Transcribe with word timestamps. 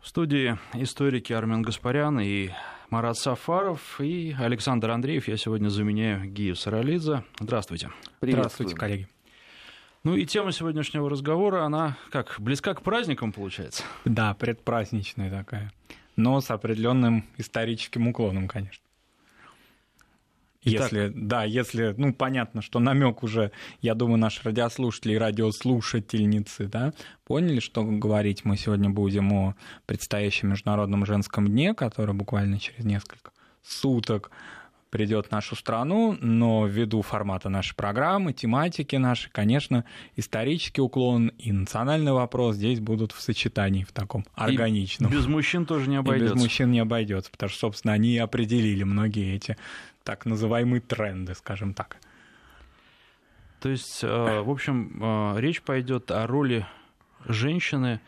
В 0.00 0.08
студии 0.08 0.58
историки 0.72 1.34
Армен 1.34 1.60
Гаспарян 1.60 2.18
и 2.20 2.50
Марат 2.88 3.18
Сафаров 3.18 4.00
и 4.00 4.34
Александр 4.38 4.90
Андреев. 4.90 5.28
Я 5.28 5.36
сегодня 5.36 5.68
заменяю 5.68 6.24
Гию 6.24 6.56
Саралидзе. 6.56 7.22
Здравствуйте. 7.38 7.90
Здравствуйте, 8.22 8.74
коллеги. 8.74 9.08
Ну 10.02 10.16
и 10.16 10.24
тема 10.24 10.52
сегодняшнего 10.52 11.10
разговора, 11.10 11.64
она 11.64 11.98
как, 12.10 12.36
близка 12.38 12.72
к 12.72 12.80
праздникам, 12.80 13.30
получается? 13.32 13.82
Да, 14.06 14.32
предпраздничная 14.32 15.30
такая, 15.30 15.70
но 16.16 16.40
с 16.40 16.50
определенным 16.50 17.26
историческим 17.36 18.08
уклоном, 18.08 18.48
конечно. 18.48 18.82
Итак, 20.62 20.92
если, 20.92 21.12
да, 21.14 21.44
если, 21.44 21.94
ну, 21.96 22.12
понятно, 22.12 22.60
что 22.60 22.80
намек 22.80 23.22
уже, 23.22 23.50
я 23.80 23.94
думаю, 23.94 24.18
наши 24.18 24.42
радиослушатели 24.42 25.14
и 25.14 25.18
радиослушательницы, 25.18 26.66
да, 26.66 26.92
поняли, 27.24 27.60
что 27.60 27.82
говорить 27.82 28.44
мы 28.44 28.58
сегодня 28.58 28.90
будем 28.90 29.32
о 29.32 29.54
предстоящем 29.86 30.50
Международном 30.50 31.06
женском 31.06 31.48
дне, 31.48 31.72
который 31.72 32.14
буквально 32.14 32.58
через 32.58 32.84
несколько 32.84 33.30
суток 33.62 34.30
придет 34.90 35.26
в 35.26 35.30
нашу 35.30 35.56
страну, 35.56 36.16
но 36.20 36.66
ввиду 36.66 37.02
формата 37.02 37.48
нашей 37.48 37.74
программы, 37.74 38.32
тематики 38.32 38.96
нашей, 38.96 39.30
конечно, 39.30 39.84
исторический 40.16 40.80
уклон 40.80 41.28
и 41.38 41.52
национальный 41.52 42.12
вопрос 42.12 42.56
здесь 42.56 42.80
будут 42.80 43.12
в 43.12 43.20
сочетании 43.20 43.84
в 43.84 43.92
таком 43.92 44.26
органичном. 44.34 45.10
И 45.10 45.14
без 45.14 45.26
мужчин 45.26 45.64
тоже 45.64 45.88
не 45.88 45.96
обойдется. 45.96 46.34
И 46.34 46.36
без 46.36 46.42
мужчин 46.42 46.70
не 46.72 46.80
обойдется, 46.80 47.30
потому 47.30 47.48
что, 47.50 47.60
собственно, 47.60 47.94
они 47.94 48.10
и 48.10 48.18
определили 48.18 48.82
многие 48.82 49.34
эти 49.34 49.56
так 50.04 50.26
называемые 50.26 50.80
тренды, 50.80 51.34
скажем 51.34 51.74
так. 51.74 51.98
То 53.60 53.68
есть, 53.68 54.02
э, 54.02 54.40
в 54.40 54.50
общем, 54.50 54.98
э, 55.02 55.40
речь 55.40 55.62
пойдет 55.62 56.10
о 56.10 56.26
роли 56.26 56.66
женщины 57.26 58.00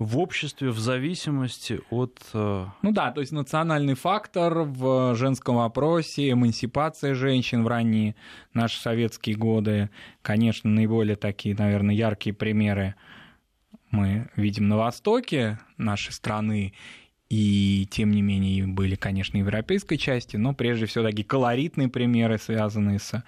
в 0.00 0.18
обществе 0.18 0.70
в 0.70 0.78
зависимости 0.78 1.80
от... 1.90 2.18
Э, 2.32 2.66
ну 2.82 2.90
да, 2.90 3.12
то 3.12 3.20
есть 3.20 3.32
национальный 3.32 3.94
фактор 3.94 4.62
в 4.62 5.14
женском 5.14 5.56
вопросе, 5.56 6.32
эмансипация 6.32 7.14
женщин 7.14 7.62
в 7.62 7.68
ранние 7.68 8.16
наши 8.52 8.80
советские 8.80 9.36
годы. 9.36 9.90
Конечно, 10.22 10.68
наиболее 10.68 11.16
такие, 11.16 11.54
наверное, 11.54 11.94
яркие 11.94 12.34
примеры 12.34 12.96
мы 13.90 14.28
видим 14.36 14.68
на 14.68 14.76
востоке 14.76 15.58
нашей 15.76 16.12
страны, 16.12 16.72
и 17.30 17.86
тем 17.90 18.10
не 18.10 18.22
менее 18.22 18.66
были, 18.66 18.96
конечно, 18.96 19.38
европейской 19.38 19.96
части, 19.96 20.36
но 20.36 20.52
прежде 20.52 20.86
всего 20.86 21.04
такие 21.04 21.24
колоритные 21.24 21.88
примеры, 21.88 22.38
связанные 22.38 22.98
с 22.98 23.22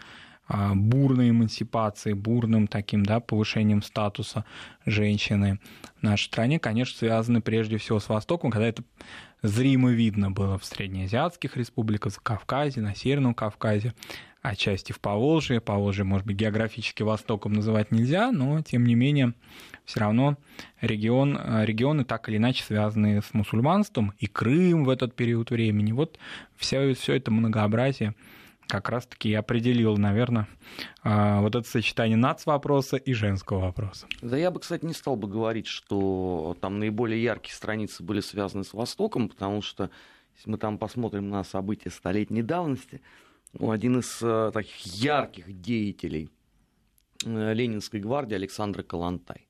а, 0.49 0.75
бурной 0.75 1.31
эмансипацией, 1.31 2.15
бурным 2.15 2.67
таким 2.67 3.07
да, 3.07 3.21
повышением 3.21 3.81
статуса 3.81 4.45
женщины 4.85 5.61
в 6.01 6.03
нашей 6.03 6.25
стране, 6.25 6.59
конечно, 6.59 6.99
связаны 6.99 7.41
прежде 7.41 7.79
всего 7.79 8.01
с 8.01 8.09
Востоком, 8.09 8.51
когда 8.51 8.67
это 8.67 8.83
зримо 9.41 9.91
видно 9.93 10.33
было 10.33 10.59
в 10.59 10.65
среднеазиатских 10.65 11.57
республиках, 11.57 12.13
в 12.13 12.21
Кавказе, 12.21 12.81
на 12.81 12.97
Северном 12.97 13.35
Кавказе, 13.35 13.95
отчасти 14.43 14.93
в 14.93 15.01
Поволжье. 15.01 15.61
Поволжье, 15.61 16.05
может 16.05 16.27
быть, 16.27 16.37
географически 16.37 17.03
Востоком 17.03 17.55
называть 17.55 17.91
нельзя, 17.91 18.31
но, 18.33 18.61
тем 18.61 18.85
не 18.85 18.95
менее, 18.95 19.35
все 19.85 20.01
равно 20.01 20.37
регион, 20.81 21.39
регионы 21.65 22.05
так 22.05 22.29
или 22.29 22.37
иначе 22.37 22.65
связаны 22.65 23.23
с 23.23 23.33
мусульманством, 23.33 24.13
и 24.19 24.27
Крым 24.27 24.85
в 24.85 24.91
этот 24.91 25.15
период 25.15 25.51
времени. 25.51 25.93
Вот 25.93 26.19
все, 26.57 26.93
все 26.95 27.15
это 27.15 27.31
многообразие 27.31 28.15
как 28.73 28.89
раз-таки 28.89 29.29
и 29.29 29.35
определил, 29.35 29.99
наверное, 29.99 30.49
а, 31.03 31.43
вот 31.43 31.55
это 31.55 31.69
сочетание 31.69 32.17
нац-вопроса 32.17 32.97
и 32.97 33.13
женского 33.13 33.59
вопроса. 33.61 34.07
Да 34.23 34.37
я 34.37 34.51
бы, 34.51 34.61
кстати, 34.61 34.85
не 34.85 34.95
стал 34.95 35.17
бы 35.17 35.29
говорить, 35.29 35.67
что 35.67 36.57
там 36.61 36.79
наиболее 36.79 37.23
яркие 37.23 37.55
страницы 37.55 38.03
были 38.03 38.21
связаны 38.21 38.65
с 38.65 38.73
Востоком, 38.73 39.29
потому 39.29 39.61
что 39.61 39.91
если 40.37 40.51
мы 40.51 40.57
там 40.57 40.79
посмотрим 40.79 41.29
на 41.29 41.45
события 41.45 41.91
столетней 41.91 42.43
давности, 42.43 43.03
один 43.61 43.99
из 43.99 44.23
э, 44.23 44.51
таких 44.53 44.87
ярких 44.87 45.61
деятелей 45.61 46.31
э, 47.25 47.55
Ленинской 47.55 48.01
гвардии 48.01 48.35
Александр 48.35 48.83
Калантай. 48.83 49.47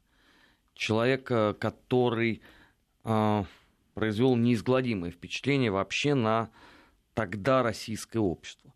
Человек, 0.75 1.31
э, 1.31 1.55
который 1.55 2.43
произвел 3.95 4.37
неизгладимое 4.37 5.11
впечатление 5.11 5.73
вообще 5.73 6.15
на 6.15 6.51
тогда 7.15 7.65
российское 7.65 8.21
общество. 8.21 8.73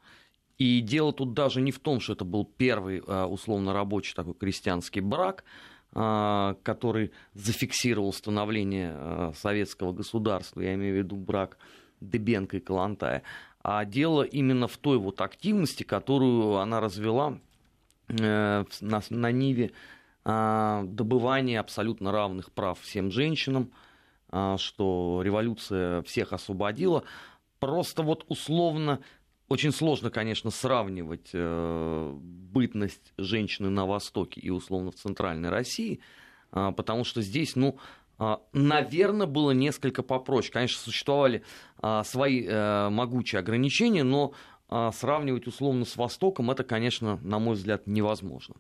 И 0.59 0.81
дело 0.81 1.13
тут 1.13 1.33
даже 1.33 1.61
не 1.61 1.71
в 1.71 1.79
том, 1.79 2.01
что 2.01 2.15
это 2.15 2.25
был 2.25 2.45
первый 2.45 3.01
условно 3.01 3.73
рабочий 3.73 4.15
такой 4.17 4.35
крестьянский 4.35 5.01
брак, 5.01 5.45
который 5.93 7.13
зафиксировал 7.35 8.13
становление 8.13 9.33
советского 9.37 9.93
государства, 9.93 10.61
я 10.61 10.75
имею 10.75 10.97
в 10.97 10.99
виду 10.99 11.15
брак 11.15 11.57
Дебенко 12.01 12.57
и 12.57 12.61
Калантая, 12.61 13.23
а 13.69 13.85
дело 13.85 14.23
именно 14.23 14.69
в 14.69 14.77
той 14.77 14.97
вот 14.97 15.21
активности, 15.21 15.83
которую 15.83 16.59
она 16.59 16.79
развела 16.79 17.41
на, 18.07 18.65
на 19.11 19.33
Ниве 19.33 19.73
добывания 20.25 21.59
абсолютно 21.59 22.13
равных 22.13 22.53
прав 22.53 22.81
всем 22.81 23.11
женщинам, 23.11 23.73
что 24.29 25.21
революция 25.25 26.03
всех 26.03 26.33
освободила. 26.33 27.03
Просто 27.59 28.05
вот 28.05 28.25
условно 28.29 29.01
очень 29.49 29.73
сложно, 29.73 30.11
конечно, 30.11 30.51
сравнивать 30.53 31.31
э, 31.33 32.13
бытность 32.17 33.13
женщины 33.17 33.69
на 33.69 33.85
Востоке 33.85 34.41
и 34.41 34.51
условно 34.51 34.93
в 34.93 34.95
Центральной 34.97 35.51
России, 35.51 36.01
э, 36.53 36.73
потому 36.77 37.05
что 37.05 37.21
здесь, 37.21 37.57
ну, 37.57 37.79
э, 38.19 38.37
наверное, 38.53 39.27
было 39.27 39.53
несколько 39.53 40.03
попроще. 40.03 40.53
Конечно, 40.53 40.79
существовали 40.81 41.39
э, 41.39 41.45
свои 42.05 42.45
э, 42.47 42.89
могучие 42.91 43.41
ограничения, 43.41 44.05
но 44.05 44.33
э, 44.69 44.91
сравнивать 44.93 45.47
условно 45.47 45.85
с 45.85 45.97
Востоком 45.97 46.51
это, 46.51 46.65
конечно, 46.65 47.19
на 47.23 47.39
мой 47.39 47.55
взгляд, 47.55 47.87
невозможно. 47.87 48.57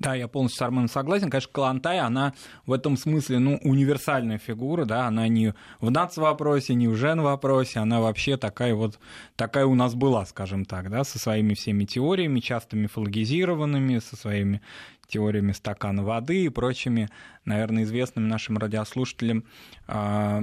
Да, 0.00 0.14
я 0.14 0.26
полностью 0.26 0.58
с 0.58 0.62
Арменом 0.62 0.88
согласен. 0.88 1.30
Конечно, 1.30 1.50
Калантай, 1.52 2.00
она 2.00 2.34
в 2.66 2.72
этом 2.72 2.96
смысле, 2.96 3.38
ну, 3.38 3.60
универсальная 3.62 4.38
фигура, 4.38 4.84
да, 4.84 5.06
она 5.06 5.28
не 5.28 5.54
в 5.80 5.90
нац-вопросе, 5.90 6.74
не 6.74 6.88
в 6.88 6.96
жен-вопросе, 6.96 7.78
она 7.78 8.00
вообще 8.00 8.36
такая 8.36 8.74
вот, 8.74 8.98
такая 9.36 9.66
у 9.66 9.74
нас 9.76 9.94
была, 9.94 10.26
скажем 10.26 10.64
так, 10.64 10.90
да, 10.90 11.04
со 11.04 11.20
своими 11.20 11.54
всеми 11.54 11.84
теориями, 11.84 12.40
часто 12.40 12.76
мифологизированными, 12.76 14.00
со 14.00 14.16
своими 14.16 14.60
теориями 15.06 15.52
стакана 15.52 16.02
воды 16.02 16.44
и 16.44 16.48
прочими, 16.48 17.08
наверное, 17.44 17.84
известными 17.84 18.26
нашим 18.26 18.58
радиослушателям 18.58 19.44
э, 19.86 20.42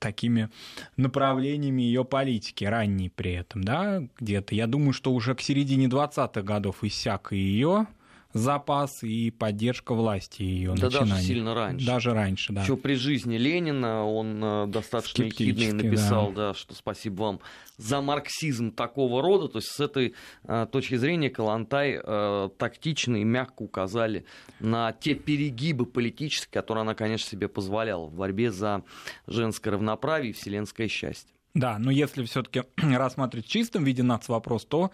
такими 0.00 0.50
направлениями 0.96 1.82
ее 1.82 2.04
политики, 2.04 2.64
ранней 2.64 3.10
при 3.10 3.32
этом, 3.32 3.62
да, 3.62 4.02
где-то. 4.18 4.54
Я 4.54 4.66
думаю, 4.66 4.92
что 4.92 5.12
уже 5.12 5.34
к 5.34 5.40
середине 5.40 5.86
20-х 5.86 6.42
годов 6.42 6.82
иссяк 6.82 7.32
и 7.32 7.36
ее 7.36 7.86
запас 8.34 9.02
и 9.04 9.30
поддержка 9.30 9.94
власти 9.94 10.42
ее 10.42 10.74
да 10.74 10.86
начинаний. 10.86 11.10
даже 11.10 11.22
сильно 11.22 11.54
раньше. 11.54 11.86
Даже 11.86 12.12
раньше, 12.12 12.52
да. 12.52 12.62
Еще 12.62 12.76
при 12.76 12.94
жизни 12.94 13.36
Ленина 13.36 14.04
он 14.04 14.42
э, 14.42 14.66
достаточно 14.66 15.22
ехидно 15.22 15.82
написал, 15.82 16.32
да. 16.32 16.48
да, 16.48 16.54
что 16.54 16.74
спасибо 16.74 17.22
вам 17.22 17.40
за 17.76 18.00
марксизм 18.00 18.72
такого 18.72 19.22
рода. 19.22 19.48
То 19.48 19.58
есть 19.58 19.68
с 19.68 19.80
этой 19.80 20.14
э, 20.42 20.66
точки 20.70 20.96
зрения 20.96 21.30
Калантай 21.30 22.00
э, 22.02 22.50
тактично 22.58 23.16
и 23.16 23.24
мягко 23.24 23.62
указали 23.62 24.26
на 24.58 24.92
те 24.92 25.14
перегибы 25.14 25.86
политические, 25.86 26.50
которые 26.52 26.82
она, 26.82 26.94
конечно, 26.94 27.30
себе 27.30 27.48
позволяла 27.48 28.06
в 28.06 28.14
борьбе 28.14 28.50
за 28.50 28.82
женское 29.28 29.70
равноправие 29.70 30.30
и 30.30 30.34
вселенское 30.34 30.88
счастье. 30.88 31.34
Да, 31.54 31.78
но 31.78 31.92
если 31.92 32.24
все-таки 32.24 32.64
рассматривать 32.76 33.46
в 33.46 33.50
чистом 33.50 33.84
виде 33.84 34.02
нацвопрос, 34.02 34.64
то 34.64 34.86
а, 34.86 34.90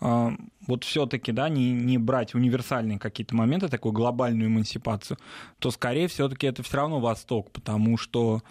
вот 0.00 0.84
все-таки, 0.84 1.32
да, 1.32 1.48
не, 1.48 1.70
не 1.70 1.98
брать 1.98 2.34
универсальные 2.34 2.98
какие-то 2.98 3.34
моменты, 3.34 3.68
такую 3.68 3.92
глобальную 3.92 4.48
эмансипацию, 4.48 5.18
то 5.58 5.70
скорее 5.70 6.08
все-таки 6.08 6.46
это 6.46 6.62
все 6.62 6.76
равно 6.78 7.00
Восток, 7.00 7.50
потому 7.52 7.96
что 7.96 8.42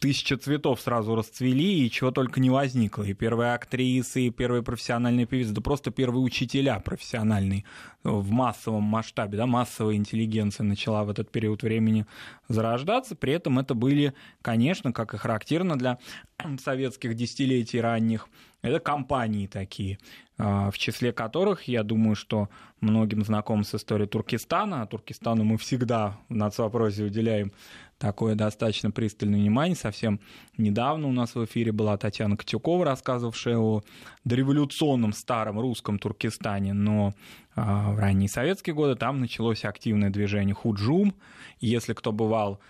тысяча 0.00 0.36
цветов 0.36 0.80
сразу 0.80 1.14
расцвели, 1.14 1.86
и 1.86 1.90
чего 1.90 2.10
только 2.10 2.40
не 2.40 2.50
возникло. 2.50 3.02
И 3.02 3.14
первые 3.14 3.54
актрисы, 3.54 4.22
и 4.22 4.30
первые 4.30 4.62
профессиональные 4.62 5.26
певицы, 5.26 5.52
да 5.52 5.60
просто 5.60 5.90
первые 5.90 6.22
учителя 6.22 6.78
профессиональные 6.80 7.64
в 8.02 8.30
массовом 8.30 8.82
масштабе, 8.82 9.38
да, 9.38 9.46
массовая 9.46 9.94
интеллигенция 9.94 10.64
начала 10.64 11.04
в 11.04 11.10
этот 11.10 11.30
период 11.30 11.62
времени 11.62 12.06
зарождаться. 12.48 13.16
При 13.16 13.32
этом 13.32 13.58
это 13.58 13.74
были, 13.74 14.14
конечно, 14.42 14.92
как 14.92 15.14
и 15.14 15.16
характерно 15.16 15.76
для 15.78 15.98
советских 16.62 17.14
десятилетий 17.14 17.80
ранних, 17.80 18.28
это 18.64 18.80
компании 18.80 19.46
такие, 19.46 19.98
а, 20.38 20.70
в 20.70 20.78
числе 20.78 21.12
которых, 21.12 21.68
я 21.68 21.82
думаю, 21.82 22.16
что 22.16 22.48
многим 22.80 23.22
знаком 23.22 23.62
с 23.62 23.74
историей 23.74 24.08
Туркестана. 24.08 24.80
А 24.80 24.86
Туркестану 24.86 25.44
мы 25.44 25.58
всегда 25.58 26.18
в 26.30 26.34
нацвопросе 26.34 27.04
уделяем 27.04 27.52
такое 27.98 28.34
достаточно 28.34 28.90
пристальное 28.90 29.38
внимание. 29.38 29.76
Совсем 29.76 30.18
недавно 30.56 31.08
у 31.08 31.12
нас 31.12 31.34
в 31.34 31.44
эфире 31.44 31.72
была 31.72 31.98
Татьяна 31.98 32.38
Котюкова, 32.38 32.86
рассказывавшая 32.86 33.58
о 33.58 33.82
дореволюционном 34.24 35.12
старом 35.12 35.60
русском 35.60 35.98
Туркестане, 35.98 36.72
но 36.72 37.12
а, 37.54 37.92
в 37.92 37.98
ранние 37.98 38.30
советские 38.30 38.74
годы 38.74 38.96
там 38.96 39.20
началось 39.20 39.66
активное 39.66 40.08
движение 40.08 40.54
Худжум. 40.54 41.14
Если 41.60 41.92
кто 41.92 42.12
бывал 42.12 42.60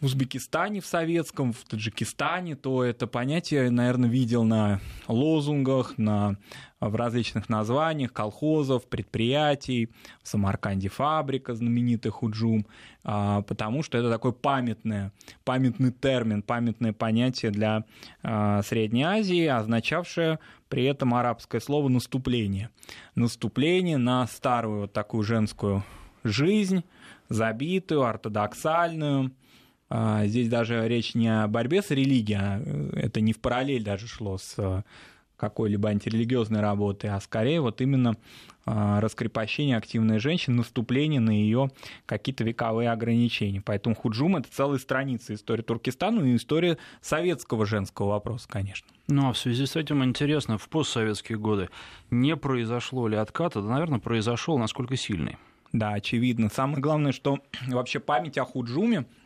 в 0.00 0.06
Узбекистане 0.06 0.80
в 0.80 0.86
советском, 0.86 1.52
в 1.52 1.64
Таджикистане, 1.64 2.54
то 2.54 2.84
это 2.84 3.06
понятие, 3.06 3.70
наверное, 3.70 4.10
видел 4.10 4.44
на 4.44 4.80
лозунгах, 5.08 5.96
на, 5.96 6.36
в 6.80 6.94
различных 6.94 7.48
названиях 7.48 8.12
колхозов, 8.12 8.86
предприятий, 8.86 9.88
в 10.22 10.28
Самарканде 10.28 10.90
фабрика 10.90 11.54
знаменитый 11.54 12.10
Худжум, 12.10 12.66
а, 13.04 13.40
потому 13.42 13.82
что 13.82 13.96
это 13.96 14.10
такой 14.10 14.34
памятный, 14.34 15.12
памятный 15.44 15.92
термин, 15.92 16.42
памятное 16.42 16.92
понятие 16.92 17.50
для 17.50 17.84
а, 18.22 18.62
Средней 18.62 19.04
Азии, 19.04 19.46
означавшее 19.46 20.40
при 20.68 20.84
этом 20.84 21.14
арабское 21.14 21.60
слово 21.60 21.88
«наступление». 21.88 22.68
Наступление 23.14 23.96
на 23.96 24.26
старую 24.26 24.82
вот 24.82 24.92
такую 24.92 25.22
женскую 25.22 25.84
жизнь, 26.22 26.84
забитую, 27.28 28.02
ортодоксальную, 28.02 29.32
здесь 29.90 30.48
даже 30.48 30.86
речь 30.88 31.14
не 31.14 31.28
о 31.28 31.46
борьбе 31.46 31.82
с 31.82 31.90
религией, 31.90 32.38
а, 32.40 32.90
это 32.96 33.20
не 33.20 33.32
в 33.32 33.38
параллель 33.38 33.84
даже 33.84 34.08
шло 34.08 34.36
с 34.36 34.54
э, 34.58 34.82
какой-либо 35.36 35.90
антирелигиозной 35.90 36.60
работой, 36.60 37.10
а 37.10 37.20
скорее 37.20 37.60
вот 37.60 37.80
именно 37.80 38.16
а, 38.64 39.00
раскрепощение 39.00 39.76
активной 39.76 40.18
женщины, 40.18 40.56
наступление 40.56 41.20
на 41.20 41.30
ее 41.30 41.70
какие-то 42.04 42.42
вековые 42.42 42.90
ограничения. 42.90 43.62
Поэтому 43.64 43.94
Худжум— 43.94 44.36
это 44.38 44.48
целая 44.50 44.78
страница 44.78 45.34
истории 45.34 45.62
Туркестана 45.62 46.24
и 46.24 46.34
история 46.34 46.78
советского 47.00 47.64
женского 47.64 48.08
вопроса, 48.08 48.48
конечно. 48.48 48.88
Ну 49.06 49.28
а 49.28 49.32
в 49.32 49.38
связи 49.38 49.66
с 49.66 49.76
этим 49.76 50.02
интересно, 50.02 50.58
в 50.58 50.68
постсоветские 50.68 51.38
годы 51.38 51.68
не 52.10 52.34
произошло 52.34 53.06
ли 53.06 53.16
отката? 53.16 53.62
Да, 53.62 53.68
наверное, 53.68 54.00
произошел, 54.00 54.58
насколько 54.58 54.96
сильный. 54.96 55.36
Да, 55.72 55.92
очевидно. 55.92 56.48
Самое 56.52 56.80
главное, 56.80 57.12
что 57.12 57.38
вообще 57.68 58.00
память 58.00 58.36
о 58.36 58.44
Худжуме— 58.44 59.04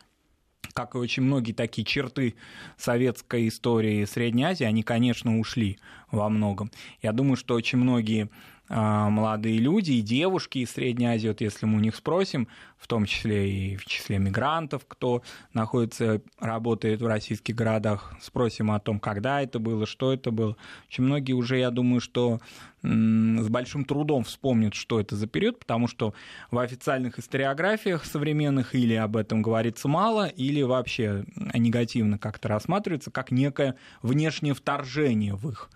как 0.73 0.95
и 0.95 0.99
очень 0.99 1.23
многие 1.23 1.53
такие 1.53 1.85
черты 1.85 2.35
советской 2.77 3.49
истории 3.49 4.05
Средней 4.05 4.45
Азии, 4.45 4.65
они, 4.65 4.83
конечно, 4.83 5.39
ушли 5.39 5.79
во 6.11 6.29
многом. 6.29 6.71
Я 7.03 7.13
думаю, 7.13 7.37
что 7.37 7.55
очень 7.55 7.79
многие 7.79 8.29
молодые 8.71 9.59
люди 9.59 9.93
и 9.93 10.01
девушки 10.01 10.59
из 10.59 10.71
Средней 10.71 11.07
Азии, 11.07 11.29
вот 11.29 11.41
если 11.41 11.67
мы 11.67 11.79
у 11.79 11.81
них 11.81 11.97
спросим, 11.97 12.47
в 12.79 12.87
том 12.87 13.05
числе 13.05 13.51
и 13.51 13.77
в 13.77 13.85
числе 13.85 14.19
мигрантов, 14.19 14.85
кто 14.87 15.23
находится, 15.53 16.23
работает 16.39 17.03
в 17.03 17.07
российских 17.07 17.57
городах, 17.57 18.15
спросим 18.23 18.71
о 18.71 18.79
том, 18.79 19.01
когда 19.01 19.43
это 19.43 19.59
было, 19.59 19.87
что 19.87 20.13
это 20.13 20.31
было. 20.31 20.57
Очень 20.89 21.05
многие 21.05 21.33
уже, 21.33 21.59
я 21.59 21.71
думаю, 21.71 22.01
что 22.01 22.41
с 22.83 23.49
большим 23.49 23.85
трудом 23.85 24.25
вспомнят, 24.25 24.75
что 24.75 25.01
это 25.01 25.17
за 25.17 25.27
период, 25.27 25.59
потому 25.59 25.89
что 25.89 26.15
в 26.51 26.59
официальных 26.59 27.19
историографиях 27.19 28.05
современных 28.05 28.75
или 28.75 28.95
об 28.95 29.17
этом 29.17 29.43
говорится 29.43 29.89
мало, 29.89 30.27
или 30.29 30.63
вообще 30.63 31.25
негативно 31.55 32.19
как-то 32.19 32.49
рассматривается 32.49 33.11
как 33.11 33.33
некое 33.33 33.77
внешнее 34.01 34.55
вторжение 34.55 35.35
в 35.35 35.51
их 35.51 35.71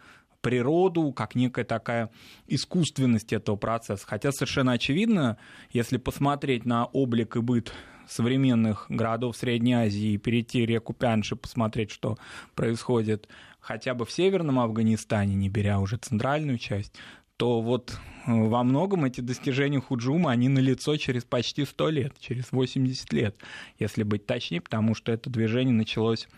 природу, 0.45 1.11
как 1.13 1.35
некая 1.35 1.65
такая 1.65 2.11
искусственность 2.47 3.33
этого 3.33 3.57
процесса. 3.57 4.05
Хотя 4.07 4.31
совершенно 4.31 4.73
очевидно, 4.73 5.39
если 5.71 5.97
посмотреть 5.97 6.67
на 6.67 6.85
облик 6.85 7.37
и 7.37 7.41
быт 7.41 7.73
современных 8.07 8.85
городов 8.91 9.39
Средней 9.39 9.73
Азии 9.73 10.19
перейти 10.19 10.67
реку 10.67 10.93
Пянши, 10.93 11.35
посмотреть, 11.35 11.91
что 11.91 12.19
происходит 12.55 13.27
хотя 13.59 13.95
бы 13.95 14.05
в 14.05 14.13
Северном 14.13 14.59
Афганистане, 14.59 15.35
не 15.35 15.49
беря 15.49 15.81
уже 15.81 15.97
центральную 15.97 16.59
часть, 16.59 16.93
то 17.39 17.63
вот 17.63 17.97
э, 18.27 18.31
во 18.31 18.63
многом 18.63 19.07
эти 19.07 19.23
достижения 19.23 19.81
Худжума, 19.81 20.31
они 20.31 20.51
налицо 20.51 20.99
через 20.99 21.25
почти 21.25 21.65
100 21.65 21.89
лет, 21.89 22.15
через 22.21 22.53
80 22.53 23.11
лет, 23.15 23.37
если 23.79 24.03
быть 24.03 24.27
точнее, 24.27 24.61
потому 24.61 24.95
что 24.95 25.11
это 25.11 25.31
движение 25.31 25.75
началось 25.75 26.29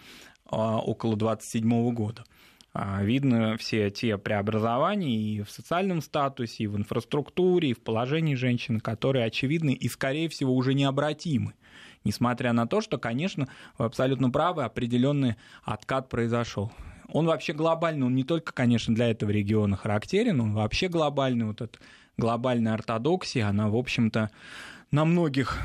а, 0.44 0.78
около 0.78 1.16
27 1.16 1.92
года. 1.92 2.24
А, 2.78 3.02
видно 3.02 3.56
все 3.56 3.90
те 3.90 4.18
преобразования 4.18 5.16
и 5.16 5.40
в 5.40 5.50
социальном 5.50 6.02
статусе, 6.02 6.64
и 6.64 6.66
в 6.66 6.76
инфраструктуре, 6.76 7.70
и 7.70 7.72
в 7.72 7.80
положении 7.80 8.34
женщины, 8.34 8.80
которые 8.80 9.24
очевидны 9.24 9.72
и, 9.72 9.88
скорее 9.88 10.28
всего, 10.28 10.54
уже 10.54 10.74
необратимы. 10.74 11.54
Несмотря 12.04 12.52
на 12.52 12.66
то, 12.66 12.82
что, 12.82 12.98
конечно, 12.98 13.48
вы 13.78 13.86
абсолютно 13.86 14.28
правы, 14.28 14.62
определенный 14.62 15.36
откат 15.64 16.10
произошел. 16.10 16.70
Он 17.08 17.24
вообще 17.24 17.54
глобальный, 17.54 18.04
он 18.04 18.14
не 18.14 18.24
только, 18.24 18.52
конечно, 18.52 18.94
для 18.94 19.10
этого 19.10 19.30
региона 19.30 19.74
характерен, 19.74 20.42
он 20.42 20.52
вообще 20.52 20.88
глобальный. 20.88 21.46
Вот 21.46 21.62
эта 21.62 21.78
глобальная 22.18 22.74
ортодоксия, 22.74 23.48
она, 23.48 23.70
в 23.70 23.76
общем-то, 23.76 24.30
на 24.90 25.04
многих 25.06 25.58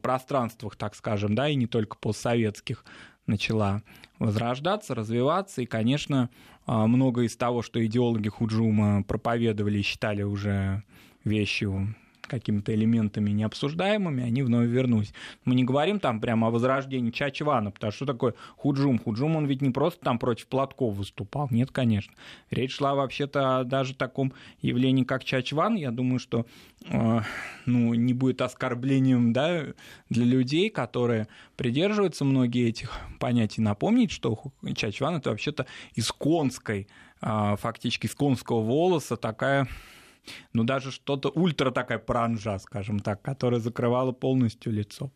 пространствах, 0.00 0.76
так 0.76 0.94
скажем, 0.94 1.34
да, 1.34 1.48
и 1.48 1.56
не 1.56 1.66
только 1.66 1.96
постсоветских, 1.96 2.84
начала 3.26 3.82
возрождаться, 4.18 4.94
развиваться, 4.94 5.62
и, 5.62 5.66
конечно, 5.66 6.30
а, 6.66 6.86
много 6.86 7.22
из 7.22 7.36
того, 7.36 7.62
что 7.62 7.84
идеологи 7.84 8.28
Худжума 8.28 9.02
проповедовали 9.02 9.78
и 9.78 9.82
считали 9.82 10.22
уже 10.22 10.82
вещью 11.24 11.94
какими-то 12.26 12.74
элементами 12.74 13.30
необсуждаемыми, 13.30 14.24
они 14.24 14.42
вновь 14.42 14.68
вернулись. 14.68 15.12
Мы 15.44 15.54
не 15.54 15.64
говорим 15.64 16.00
там 16.00 16.20
прямо 16.20 16.48
о 16.48 16.50
возрождении 16.50 17.10
Чачвана, 17.10 17.70
потому 17.70 17.92
что 17.92 18.06
такое 18.06 18.34
Худжум? 18.56 18.98
Худжум, 18.98 19.36
он 19.36 19.46
ведь 19.46 19.62
не 19.62 19.70
просто 19.70 20.04
там 20.04 20.18
против 20.18 20.46
платков 20.46 20.94
выступал, 20.94 21.48
нет, 21.50 21.70
конечно. 21.70 22.12
Речь 22.50 22.76
шла 22.76 22.94
вообще-то 22.94 23.58
о 23.58 23.64
даже 23.64 23.94
таком 23.94 24.32
явлении, 24.60 25.04
как 25.04 25.24
Чачван. 25.24 25.74
Я 25.74 25.90
думаю, 25.90 26.18
что 26.18 26.46
э, 26.88 27.20
ну, 27.66 27.94
не 27.94 28.14
будет 28.14 28.40
оскорблением 28.40 29.32
да, 29.32 29.66
для 30.08 30.24
людей, 30.24 30.70
которые 30.70 31.28
придерживаются 31.56 32.24
многие 32.24 32.68
этих 32.68 32.92
понятий, 33.18 33.60
напомнить, 33.60 34.10
что 34.10 34.38
Чачван— 34.74 35.16
это 35.16 35.30
вообще-то 35.30 35.66
из 35.94 36.10
конской, 36.12 36.88
э, 37.20 37.56
фактически 37.58 38.06
из 38.06 38.14
конского 38.14 38.60
волоса 38.60 39.16
такая 39.16 39.68
ну, 40.52 40.64
даже 40.64 40.90
что-то 40.90 41.30
ультра 41.30 41.70
такая 41.70 41.98
пранжа, 41.98 42.58
скажем 42.58 43.00
так, 43.00 43.22
которая 43.22 43.60
закрывала 43.60 44.12
полностью 44.12 44.72
лицо 44.72 45.10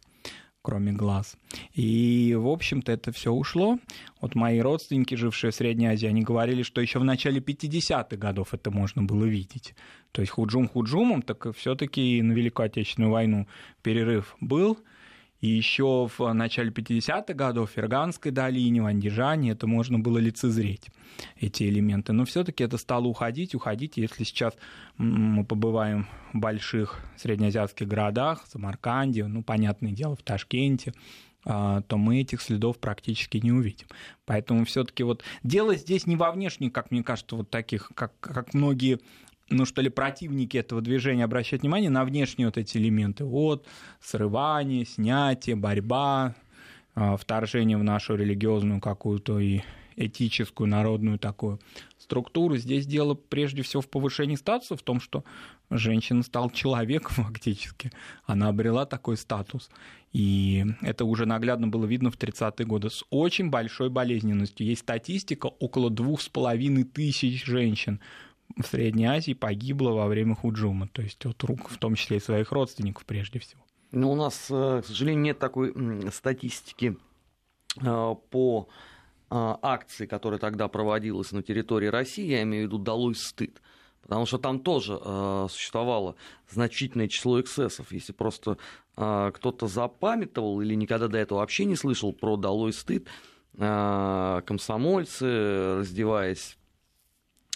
кроме 0.63 0.91
глаз. 0.91 1.37
И, 1.75 2.35
в 2.37 2.49
общем-то, 2.49 2.91
это 2.91 3.13
все 3.13 3.31
ушло. 3.31 3.79
Вот 4.21 4.35
мои 4.35 4.59
родственники, 4.59 5.15
жившие 5.15 5.53
в 5.53 5.55
Средней 5.55 5.87
Азии, 5.87 6.09
они 6.09 6.23
говорили, 6.23 6.65
что 6.65 6.81
еще 6.81 6.99
в 6.99 7.05
начале 7.05 7.39
50-х 7.39 8.17
годов 8.17 8.53
это 8.53 8.73
можно 8.73 9.05
было 9.05 9.25
видеть. 9.27 9.77
То 10.11 10.23
есть 10.23 10.33
худжум 10.33 10.67
худжумом, 10.67 11.23
так 11.23 11.55
все-таки 11.55 12.21
на 12.21 12.33
Великую 12.33 12.67
Отечественную 12.67 13.13
войну 13.13 13.47
перерыв 13.83 14.35
был– 14.41 14.77
и 15.47 15.49
еще 15.49 16.09
в 16.19 16.33
начале 16.33 16.71
50-х 16.71 17.33
годов 17.35 17.71
в 17.71 17.75
Ферганской 17.75 18.33
долине, 18.33 18.83
в 18.83 18.87
Андижане 18.87 19.53
это 19.53 19.69
можно 19.69 19.97
было 19.97 20.19
лицезреть, 20.19 20.89
эти 21.37 21.63
элементы. 21.63 22.13
Но 22.13 22.25
все-таки 22.25 22.65
это 22.65 22.79
стало 22.79 23.07
уходить, 23.07 23.55
уходить. 23.55 23.97
Если 23.97 24.25
сейчас 24.25 24.55
мы 24.97 25.45
побываем 25.45 26.09
в 26.33 26.39
больших 26.39 26.99
среднеазиатских 27.17 27.87
городах, 27.87 28.45
в 28.45 28.49
Самарканде, 28.49 29.27
ну, 29.27 29.45
понятное 29.45 29.93
дело, 29.93 30.17
в 30.17 30.23
Ташкенте, 30.25 30.93
а, 31.45 31.83
то 31.83 31.97
мы 31.97 32.23
этих 32.23 32.43
следов 32.43 32.79
практически 32.79 33.37
не 33.37 33.53
увидим. 33.53 33.87
Поэтому 34.25 34.65
все-таки 34.65 35.05
вот 35.05 35.23
дело 35.45 35.77
здесь 35.77 36.09
не 36.09 36.17
во 36.17 36.33
внешних, 36.33 36.73
как 36.73 36.91
мне 36.91 37.05
кажется, 37.05 37.37
вот 37.37 37.51
таких, 37.51 37.93
как, 37.95 38.19
как 38.19 38.53
многие 38.53 38.99
ну 39.49 39.65
что 39.65 39.83
ли, 39.83 39.89
противники 39.89 40.57
этого 40.57 40.81
движения 40.81 41.25
обращают 41.25 41.63
внимание 41.63 41.91
на 41.91 42.05
внешние 42.05 42.49
вот 42.49 42.59
эти 42.59 42.79
элементы. 42.79 43.25
Вот, 43.25 43.67
срывание, 44.01 44.85
снятие, 44.85 45.57
борьба, 45.57 46.35
а, 46.95 47.17
вторжение 47.17 47.77
в 47.77 47.85
нашу 47.85 48.17
религиозную 48.17 48.81
какую-то 48.81 49.39
и 49.39 49.61
этическую, 49.97 50.69
народную 50.69 51.19
такую 51.19 51.61
структуру. 51.99 52.57
Здесь 52.57 52.87
дело 52.87 53.15
прежде 53.15 53.63
всего 53.63 53.83
в 53.83 53.89
повышении 53.89 54.37
статуса, 54.37 54.77
в 54.77 54.83
том, 54.83 55.01
что 55.01 55.25
женщина 55.71 56.23
стала 56.23 56.51
человеком 56.51 57.25
фактически. 57.25 57.93
Она 58.25 58.49
обрела 58.49 58.87
такой 58.87 59.17
статус. 59.17 59.71
И 60.13 60.65
это 60.81 61.05
уже 61.05 61.27
наглядно 61.27 61.69
было 61.69 61.85
видно 61.87 62.11
в 62.11 62.19
30-е 62.19 62.67
годы 62.67 62.91
с 62.91 63.05
очень 63.11 63.51
большой 63.51 63.91
болезненностью. 63.91 64.67
Есть 64.67 64.83
статистика, 64.83 65.47
около 65.47 65.91
двух 65.91 66.21
с 66.21 66.29
половиной 66.29 66.85
тысяч 66.85 67.45
женщин 67.45 68.01
в 68.57 68.67
Средней 68.67 69.07
Азии 69.07 69.35
погибло 69.35 69.91
во 69.91 70.07
время 70.07 70.35
худжума, 70.35 70.89
то 70.89 71.03
есть 71.03 71.25
от 71.27 71.43
рук, 71.45 71.69
в 71.69 71.79
том 71.79 71.95
числе 71.95 72.19
и 72.19 72.21
своих 72.21 72.53
родственников 72.53 73.05
прежде 73.05 73.39
всего. 73.39 73.63
Ну, 73.93 74.13
у 74.13 74.15
нас, 74.15 74.49
э, 74.51 74.83
к 74.83 74.87
сожалению, 74.87 75.23
нет 75.23 75.39
такой 75.39 75.73
статистики 76.13 76.97
э, 77.81 78.15
по 78.31 78.69
э, 79.31 79.31
акции, 79.31 80.07
которая 80.07 80.41
тогда 80.41 80.69
проводилась 80.69 81.33
на 81.33 81.43
территории 81.43 81.87
России, 81.87 82.27
я 82.27 82.43
имею 82.43 82.65
в 82.65 82.67
виду 82.69 82.79
«Долой 82.79 83.15
стыд», 83.15 83.61
потому 84.03 84.27
что 84.27 84.39
там 84.39 84.61
тоже 84.61 84.99
существовало 85.51 86.17
значительное 86.49 87.09
число 87.09 87.41
эксцессов. 87.41 87.91
Если 87.91 88.13
просто 88.13 88.57
кто-то 88.95 89.67
запамятовал 89.67 90.61
или 90.61 90.75
никогда 90.75 91.09
до 91.09 91.19
этого 91.19 91.41
вообще 91.41 91.65
не 91.65 91.77
слышал 91.77 92.13
про 92.13 92.37
«Долой 92.37 92.73
стыд», 92.73 93.09
комсомольцы, 93.57 95.79
раздеваясь 95.79 96.57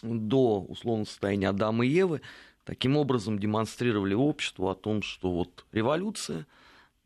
до 0.02 0.60
условного 0.60 1.06
состояния 1.06 1.48
Адама 1.48 1.86
и 1.86 1.90
Евы, 1.90 2.20
таким 2.64 2.96
образом 2.96 3.38
демонстрировали 3.38 4.14
обществу 4.14 4.68
о 4.68 4.74
том, 4.74 5.02
что 5.02 5.30
вот 5.30 5.64
революция, 5.72 6.46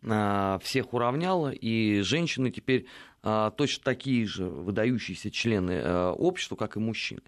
всех 0.00 0.92
уравняла, 0.92 1.50
и 1.50 2.00
женщины 2.00 2.50
теперь 2.50 2.86
точно 3.22 3.84
такие 3.84 4.26
же 4.26 4.44
выдающиеся 4.44 5.30
члены 5.30 6.10
общества, 6.12 6.56
как 6.56 6.76
и 6.76 6.80
мужчины. 6.80 7.22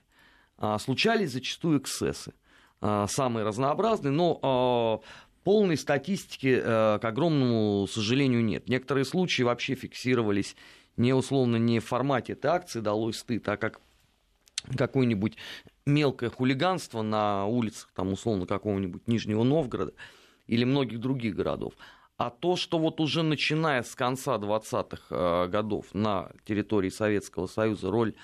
Случались 0.78 1.30
зачастую 1.30 1.80
эксцессы, 1.80 2.34
самые 2.80 3.44
разнообразные, 3.44 4.12
но 4.12 5.02
полной 5.42 5.78
статистики, 5.78 6.60
к 6.60 7.00
огромному 7.02 7.86
сожалению, 7.86 8.44
нет. 8.44 8.68
Некоторые 8.68 9.06
случаи 9.06 9.42
вообще 9.42 9.74
фиксировались 9.74 10.54
не 10.98 11.14
условно 11.14 11.56
не 11.56 11.80
в 11.80 11.86
формате 11.86 12.34
этой 12.34 12.50
акции 12.50 12.80
«Долой 12.80 13.14
стыд», 13.14 13.48
а 13.48 13.56
как 13.56 13.80
какое-нибудь 14.76 15.36
мелкое 15.84 16.30
хулиганство 16.30 17.02
на 17.02 17.46
улицах, 17.46 17.90
там, 17.94 18.12
условно, 18.12 18.46
какого-нибудь 18.46 19.06
Нижнего 19.06 19.44
Новгорода 19.44 19.92
или 20.46 20.64
многих 20.64 21.00
других 21.00 21.34
городов. 21.34 21.74
А 22.16 22.30
то, 22.30 22.56
что 22.56 22.78
вот 22.78 23.00
уже 23.00 23.22
начиная 23.22 23.82
с 23.82 23.94
конца 23.94 24.36
20-х 24.36 25.02
э, 25.10 25.48
годов 25.48 25.86
на 25.92 26.30
территории 26.44 26.88
Советского 26.88 27.46
Союза 27.46 27.90
роль 27.90 28.14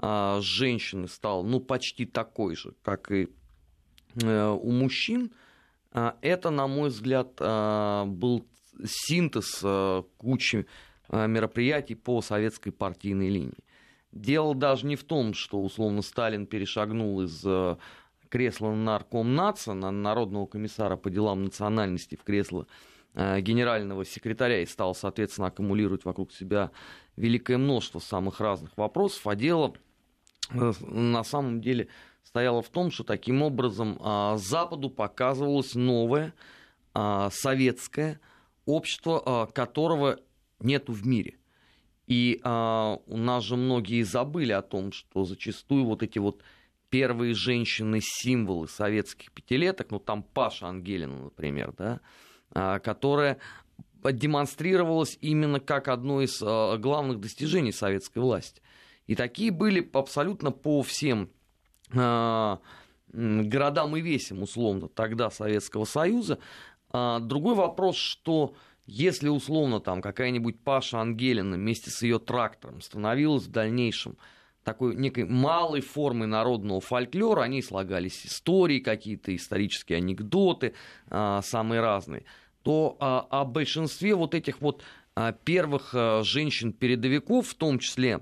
э, 0.00 0.38
женщины 0.42 1.08
стала 1.08 1.42
ну, 1.42 1.60
почти 1.60 2.04
такой 2.04 2.56
же, 2.56 2.74
как 2.82 3.10
и 3.10 3.28
э, 4.22 4.48
у 4.48 4.70
мужчин, 4.70 5.30
это, 6.20 6.50
на 6.50 6.66
мой 6.66 6.90
взгляд, 6.90 7.32
был 7.40 8.46
синтез 8.84 9.64
кучи 10.18 10.66
мероприятий 11.10 11.94
по 11.94 12.20
советской 12.20 12.70
партийной 12.72 13.30
линии. 13.30 13.64
Дело 14.12 14.54
даже 14.54 14.86
не 14.86 14.96
в 14.96 15.04
том, 15.04 15.34
что, 15.34 15.60
условно, 15.60 16.00
Сталин 16.00 16.46
перешагнул 16.46 17.20
из 17.20 17.42
э, 17.44 17.76
кресла 18.30 18.72
наркомнаца 18.72 19.74
на 19.74 19.90
народного 19.90 20.46
комиссара 20.46 20.96
по 20.96 21.10
делам 21.10 21.44
национальности 21.44 22.16
в 22.16 22.24
кресло 22.24 22.66
э, 23.14 23.40
генерального 23.40 24.06
секретаря 24.06 24.62
и 24.62 24.66
стал, 24.66 24.94
соответственно, 24.94 25.48
аккумулировать 25.48 26.06
вокруг 26.06 26.32
себя 26.32 26.70
великое 27.16 27.58
множество 27.58 27.98
самых 27.98 28.40
разных 28.40 28.76
вопросов, 28.78 29.26
а 29.26 29.36
дело 29.36 29.74
э, 30.52 30.72
на 30.80 31.22
самом 31.22 31.60
деле 31.60 31.88
стояло 32.24 32.62
в 32.62 32.70
том, 32.70 32.90
что 32.90 33.04
таким 33.04 33.42
образом 33.42 33.98
Западу 34.36 34.90
показывалось 34.90 35.74
новое 35.74 36.34
советское 36.92 38.20
общество, 38.66 39.48
которого 39.54 40.18
нету 40.60 40.92
в 40.92 41.06
мире. 41.06 41.37
И 42.08 42.40
а, 42.42 42.98
у 43.06 43.16
нас 43.18 43.44
же 43.44 43.56
многие 43.56 44.02
забыли 44.02 44.52
о 44.52 44.62
том, 44.62 44.92
что 44.92 45.24
зачастую 45.24 45.84
вот 45.84 46.02
эти 46.02 46.18
вот 46.18 46.42
первые 46.88 47.34
женщины-символы 47.34 48.66
советских 48.66 49.30
пятилеток, 49.30 49.90
ну 49.90 49.98
там 49.98 50.22
Паша 50.22 50.68
Ангелина, 50.68 51.24
например, 51.24 51.74
да, 51.76 52.00
а, 52.50 52.78
которая 52.78 53.36
демонстрировалась 54.02 55.18
именно 55.20 55.60
как 55.60 55.88
одно 55.88 56.22
из 56.22 56.42
а, 56.42 56.78
главных 56.78 57.20
достижений 57.20 57.72
советской 57.72 58.20
власти. 58.20 58.62
И 59.06 59.14
такие 59.14 59.50
были 59.50 59.86
абсолютно 59.92 60.50
по 60.50 60.82
всем 60.82 61.28
а, 61.94 62.58
городам 63.12 63.96
и 63.98 64.00
весям, 64.00 64.42
условно, 64.42 64.88
тогда 64.88 65.30
Советского 65.30 65.84
Союза. 65.84 66.38
А, 66.90 67.18
другой 67.18 67.54
вопрос, 67.54 67.96
что 67.96 68.54
если 68.88 69.28
условно 69.28 69.80
там 69.80 70.00
какая-нибудь 70.00 70.60
Паша 70.60 70.98
Ангелина 71.00 71.56
вместе 71.56 71.90
с 71.90 72.02
ее 72.02 72.18
трактором 72.18 72.80
становилась 72.80 73.44
в 73.44 73.50
дальнейшем 73.50 74.16
такой 74.64 74.96
некой 74.96 75.24
малой 75.24 75.82
формой 75.82 76.26
народного 76.26 76.80
фольклора, 76.80 77.42
они 77.42 77.60
слагались 77.60 78.24
истории 78.24 78.80
какие-то, 78.80 79.36
исторические 79.36 79.98
анекдоты, 79.98 80.72
а, 81.10 81.42
самые 81.42 81.82
разные, 81.82 82.24
то 82.62 82.96
а, 82.98 83.26
о 83.30 83.44
большинстве 83.44 84.14
вот 84.14 84.34
этих 84.34 84.62
вот 84.62 84.82
а, 85.14 85.32
первых 85.32 85.94
женщин-передовиков, 86.22 87.46
в 87.46 87.54
том 87.54 87.78
числе 87.78 88.20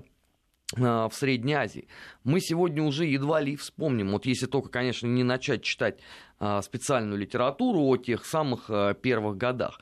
в 0.73 1.11
Средней 1.13 1.53
Азии. 1.53 1.87
Мы 2.25 2.41
сегодня 2.41 2.83
уже 2.83 3.05
едва 3.05 3.39
ли 3.39 3.55
вспомним, 3.55 4.11
вот 4.11 4.25
если 4.25 4.47
только, 4.47 4.67
конечно, 4.67 5.07
не 5.07 5.23
начать 5.23 5.63
читать 5.63 6.01
специальную 6.61 7.17
литературу 7.17 7.79
о 7.83 7.95
тех 7.95 8.25
самых 8.25 8.69
первых 9.01 9.37
годах. 9.37 9.79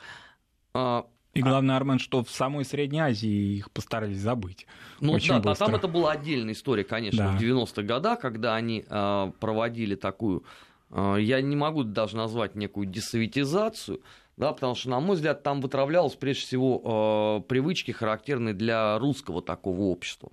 А, 0.77 1.05
и 1.34 1.41
главное, 1.41 1.77
Армен, 1.77 2.00
что 2.00 2.22
в 2.22 2.29
самой 2.29 2.65
Средней 2.65 3.00
Азии 3.00 3.58
их 3.58 3.72
постарались 3.72 4.17
забыть. 4.17 4.67
Ну 5.00 5.13
Очень 5.13 5.41
да, 5.41 5.51
а 5.51 5.55
там 5.55 5.74
это 5.74 5.88
была 5.88 6.12
отдельная 6.12 6.53
история, 6.53 6.84
конечно, 6.84 7.32
да. 7.32 7.38
в 7.38 7.41
90-х 7.41 7.82
годах, 7.84 8.20
когда 8.20 8.55
они 8.55 8.84
э, 8.86 9.32
проводили 9.39 9.96
такую, 9.96 10.44
я 10.91 11.41
не 11.41 11.55
могу 11.55 11.84
даже 11.84 12.15
назвать 12.15 12.55
некую 12.55 12.88
десоветизацию, 12.88 14.01
да, 14.38 14.51
потому 14.53 14.75
что, 14.75 14.89
на 14.89 15.00
мой 15.00 15.15
взгляд, 15.15 15.44
там 15.44 15.62
вытравлялось 15.62 16.15
прежде 16.15 16.44
всего 16.44 17.44
привычки, 17.48 17.91
характерные 17.91 18.53
для 18.53 19.00
русского 19.00 19.41
такого 19.41 19.82
общества. 19.84 20.29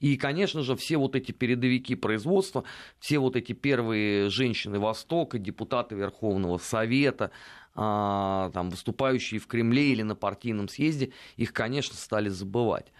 И, 0.00 0.16
конечно 0.16 0.62
же, 0.62 0.74
все 0.74 0.96
вот 0.96 1.14
эти 1.14 1.30
передовики 1.30 1.94
производства, 1.94 2.64
все 2.98 3.18
вот 3.20 3.36
эти 3.36 3.52
первые 3.52 4.28
женщины 4.30 4.80
Востока, 4.80 5.38
депутаты 5.38 5.94
Верховного 5.94 6.58
Совета, 6.58 7.26
а, 7.26 7.30
там, 7.74 8.70
выступающие 8.70 9.40
в 9.40 9.46
Кремле 9.46 9.92
или 9.92 10.02
на 10.02 10.14
партийном 10.14 10.68
съезде, 10.68 11.12
их, 11.36 11.52
конечно, 11.52 11.96
стали 11.96 12.28
забывать. 12.28 12.92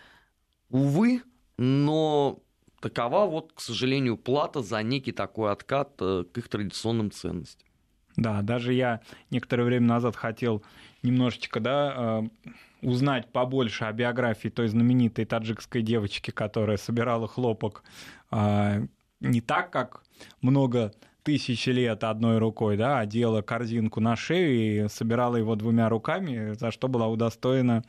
Увы, 0.71 1.23
но 1.59 2.43
такова 2.81 3.27
вот, 3.27 3.53
к 3.53 3.61
сожалению, 3.61 4.17
плата 4.17 4.63
за 4.63 4.83
некий 4.83 5.13
такой 5.13 5.53
откат 5.53 5.93
э, 6.01 6.25
к 6.33 6.39
их 6.39 6.49
традиционным 6.49 7.11
ценностям. 7.11 7.69
Да, 8.17 8.43
даже 8.43 8.73
я 8.75 9.01
некоторое 9.31 9.65
время 9.65 9.87
назад 9.87 10.17
хотел 10.17 10.63
немножечко, 11.03 11.61
да, 11.61 11.95
э, 11.97 12.51
узнать 12.83 13.31
побольше 13.31 13.85
о 13.85 13.93
биографии 13.93 14.49
той 14.49 14.69
знаменитой 14.69 15.25
таджикской 15.25 15.83
девочки, 15.83 16.31
которая 16.31 16.77
собирала 16.77 17.29
хлопок 17.29 17.85
э, 18.31 18.87
не 19.21 19.41
так, 19.41 19.71
как 19.71 20.03
много 20.41 20.93
тысячи 21.23 21.71
лет 21.71 22.05
одной 22.05 22.39
рукой, 22.39 22.77
да, 22.77 22.99
одела 22.99 23.43
корзинку 23.43 24.01
на 24.01 24.17
шею 24.17 24.87
и 24.87 24.89
собирала 24.89 25.37
его 25.37 25.55
двумя 25.57 25.89
руками, 25.89 26.55
за 26.55 26.71
что 26.71 26.89
была 26.89 27.09
удостоена 27.09 27.85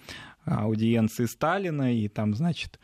аудиенции 0.46 1.26
Сталина, 1.26 1.94
и 1.94 2.08
там, 2.08 2.34
значит, 2.34 2.80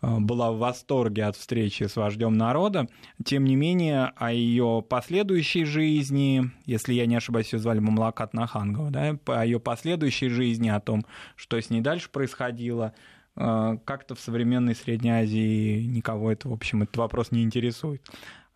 была 0.00 0.52
в 0.52 0.58
восторге 0.58 1.24
от 1.24 1.34
встречи 1.36 1.82
с 1.84 1.96
вождем 1.96 2.34
народа. 2.34 2.86
Тем 3.24 3.44
не 3.44 3.56
менее, 3.56 4.12
о 4.16 4.30
ее 4.30 4.84
последующей 4.88 5.64
жизни, 5.64 6.50
если 6.66 6.94
я 6.94 7.06
не 7.06 7.16
ошибаюсь, 7.16 7.52
ее 7.52 7.58
звали 7.58 7.80
Мамлакат 7.80 8.32
Нахангова, 8.34 8.90
да, 8.90 9.18
о 9.26 9.44
ее 9.44 9.58
последующей 9.58 10.28
жизни, 10.28 10.68
о 10.68 10.78
том, 10.78 11.04
что 11.34 11.60
с 11.60 11.70
ней 11.70 11.80
дальше 11.80 12.10
происходило, 12.10 12.94
как-то 13.34 14.14
в 14.14 14.20
современной 14.20 14.74
Средней 14.74 15.10
Азии 15.10 15.82
никого 15.82 16.30
это, 16.30 16.48
в 16.48 16.52
общем, 16.52 16.82
этот 16.82 16.96
вопрос 16.96 17.30
не 17.30 17.42
интересует. 17.42 18.02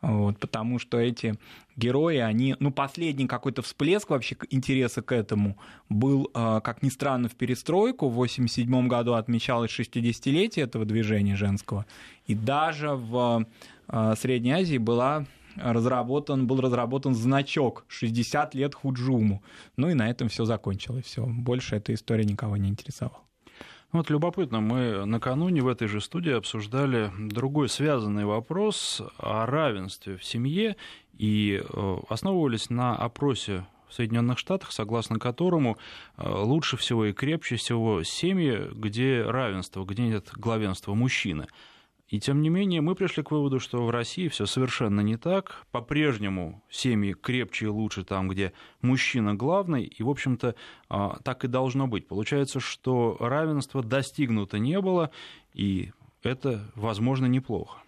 Вот, 0.02 0.40
потому 0.40 0.80
что 0.80 0.98
эти 0.98 1.36
герои, 1.76 2.16
они, 2.16 2.56
ну, 2.58 2.72
последний 2.72 3.28
какой-то 3.28 3.62
всплеск 3.62 4.10
вообще 4.10 4.36
интереса 4.50 5.00
к 5.00 5.12
этому 5.12 5.56
был, 5.88 6.28
а, 6.34 6.60
как 6.60 6.82
ни 6.82 6.88
странно, 6.88 7.28
в 7.28 7.36
перестройку. 7.36 8.08
В 8.08 8.14
1987 8.14 8.88
году 8.88 9.14
отмечалось 9.14 9.70
60-летие 9.70 10.64
этого 10.64 10.84
движения 10.84 11.36
женского. 11.36 11.86
И 12.26 12.34
даже 12.34 12.90
в 12.90 13.46
а, 13.86 14.16
Средней 14.16 14.52
Азии 14.52 14.78
была 14.78 15.24
разработан, 15.54 16.48
был 16.48 16.60
разработан 16.60 17.14
значок 17.14 17.84
60 17.86 18.56
лет 18.56 18.74
Худжуму. 18.74 19.42
Ну 19.76 19.88
и 19.88 19.94
на 19.94 20.10
этом 20.10 20.28
все 20.28 20.44
закончилось. 20.44 21.04
Все. 21.04 21.24
Больше 21.24 21.76
эта 21.76 21.94
история 21.94 22.24
никого 22.24 22.56
не 22.56 22.68
интересовала. 22.68 23.20
Вот 23.92 24.08
любопытно, 24.08 24.60
мы 24.60 25.04
накануне 25.04 25.60
в 25.60 25.68
этой 25.68 25.86
же 25.86 26.00
студии 26.00 26.32
обсуждали 26.32 27.12
другой 27.18 27.68
связанный 27.68 28.24
вопрос 28.24 29.02
о 29.18 29.44
равенстве 29.44 30.16
в 30.16 30.24
семье 30.24 30.76
и 31.18 31.62
э, 31.62 31.96
основывались 32.08 32.70
на 32.70 32.96
опросе 32.96 33.66
в 33.90 33.94
Соединенных 33.94 34.38
Штатах, 34.38 34.72
согласно 34.72 35.18
которому 35.18 35.76
э, 36.16 36.26
лучше 36.26 36.78
всего 36.78 37.04
и 37.04 37.12
крепче 37.12 37.56
всего 37.56 38.02
семьи, 38.02 38.66
где 38.72 39.22
равенство, 39.22 39.84
где 39.84 40.04
нет 40.04 40.30
главенства 40.32 40.94
мужчины. 40.94 41.46
И 42.12 42.20
тем 42.20 42.42
не 42.42 42.50
менее 42.50 42.82
мы 42.82 42.94
пришли 42.94 43.22
к 43.22 43.30
выводу, 43.30 43.58
что 43.58 43.86
в 43.86 43.90
России 43.90 44.28
все 44.28 44.44
совершенно 44.44 45.00
не 45.00 45.16
так. 45.16 45.64
По-прежнему 45.70 46.62
семьи 46.68 47.14
крепче 47.14 47.64
и 47.64 47.68
лучше 47.68 48.04
там, 48.04 48.28
где 48.28 48.52
мужчина 48.82 49.34
главный, 49.34 49.84
и, 49.84 50.02
в 50.02 50.10
общем-то, 50.10 50.54
а, 50.90 51.18
так 51.24 51.46
и 51.46 51.48
должно 51.48 51.86
быть. 51.86 52.06
Получается, 52.06 52.60
что 52.60 53.16
равенства 53.18 53.82
достигнуто 53.82 54.58
не 54.58 54.78
было, 54.82 55.10
и 55.54 55.92
это, 56.22 56.70
возможно, 56.74 57.24
неплохо. 57.24 57.81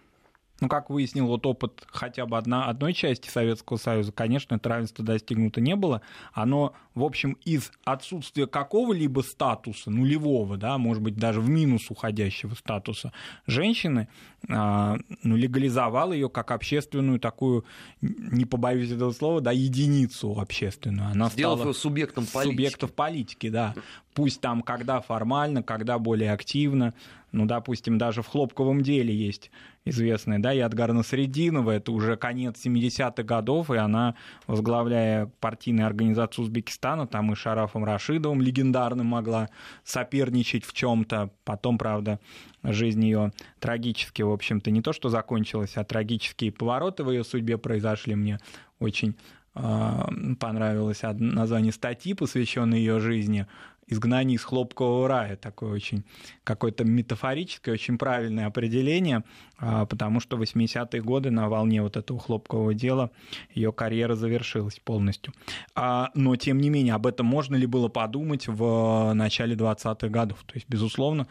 Ну, 0.61 0.69
как 0.69 0.89
выяснил 0.89 1.27
вот 1.27 1.45
опыт 1.45 1.83
хотя 1.87 2.25
бы 2.25 2.37
одна, 2.37 2.65
одной 2.65 2.93
части 2.93 3.29
Советского 3.29 3.75
Союза, 3.75 4.13
конечно, 4.13 4.55
это 4.55 4.69
равенство 4.69 5.03
достигнуто 5.03 5.59
не 5.59 5.75
было. 5.75 6.01
Оно, 6.31 6.73
в 6.93 7.03
общем, 7.03 7.37
из 7.43 7.71
отсутствия 7.83 8.47
какого-либо 8.47 9.19
статуса, 9.19 9.91
нулевого, 9.91 10.55
да, 10.55 10.77
может 10.77 11.03
быть, 11.03 11.17
даже 11.17 11.41
в 11.41 11.49
минус 11.49 11.91
уходящего 11.91 12.55
статуса 12.55 13.11
женщины, 13.45 14.07
а, 14.49 14.97
ну, 15.23 15.35
легализовал 15.35 16.13
ее 16.13 16.29
как 16.29 16.51
общественную 16.51 17.19
такую, 17.19 17.65
не 18.01 18.45
побоюсь 18.45 18.91
этого 18.91 19.11
слова, 19.11 19.41
да, 19.41 19.51
единицу 19.51 20.39
общественную. 20.39 21.09
Она 21.09 21.27
Сделав 21.29 21.59
стала 21.59 21.69
ее 21.69 21.73
субъектом 21.73 22.25
политики. 22.25 22.51
Субъектов 22.51 22.93
политики, 22.93 23.49
да. 23.49 23.73
Пусть 24.13 24.39
там 24.39 24.61
когда 24.61 25.01
формально, 25.01 25.63
когда 25.63 25.99
более 25.99 26.31
активно. 26.31 26.93
Ну, 27.35 27.45
допустим, 27.45 27.97
даже 27.97 28.21
в 28.21 28.27
хлопковом 28.27 28.81
деле 28.81 29.13
есть 29.13 29.51
известная, 29.83 30.39
да, 30.39 30.53
Ядгарна 30.53 31.03
Срединова, 31.03 31.71
это 31.71 31.91
уже 31.91 32.15
конец 32.15 32.65
70-х 32.65 33.23
годов, 33.23 33.69
и 33.71 33.75
она, 33.75 34.15
возглавляя 34.47 35.29
партийную 35.41 35.85
организацию 35.85 36.45
Узбекистана, 36.45 37.07
там 37.07 37.33
и 37.33 37.35
Шарафом 37.35 37.83
Рашидовым 37.83 38.41
легендарным 38.41 39.07
могла 39.07 39.49
соперничать 39.83 40.63
в 40.63 40.71
чем 40.71 41.03
то 41.03 41.29
Потом, 41.43 41.77
правда, 41.77 42.21
жизнь 42.63 43.03
ее 43.03 43.33
трагически, 43.59 44.21
в 44.21 44.31
общем-то, 44.31 44.71
не 44.71 44.81
то 44.81 44.93
что 44.93 45.09
закончилась, 45.09 45.75
а 45.75 45.83
трагические 45.83 46.53
повороты 46.53 47.03
в 47.03 47.11
ее 47.11 47.25
судьбе 47.25 47.57
произошли. 47.57 48.15
Мне 48.15 48.39
очень 48.79 49.15
а, 49.57 50.09
понравилось 50.39 51.01
название 51.01 51.71
статьи, 51.71 52.13
посвященной 52.13 52.79
ее 52.79 52.99
жизни 52.99 53.47
изгнание 53.87 54.35
из 54.35 54.43
хлопкового 54.43 55.07
рая. 55.07 55.35
Такое 55.35 55.71
очень 55.71 56.03
какое-то 56.43 56.83
метафорическое, 56.83 57.73
очень 57.73 57.97
правильное 57.97 58.47
определение, 58.47 59.23
а, 59.57 59.85
потому 59.85 60.19
что 60.19 60.37
в 60.37 60.41
80-е 60.41 61.01
годы 61.01 61.31
на 61.31 61.49
волне 61.49 61.81
вот 61.81 61.97
этого 61.97 62.19
хлопкового 62.19 62.73
дела 62.73 63.11
ее 63.53 63.71
карьера 63.71 64.15
завершилась 64.15 64.79
полностью. 64.79 65.33
А, 65.75 66.11
но, 66.15 66.35
тем 66.35 66.59
не 66.59 66.69
менее, 66.69 66.95
об 66.95 67.07
этом 67.07 67.25
можно 67.25 67.55
ли 67.55 67.65
было 67.65 67.87
подумать 67.87 68.47
в 68.47 69.13
начале 69.13 69.55
20-х 69.55 70.07
годов? 70.09 70.43
То 70.45 70.55
есть, 70.55 70.67
безусловно, 70.67 71.27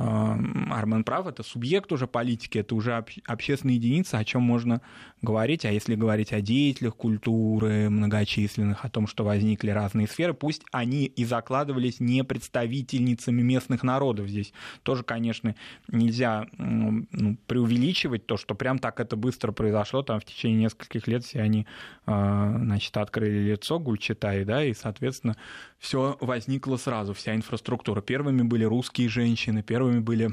Армен 0.00 1.04
прав, 1.04 1.26
это 1.26 1.42
субъект 1.42 1.92
уже 1.92 2.06
политики, 2.06 2.58
это 2.58 2.74
уже 2.74 3.04
общественная 3.26 3.74
единица, 3.74 4.16
о 4.16 4.24
чем 4.24 4.42
можно 4.42 4.80
говорить. 5.20 5.66
А 5.66 5.70
если 5.70 5.94
говорить 5.94 6.32
о 6.32 6.40
деятелях 6.40 6.96
культуры 6.96 7.90
многочисленных, 7.90 8.84
о 8.84 8.88
том, 8.88 9.06
что 9.06 9.24
возникли 9.24 9.70
разные 9.70 10.06
сферы, 10.06 10.32
пусть 10.32 10.62
они 10.72 11.04
и 11.04 11.24
закладывались 11.26 12.00
не 12.00 12.24
представительницами 12.24 13.42
местных 13.42 13.82
народов. 13.82 14.28
Здесь 14.28 14.54
тоже, 14.82 15.02
конечно, 15.02 15.54
нельзя 15.88 16.46
ну, 16.56 17.36
преувеличивать 17.46 18.26
то, 18.26 18.38
что 18.38 18.54
прям 18.54 18.78
так 18.78 19.00
это 19.00 19.16
быстро 19.16 19.52
произошло. 19.52 20.02
Там 20.02 20.18
в 20.18 20.24
течение 20.24 20.64
нескольких 20.64 21.08
лет 21.08 21.24
все 21.24 21.42
они 21.42 21.66
а, 22.06 22.56
значит, 22.56 22.96
открыли 22.96 23.50
лицо 23.50 23.78
Гульчатай, 23.78 24.44
да, 24.44 24.64
и, 24.64 24.72
соответственно, 24.72 25.36
все 25.78 26.16
возникло 26.20 26.76
сразу, 26.76 27.12
вся 27.12 27.34
инфраструктура. 27.34 28.00
Первыми 28.00 28.42
были 28.42 28.64
русские 28.64 29.08
женщины, 29.08 29.62
первыми 29.62 29.89
были 29.98 30.30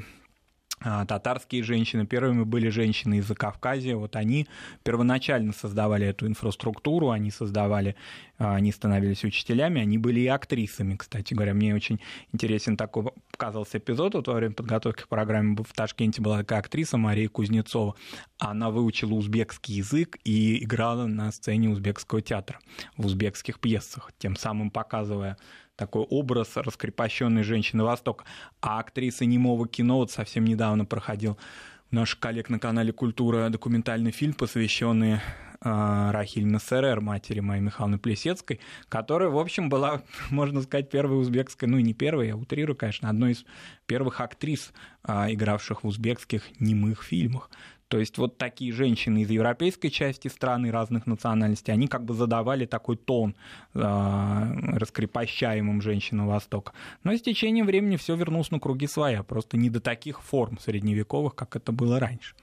а, 0.80 1.04
татарские 1.06 1.64
женщины, 1.64 2.06
первыми 2.06 2.44
были 2.44 2.68
женщины 2.68 3.18
из 3.18 3.26
Закавказья, 3.26 3.96
вот 3.96 4.14
они 4.14 4.46
первоначально 4.84 5.52
создавали 5.52 6.06
эту 6.06 6.28
инфраструктуру, 6.28 7.10
они 7.10 7.32
создавали, 7.32 7.96
а, 8.38 8.54
они 8.54 8.70
становились 8.70 9.24
учителями, 9.24 9.80
они 9.80 9.98
были 9.98 10.20
и 10.20 10.28
актрисами, 10.28 10.94
кстати 10.94 11.34
говоря. 11.34 11.54
Мне 11.54 11.74
очень 11.74 11.98
интересен 12.32 12.76
такой 12.76 13.06
показался 13.32 13.78
эпизод, 13.78 14.14
вот 14.14 14.28
во 14.28 14.34
время 14.34 14.54
подготовки 14.54 15.02
к 15.02 15.08
программе 15.08 15.56
в 15.56 15.72
Ташкенте 15.74 16.22
была 16.22 16.38
такая 16.38 16.60
актриса 16.60 16.96
Мария 16.96 17.28
Кузнецова, 17.28 17.96
она 18.38 18.70
выучила 18.70 19.14
узбекский 19.14 19.74
язык 19.76 20.18
и 20.22 20.62
играла 20.62 21.06
на 21.06 21.32
сцене 21.32 21.70
узбекского 21.70 22.22
театра 22.22 22.60
в 22.96 23.06
узбекских 23.06 23.58
пьесах, 23.58 24.12
тем 24.18 24.36
самым 24.36 24.70
показывая 24.70 25.38
такой 25.78 26.02
образ 26.02 26.56
раскрепощенной 26.56 27.44
женщины 27.44 27.84
Востока. 27.84 28.24
А 28.60 28.80
актриса 28.80 29.24
немого 29.24 29.66
кино 29.66 29.98
вот 29.98 30.10
совсем 30.10 30.44
недавно 30.44 30.84
проходил 30.84 31.38
наш 31.90 32.16
коллег 32.16 32.50
на 32.50 32.58
канале 32.58 32.92
«Культура» 32.92 33.48
документальный 33.48 34.10
фильм, 34.10 34.34
посвященный 34.34 35.14
э, 35.14 36.10
Рахиль 36.10 36.46
Насерер, 36.46 37.00
матери 37.00 37.40
моей 37.40 37.62
Михайловны 37.62 37.98
Плесецкой, 37.98 38.60
которая, 38.88 39.30
в 39.30 39.38
общем, 39.38 39.68
была, 39.70 40.02
можно 40.30 40.60
сказать, 40.62 40.90
первой 40.90 41.20
узбекской, 41.20 41.68
ну, 41.68 41.78
не 41.78 41.94
первой, 41.94 42.26
я 42.26 42.36
утрирую, 42.36 42.76
конечно, 42.76 43.08
одной 43.08 43.32
из 43.32 43.44
первых 43.86 44.20
актрис, 44.20 44.72
э, 45.04 45.32
игравших 45.32 45.84
в 45.84 45.86
узбекских 45.86 46.42
немых 46.60 47.04
фильмах. 47.04 47.48
То 47.88 47.98
есть 47.98 48.18
вот 48.18 48.36
такие 48.36 48.72
женщины 48.72 49.22
из 49.22 49.30
европейской 49.30 49.88
части 49.88 50.28
страны 50.28 50.70
разных 50.70 51.06
национальностей, 51.06 51.72
они 51.72 51.88
как 51.88 52.04
бы 52.04 52.14
задавали 52.14 52.66
такой 52.66 52.96
тон 52.96 53.34
э, 53.74 53.80
раскрепощаемым 53.80 55.80
женщинам 55.80 56.28
Востока. 56.28 56.72
Но 57.02 57.14
с 57.14 57.22
течением 57.22 57.66
времени 57.66 57.96
все 57.96 58.14
вернулось 58.14 58.50
на 58.50 58.60
круги 58.60 58.86
своя, 58.86 59.22
просто 59.22 59.56
не 59.56 59.70
до 59.70 59.80
таких 59.80 60.22
форм 60.22 60.58
средневековых, 60.58 61.34
как 61.34 61.56
это 61.56 61.72
было 61.72 61.98
раньше. 61.98 62.34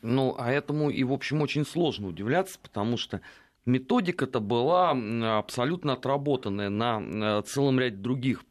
Ну, 0.00 0.34
а 0.38 0.50
этому 0.50 0.90
и, 0.90 1.04
в 1.04 1.12
общем, 1.12 1.42
очень 1.42 1.66
сложно 1.66 2.08
удивляться, 2.08 2.58
потому 2.62 2.96
что 2.96 3.20
методика-то 3.66 4.40
была 4.40 4.92
абсолютно 5.38 5.94
отработанная 5.94 6.70
на 6.70 7.42
целом 7.42 7.78
ряде 7.78 7.96
других 7.96 8.44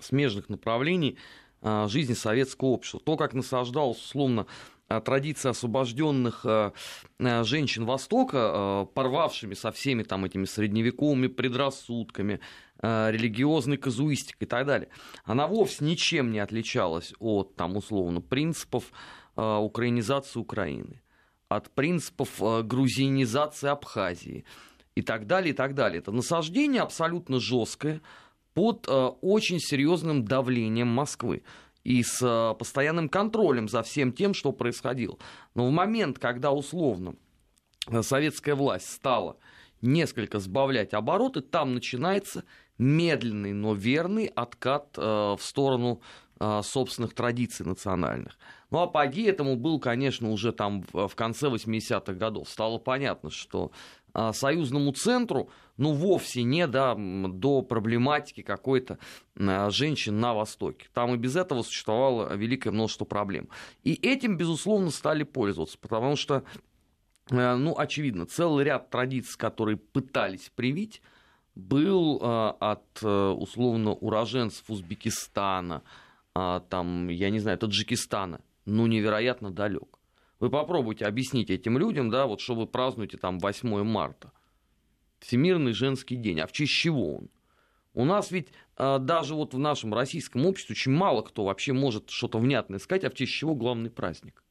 смежных 0.00 0.48
направлений 0.48 1.18
а, 1.62 1.88
жизни 1.88 2.14
советского 2.14 2.68
общества. 2.68 3.00
То, 3.00 3.16
как 3.16 3.34
насаждалось, 3.34 3.98
условно, 3.98 4.46
традиции 4.88 5.48
освобожденных 5.48 6.42
э, 6.44 6.72
э, 7.18 7.44
женщин 7.44 7.84
Востока, 7.84 8.36
э, 8.36 8.86
порвавшими 8.94 9.54
со 9.54 9.72
всеми 9.72 10.02
там 10.02 10.24
этими 10.24 10.44
средневековыми 10.44 11.26
предрассудками, 11.26 12.40
религиозной 12.82 13.78
казуистикой 13.78 14.46
и 14.46 14.50
так 14.50 14.66
далее, 14.66 14.90
она 15.24 15.46
вовсе 15.46 15.82
ничем 15.82 16.30
не 16.30 16.40
отличалась 16.40 17.14
от 17.18 17.56
там 17.56 17.74
условно 17.74 18.20
принципов 18.20 18.92
украинизации 19.34 20.38
Украины, 20.38 21.00
от 21.48 21.70
принципов 21.70 22.38
грузинизации 22.38 23.68
Абхазии 23.68 24.44
и 24.94 25.00
так 25.00 25.26
далее, 25.26 25.54
и 25.54 25.56
так 25.56 25.74
далее. 25.74 26.00
Это 26.00 26.12
насаждение 26.12 26.82
абсолютно 26.82 27.40
жесткое 27.40 28.02
под 28.52 28.86
очень 28.86 29.58
серьезным 29.58 30.26
давлением 30.26 30.88
Москвы 30.88 31.44
и 31.86 32.02
с 32.02 32.20
э, 32.20 32.58
постоянным 32.58 33.08
контролем 33.08 33.68
за 33.68 33.84
всем 33.84 34.12
тем, 34.12 34.34
что 34.34 34.50
происходило. 34.50 35.18
Но 35.54 35.68
в 35.68 35.70
момент, 35.70 36.18
когда 36.18 36.50
условно 36.50 37.14
э, 37.88 38.02
советская 38.02 38.56
власть 38.56 38.90
стала 38.90 39.36
несколько 39.82 40.40
сбавлять 40.40 40.94
обороты, 40.94 41.42
там 41.42 41.74
начинается 41.74 42.42
медленный, 42.76 43.52
но 43.52 43.72
верный 43.72 44.26
откат 44.26 44.98
э, 44.98 45.00
в 45.00 45.40
сторону 45.40 46.02
собственных 46.38 47.14
традиций 47.14 47.64
национальных. 47.64 48.36
Ну, 48.70 48.80
апогей 48.80 49.30
этому 49.30 49.56
был, 49.56 49.80
конечно, 49.80 50.30
уже 50.30 50.52
там 50.52 50.84
в 50.92 51.14
конце 51.14 51.46
80-х 51.46 52.12
годов. 52.12 52.50
Стало 52.50 52.76
понятно, 52.76 53.30
что 53.30 53.70
союзному 54.32 54.92
центру, 54.92 55.50
ну, 55.76 55.92
вовсе 55.92 56.42
не 56.42 56.66
да, 56.66 56.94
до 56.96 57.62
проблематики 57.62 58.42
какой-то 58.42 58.98
а, 59.38 59.68
женщин 59.70 60.18
на 60.20 60.34
Востоке. 60.34 60.86
Там 60.94 61.14
и 61.14 61.18
без 61.18 61.36
этого 61.36 61.62
существовало 61.62 62.34
великое 62.34 62.70
множество 62.70 63.04
проблем. 63.04 63.48
И 63.84 63.94
этим, 63.94 64.36
безусловно, 64.36 64.90
стали 64.90 65.22
пользоваться, 65.22 65.78
потому 65.78 66.16
что, 66.16 66.44
э, 67.30 67.54
ну, 67.56 67.76
очевидно, 67.76 68.26
целый 68.26 68.64
ряд 68.64 68.90
традиций, 68.90 69.38
которые 69.38 69.76
пытались 69.76 70.50
привить, 70.54 71.02
был 71.54 72.18
а, 72.22 72.56
от, 72.58 73.02
э, 73.02 73.08
условно, 73.08 73.92
уроженцев 73.92 74.68
Узбекистана, 74.68 75.82
там, 76.34 77.08
я 77.08 77.30
не 77.30 77.38
знаю, 77.38 77.56
Таджикистана, 77.56 78.42
ну, 78.66 78.86
невероятно 78.86 79.50
далек. 79.50 79.98
Вы 80.38 80.50
попробуйте 80.50 81.06
объяснить 81.06 81.50
этим 81.50 81.78
людям, 81.78 82.10
да, 82.10 82.26
вот 82.26 82.40
что 82.40 82.54
вы 82.54 82.66
празднуете 82.66 83.16
там 83.16 83.38
8 83.38 83.82
марта. 83.84 84.32
Всемирный 85.18 85.72
женский 85.72 86.16
день. 86.16 86.40
А 86.40 86.46
в 86.46 86.52
честь 86.52 86.72
чего 86.72 87.16
он? 87.16 87.30
У 87.94 88.04
нас 88.04 88.30
ведь 88.30 88.48
а, 88.76 88.98
даже 88.98 89.34
вот 89.34 89.54
в 89.54 89.58
нашем 89.58 89.94
российском 89.94 90.44
обществе 90.44 90.74
очень 90.74 90.92
мало 90.92 91.22
кто 91.22 91.44
вообще 91.44 91.72
может 91.72 92.10
что-то 92.10 92.38
внятное 92.38 92.78
сказать, 92.78 93.04
а 93.04 93.10
в 93.10 93.14
честь 93.14 93.32
чего 93.32 93.54
главный 93.54 93.88
праздник. 93.88 94.44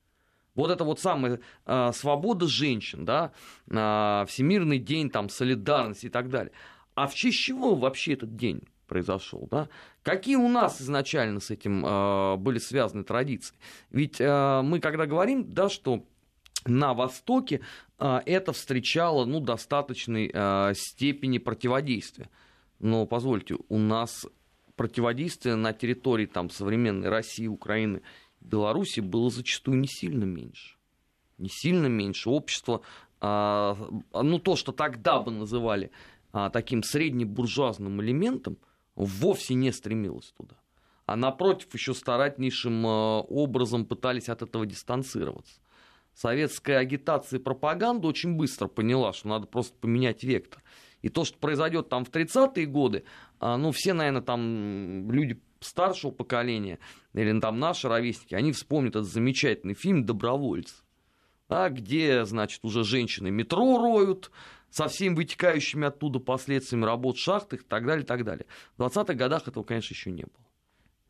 Вот 0.55 0.71
это 0.71 0.83
вот 0.83 0.99
самая 0.99 1.39
а, 1.65 1.91
свобода 1.91 2.47
женщин, 2.47 3.05
да, 3.05 3.33
а, 3.69 4.25
Всемирный 4.27 4.79
день 4.79 5.11
там 5.11 5.29
солидарности 5.29 6.07
и 6.07 6.09
так 6.09 6.29
далее. 6.29 6.53
А 6.95 7.05
в 7.05 7.13
честь 7.13 7.37
чего 7.37 7.75
вообще 7.75 8.13
этот 8.13 8.35
день? 8.35 8.63
Произошел. 8.85 9.47
Да? 9.51 9.69
Какие 10.03 10.35
у 10.35 10.47
нас 10.47 10.81
изначально 10.81 11.39
с 11.39 11.51
этим 11.51 11.85
э, 11.85 12.35
были 12.37 12.59
связаны 12.59 13.03
традиции? 13.03 13.55
Ведь 13.89 14.19
э, 14.19 14.61
мы 14.63 14.79
когда 14.79 15.05
говорим, 15.05 15.49
да, 15.49 15.69
что 15.69 16.05
на 16.65 16.93
Востоке 16.93 17.61
э, 17.99 18.19
это 18.25 18.53
встречало 18.53 19.25
ну, 19.25 19.39
достаточной 19.39 20.31
э, 20.33 20.73
степени 20.75 21.37
противодействия. 21.37 22.29
Но 22.79 23.05
позвольте, 23.05 23.57
у 23.69 23.77
нас 23.77 24.25
противодействие 24.75 25.55
на 25.55 25.73
территории 25.73 26.25
там, 26.25 26.49
современной 26.49 27.09
России, 27.09 27.47
Украины, 27.47 28.01
Беларуси 28.41 28.99
было 28.99 29.29
зачастую 29.29 29.79
не 29.79 29.87
сильно 29.87 30.23
меньше. 30.23 30.77
не 31.37 31.49
сильно 31.49 31.87
меньше. 31.87 32.29
Общество, 32.29 32.81
а, 33.19 33.75
ну 34.13 34.39
то, 34.39 34.55
что 34.55 34.71
тогда 34.71 35.19
бы 35.19 35.31
называли 35.31 35.91
а, 36.31 36.49
таким 36.49 36.83
среднебуржуазным 36.83 38.01
элементом, 38.01 38.57
вовсе 38.95 39.53
не 39.53 39.71
стремилось 39.71 40.33
туда. 40.37 40.55
А 41.05 41.15
напротив, 41.15 41.73
еще 41.73 41.93
старательнейшим 41.93 42.85
а, 42.85 43.19
образом 43.21 43.85
пытались 43.85 44.29
от 44.29 44.41
этого 44.41 44.65
дистанцироваться. 44.65 45.59
Советская 46.13 46.79
агитация 46.79 47.39
и 47.39 47.43
пропаганда 47.43 48.07
очень 48.07 48.35
быстро 48.35 48.67
поняла, 48.67 49.13
что 49.13 49.27
надо 49.27 49.47
просто 49.47 49.77
поменять 49.79 50.23
вектор. 50.23 50.63
И 51.01 51.09
то, 51.09 51.25
что 51.25 51.37
произойдет 51.37 51.89
там 51.89 52.05
в 52.05 52.09
30-е 52.09 52.65
годы, 52.65 53.03
а, 53.39 53.57
ну, 53.57 53.71
все, 53.71 53.93
наверное, 53.93 54.21
там 54.21 55.11
люди 55.11 55.39
старшего 55.59 56.11
поколения, 56.11 56.79
или 57.13 57.39
там 57.39 57.59
наши 57.59 57.87
ровесники, 57.87 58.33
они 58.33 58.51
вспомнят 58.51 58.95
этот 58.95 59.09
замечательный 59.09 59.73
фильм 59.73 60.05
«Добровольцы», 60.05 60.75
а, 61.49 61.69
где, 61.69 62.25
значит, 62.25 62.61
уже 62.63 62.83
женщины 62.83 63.29
метро 63.29 63.77
роют, 63.77 64.31
со 64.75 64.89
всеми 64.89 65.15
вытекающими 65.15 65.87
оттуда 65.87 66.19
последствиями 66.19 66.83
работ 66.83 67.15
в 67.15 67.19
и 67.61 67.65
так 67.65 67.85
далее, 67.85 68.03
и 68.03 68.05
так 68.05 68.25
далее. 68.25 68.45
В 68.75 68.81
20-х 68.81 69.13
годах 69.13 69.47
этого, 69.47 69.63
конечно, 69.63 69.93
еще 69.93 70.11
не 70.11 70.23
было. 70.23 70.45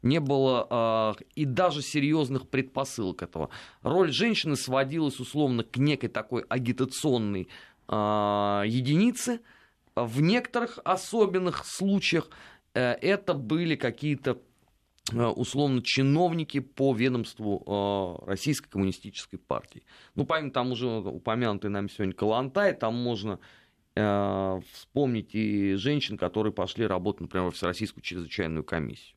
Не 0.03 0.19
было 0.19 1.15
э, 1.17 1.23
и 1.33 1.45
даже 1.45 1.81
серьезных 1.81 2.47
предпосылок 2.47 3.23
этого. 3.23 3.49
Роль 3.81 4.11
женщины 4.11 4.55
сводилась 4.55 5.19
условно 5.19 5.63
к 5.63 5.77
некой 5.77 6.09
такой 6.09 6.43
агитационной 6.47 7.47
э, 7.87 7.93
единице. 8.67 9.39
В 9.95 10.21
некоторых 10.21 10.77
особенных 10.85 11.65
случаях 11.65 12.29
э, 12.75 12.91
это 13.01 13.33
были 13.33 13.75
какие-то 13.75 14.43
условно 15.13 15.83
чиновники 15.83 16.59
по 16.59 16.93
ведомству 16.93 17.63
э, 18.25 18.25
Российской 18.27 18.69
коммунистической 18.69 19.37
партии. 19.37 19.83
Ну, 20.15 20.25
помимо 20.25 20.51
там 20.51 20.71
уже 20.71 20.87
упомянутый 20.87 21.69
нами 21.69 21.87
сегодня 21.87 22.13
Калантай, 22.13 22.73
там 22.73 22.95
можно 22.95 23.39
э, 23.95 24.61
вспомнить 24.73 25.35
и 25.35 25.75
женщин, 25.75 26.17
которые 26.17 26.53
пошли 26.53 26.87
работать, 26.87 27.21
например, 27.21 27.51
в 27.51 27.55
Всероссийскую 27.55 28.03
чрезвычайную 28.03 28.63
комиссию. 28.63 29.15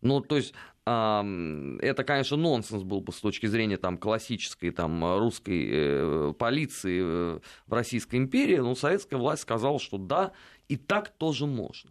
Ну, 0.00 0.20
то 0.20 0.36
есть 0.36 0.54
это, 0.88 2.04
конечно, 2.06 2.38
нонсенс 2.38 2.82
был 2.82 3.02
бы 3.02 3.12
с 3.12 3.20
точки 3.20 3.44
зрения 3.44 3.76
там, 3.76 3.98
классической 3.98 4.70
там, 4.70 5.18
русской 5.18 5.68
э, 5.70 6.32
полиции 6.38 7.02
в 7.02 7.42
Российской 7.68 8.16
империи, 8.16 8.56
но 8.56 8.74
советская 8.74 9.18
власть 9.18 9.42
сказала, 9.42 9.78
что 9.78 9.98
да, 9.98 10.32
и 10.68 10.76
так 10.76 11.10
тоже 11.10 11.44
можно. 11.44 11.90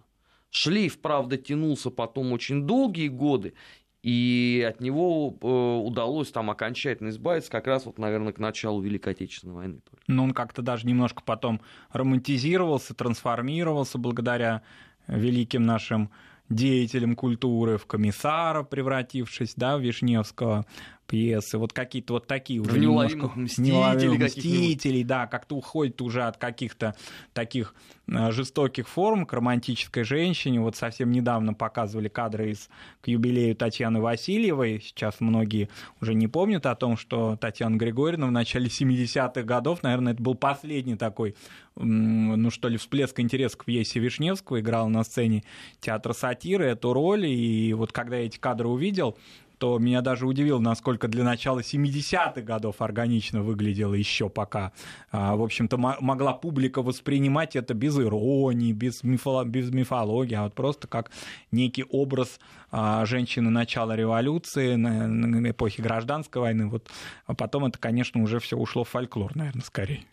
Шлейф, 0.50 1.00
правда, 1.00 1.38
тянулся 1.38 1.90
потом 1.90 2.32
очень 2.32 2.64
долгие 2.64 3.10
годы, 3.10 3.54
и 4.04 4.66
от 4.68 4.80
него 4.80 5.38
э, 5.42 5.48
удалось 5.86 6.32
там 6.32 6.50
окончательно 6.50 7.10
избавиться 7.10 7.52
как 7.52 7.68
раз 7.68 7.86
вот, 7.86 7.98
наверное, 7.98 8.32
к 8.32 8.40
началу 8.40 8.82
Великой 8.82 9.14
Отечественной 9.14 9.54
войны. 9.54 9.80
Но 10.08 10.24
он 10.24 10.32
как-то 10.32 10.62
даже 10.62 10.88
немножко 10.88 11.22
потом 11.26 11.62
романтизировался, 11.92 12.94
трансформировался 12.94 13.98
благодаря 13.98 14.62
великим 15.08 15.64
нашим 15.64 16.12
деятелем 16.50 17.16
культуры, 17.16 17.78
в 17.78 17.86
комиссара 17.86 18.64
превратившись, 18.64 19.54
да, 19.56 19.78
в 19.78 19.82
Вишневского 19.82 20.66
пьесы, 21.08 21.58
вот 21.58 21.74
какие-то 21.74 22.13
вот 22.13 22.28
такие 22.28 22.60
уже 22.60 22.78
немножко 22.78 23.32
мстителей, 23.36 24.17
мстителей 24.17 25.04
да, 25.04 25.26
как-то 25.28 25.56
уходит 25.56 26.02
уже 26.02 26.24
от 26.24 26.38
каких-то 26.38 26.96
таких 27.34 27.74
э, 28.08 28.32
жестоких 28.32 28.88
форм 28.88 29.26
к 29.26 29.34
романтической 29.34 30.04
женщине. 30.04 30.60
Вот 30.60 30.76
совсем 30.76 31.12
недавно 31.12 31.54
показывали 31.54 32.10
кадры 32.10 32.52
из 32.52 32.70
к 33.02 33.08
юбилею 33.08 33.56
Татьяны 33.56 34.02
Васильевой. 34.02 34.82
Сейчас 34.84 35.20
многие 35.20 35.70
уже 36.02 36.13
не 36.13 36.28
помнят 36.28 36.65
о 36.65 36.76
том, 36.76 36.98
что 36.98 37.38
Татьяна 37.38 37.78
Григорьевна 37.78 38.28
в 38.28 38.32
начале 38.32 38.67
70-х 38.67 39.43
годов, 39.43 39.84
наверное, 39.84 40.13
это 40.13 40.22
был 40.22 40.36
последний 40.36 40.96
такой, 40.96 41.36
ну 41.76 42.50
что 42.50 42.67
ли, 42.67 42.78
всплеск 42.78 43.20
интереса 43.20 43.58
к 43.58 43.65
пьесе 43.65 44.00
Вишневского, 44.00 44.60
играла 44.60 44.88
на 44.88 45.04
сцене 45.04 45.43
театра 45.80 46.13
сатиры 46.13 46.65
эту 46.65 46.93
роль, 46.93 47.26
и 47.26 47.74
вот 47.74 47.91
когда 47.91 48.17
я 48.17 48.26
эти 48.26 48.38
кадры 48.38 48.67
увидел, 48.67 49.17
то 49.58 49.78
меня 49.80 50.02
даже 50.02 50.28
удивило, 50.28 50.60
насколько 50.60 51.08
для 51.08 51.24
начала 51.24 51.60
70-х 51.60 52.41
годов 52.41 52.82
органично 52.82 53.41
выглядело 53.41 53.93
еще 53.93 54.30
пока. 54.30 54.72
А, 55.12 55.36
в 55.36 55.41
общем-то, 55.43 55.78
могла 55.78 56.34
публика 56.34 56.82
воспринимать 56.82 57.56
это 57.56 57.74
без 57.74 57.98
иронии, 57.98 58.74
без, 58.74 59.04
мифоло- 59.04 59.46
без 59.46 59.72
мифологии, 59.72 60.36
а 60.36 60.43
вот 60.43 60.54
просто 60.54 60.88
как 60.88 61.12
некий 61.52 61.86
образ 61.89 62.39
а, 62.72 63.06
женщины 63.06 63.50
начала 63.50 63.96
революции, 63.96 64.76
эпохи 65.50 65.82
гражданской 65.82 66.41
войны. 66.41 66.67
Вот. 66.67 66.89
А 67.26 67.34
потом 67.34 67.65
это, 67.65 67.80
конечно, 67.80 68.22
уже 68.22 68.39
все 68.39 68.58
ушло 68.58 68.84
в 68.84 68.89
фольклор, 68.89 69.36
наверное, 69.36 69.63
скорее. 69.63 70.04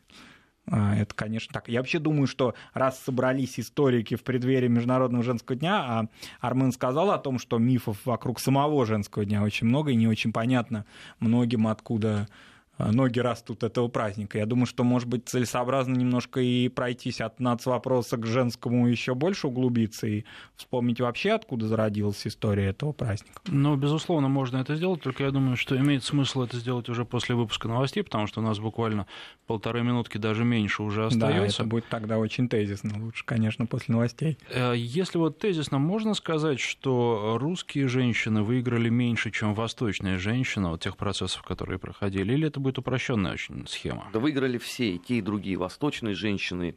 А, 0.70 0.96
это, 0.96 1.14
конечно, 1.14 1.53
так. 1.53 1.68
Я 1.68 1.81
вообще 1.81 1.98
думаю, 1.98 2.27
что 2.27 2.55
раз 2.72 2.98
собрались 2.98 3.61
историки 3.61 4.16
в 4.16 4.24
преддверии 4.24 4.68
Международного 4.68 5.22
женского 5.22 5.57
дня, 5.59 5.77
а 5.77 6.09
Армен 6.40 6.72
сказал 6.72 7.11
о 7.11 7.18
том, 7.18 7.38
что 7.38 7.59
мифов 7.59 7.98
вокруг 8.05 8.40
самого 8.40 8.87
женского 8.87 9.24
дня 9.24 9.42
очень 9.42 9.66
много, 9.66 9.90
и 9.90 9.96
не 9.96 10.09
очень 10.09 10.33
понятно 10.33 10.87
многим, 11.20 11.66
откуда 11.66 12.29
ноги 12.78 13.18
растут 13.20 13.62
этого 13.62 13.88
праздника. 13.88 14.38
Я 14.38 14.46
думаю, 14.46 14.66
что, 14.66 14.84
может 14.84 15.08
быть, 15.08 15.28
целесообразно 15.28 15.94
немножко 15.94 16.40
и 16.40 16.68
пройтись 16.68 17.20
от 17.20 17.40
нацвопроса 17.40 18.16
к 18.16 18.26
женскому 18.26 18.88
еще 18.88 19.14
больше 19.14 19.48
углубиться 19.48 20.06
и 20.06 20.24
вспомнить 20.56 21.00
вообще, 21.00 21.32
откуда 21.32 21.68
зародилась 21.68 22.26
история 22.26 22.66
этого 22.66 22.92
праздника. 22.92 23.40
Ну, 23.46 23.76
безусловно, 23.76 24.28
можно 24.28 24.58
это 24.58 24.74
сделать, 24.74 25.02
только 25.02 25.24
я 25.24 25.30
думаю, 25.30 25.56
что 25.56 25.76
имеет 25.76 26.04
смысл 26.04 26.42
это 26.42 26.56
сделать 26.56 26.88
уже 26.88 27.04
после 27.04 27.34
выпуска 27.34 27.68
новостей, 27.68 28.02
потому 28.02 28.26
что 28.26 28.40
у 28.40 28.44
нас 28.44 28.58
буквально 28.58 29.06
полторы 29.46 29.82
минутки, 29.82 30.18
даже 30.18 30.44
меньше 30.44 30.82
уже 30.82 31.06
остается. 31.06 31.58
Да, 31.58 31.64
это 31.64 31.64
будет 31.64 31.88
тогда 31.88 32.18
очень 32.18 32.48
тезисно. 32.48 33.02
Лучше, 33.04 33.24
конечно, 33.24 33.66
после 33.66 33.94
новостей. 33.94 34.38
Э, 34.50 34.74
если 34.76 35.18
вот 35.18 35.38
тезисно 35.38 35.78
можно 35.78 36.14
сказать, 36.14 36.60
что 36.60 37.37
русские 37.40 37.88
женщины 37.88 38.42
выиграли 38.42 38.88
меньше, 38.88 39.30
чем 39.30 39.54
восточные 39.54 40.18
женщины 40.18 40.68
от 40.68 40.82
тех 40.82 40.96
процессов, 40.96 41.42
которые 41.42 41.78
проходили, 41.78 42.32
или 42.32 42.48
это 42.48 42.60
будет 42.64 42.79
упрощенная 42.79 43.35
очень 43.35 43.66
схема. 43.68 44.09
Да 44.12 44.18
выиграли 44.18 44.59
все, 44.59 44.94
и 44.94 44.98
те, 44.98 45.18
и 45.18 45.20
другие, 45.20 45.57
восточные 45.57 46.14
женщины, 46.14 46.77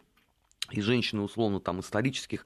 и 0.69 0.81
женщины, 0.81 1.21
условно, 1.23 1.59
там, 1.59 1.79
исторических 1.79 2.45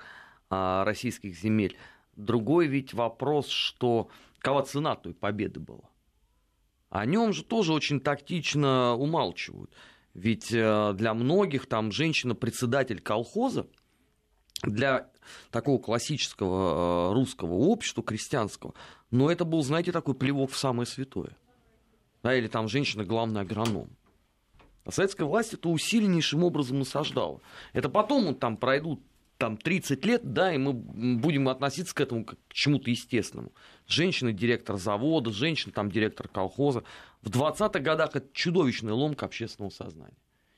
а, 0.49 0.85
российских 0.85 1.35
земель. 1.35 1.75
Другой 2.15 2.67
ведь 2.67 2.93
вопрос, 2.93 3.49
что 3.49 4.09
какова 4.39 4.63
цена 4.63 4.95
той 4.95 5.13
победы 5.13 5.59
была. 5.59 5.89
О 6.89 7.05
нем 7.05 7.33
же 7.33 7.43
тоже 7.43 7.73
очень 7.73 7.99
тактично 7.99 8.95
умалчивают. 8.95 9.71
Ведь 10.13 10.51
э, 10.51 10.93
для 10.93 11.13
многих 11.13 11.67
там 11.67 11.93
женщина-председатель 11.93 12.99
колхоза, 12.99 13.67
для 14.61 15.09
такого 15.51 15.79
классического 15.79 17.11
э, 17.11 17.13
русского 17.13 17.53
общества, 17.53 18.03
крестьянского, 18.03 18.73
но 19.09 19.31
это 19.31 19.45
был, 19.45 19.63
знаете, 19.63 19.93
такой 19.93 20.15
плевок 20.15 20.51
в 20.51 20.57
самое 20.57 20.85
святое 20.85 21.37
да, 22.23 22.35
или 22.35 22.47
там 22.47 22.67
женщина 22.67 23.03
главный 23.03 23.41
агроном. 23.41 23.89
А 24.83 24.91
советская 24.91 25.27
власть 25.27 25.53
это 25.53 25.69
усиленнейшим 25.69 26.43
образом 26.43 26.79
насаждала. 26.79 27.41
Это 27.73 27.89
потом 27.89 28.25
вот, 28.25 28.39
там 28.39 28.57
пройдут 28.57 29.01
там 29.37 29.57
30 29.57 30.05
лет, 30.05 30.33
да, 30.33 30.53
и 30.53 30.57
мы 30.57 30.73
будем 30.73 31.49
относиться 31.49 31.95
к 31.95 32.01
этому 32.01 32.25
как 32.25 32.37
к 32.47 32.53
чему-то 32.53 32.89
естественному. 32.89 33.51
Женщина 33.87 34.31
директор 34.31 34.77
завода, 34.77 35.31
женщина 35.31 35.73
там 35.73 35.89
директор 35.91 36.27
колхоза. 36.27 36.83
В 37.21 37.29
20-х 37.29 37.79
годах 37.79 38.15
это 38.15 38.27
чудовищная 38.33 38.93
ломка 38.93 39.25
общественного 39.25 39.71
сознания. 39.71 40.17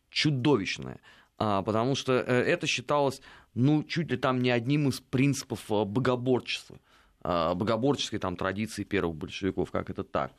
Чудовищная. 0.09 0.99
А, 1.37 1.61
потому 1.61 1.95
что 1.95 2.13
э, 2.13 2.43
это 2.43 2.67
считалось, 2.67 3.21
ну, 3.53 3.83
чуть 3.83 4.11
ли 4.11 4.17
там 4.17 4.41
не 4.41 4.51
одним 4.51 4.89
из 4.89 4.99
принципов 4.99 5.71
э, 5.71 5.85
богоборчества. 5.85 6.77
А, 7.21 7.55
богоборческой 7.55 8.19
там 8.19 8.35
традиции 8.35 8.83
первых 8.83 9.15
большевиков, 9.15 9.71
как 9.71 9.89
это 9.89 10.03
так 10.03 10.33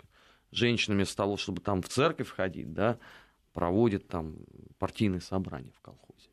женщина 0.54 0.94
вместо 0.94 1.16
того, 1.16 1.36
чтобы 1.36 1.60
там 1.60 1.82
в 1.82 1.88
церковь 1.88 2.30
ходить, 2.30 2.72
да, 2.72 2.98
проводит 3.52 4.08
там 4.08 4.36
партийные 4.78 5.20
собрания 5.20 5.72
в 5.76 5.80
колхозе. 5.80 6.28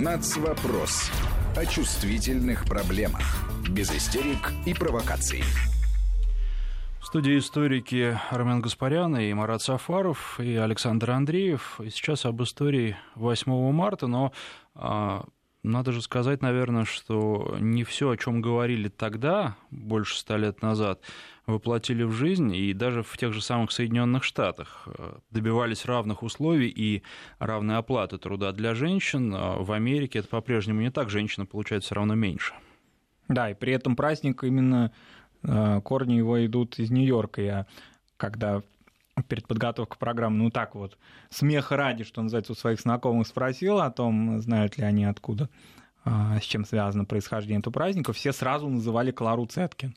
Нацвопрос. 0.00 1.10
О 1.56 1.66
чувствительных 1.66 2.64
проблемах. 2.64 3.22
Без 3.68 3.90
истерик 3.90 4.52
и 4.66 4.74
провокаций. 4.74 5.42
В 7.00 7.06
студии 7.06 7.38
историки 7.38 8.18
Армен 8.30 8.60
Гаспарян 8.60 9.16
и 9.18 9.32
Марат 9.34 9.60
Сафаров 9.60 10.40
и 10.40 10.56
Александр 10.56 11.10
Андреев. 11.10 11.80
И 11.80 11.90
сейчас 11.90 12.24
об 12.24 12.42
истории 12.42 12.96
8 13.16 13.72
марта, 13.72 14.06
но 14.06 14.32
а, 14.74 15.24
надо 15.62 15.92
же 15.92 16.02
сказать, 16.02 16.42
наверное, 16.42 16.84
что 16.84 17.56
не 17.60 17.84
все, 17.84 18.10
о 18.10 18.16
чем 18.16 18.40
говорили 18.40 18.88
тогда, 18.88 19.56
больше 19.70 20.18
ста 20.18 20.36
лет 20.36 20.60
назад, 20.62 21.00
воплотили 21.46 22.02
в 22.02 22.12
жизнь, 22.12 22.54
и 22.54 22.72
даже 22.72 23.02
в 23.02 23.16
тех 23.16 23.32
же 23.32 23.40
самых 23.40 23.72
Соединенных 23.72 24.24
Штатах 24.24 24.86
э, 24.86 25.18
добивались 25.30 25.84
равных 25.84 26.22
условий 26.22 26.68
и 26.68 27.02
равной 27.38 27.76
оплаты 27.76 28.18
труда 28.18 28.52
для 28.52 28.74
женщин. 28.74 29.32
А 29.34 29.58
в 29.58 29.72
Америке 29.72 30.20
это 30.20 30.28
по-прежнему 30.28 30.80
не 30.80 30.90
так, 30.90 31.10
женщина 31.10 31.46
получает 31.46 31.84
все 31.84 31.94
равно 31.94 32.14
меньше. 32.14 32.54
Да, 33.28 33.50
и 33.50 33.54
при 33.54 33.72
этом 33.72 33.96
праздник 33.96 34.44
именно 34.44 34.92
э, 35.42 35.80
корни 35.82 36.14
его 36.14 36.44
идут 36.44 36.78
из 36.78 36.90
Нью-Йорка. 36.90 37.42
Я 37.42 37.66
когда 38.16 38.62
перед 39.28 39.46
подготовкой 39.46 39.98
программы, 39.98 40.38
ну 40.38 40.50
так 40.50 40.74
вот, 40.74 40.98
смех 41.30 41.70
ради, 41.70 42.04
что 42.04 42.22
называется, 42.22 42.52
у 42.52 42.56
своих 42.56 42.80
знакомых 42.80 43.26
спросил 43.26 43.80
о 43.80 43.90
том, 43.90 44.40
знают 44.40 44.78
ли 44.78 44.84
они 44.84 45.04
откуда, 45.04 45.48
а, 46.04 46.38
с 46.40 46.44
чем 46.44 46.64
связано 46.64 47.04
происхождение 47.04 47.60
этого 47.60 47.72
праздника, 47.72 48.12
все 48.12 48.32
сразу 48.32 48.68
называли 48.68 49.10
Клару 49.10 49.46
Цеткин. 49.46 49.94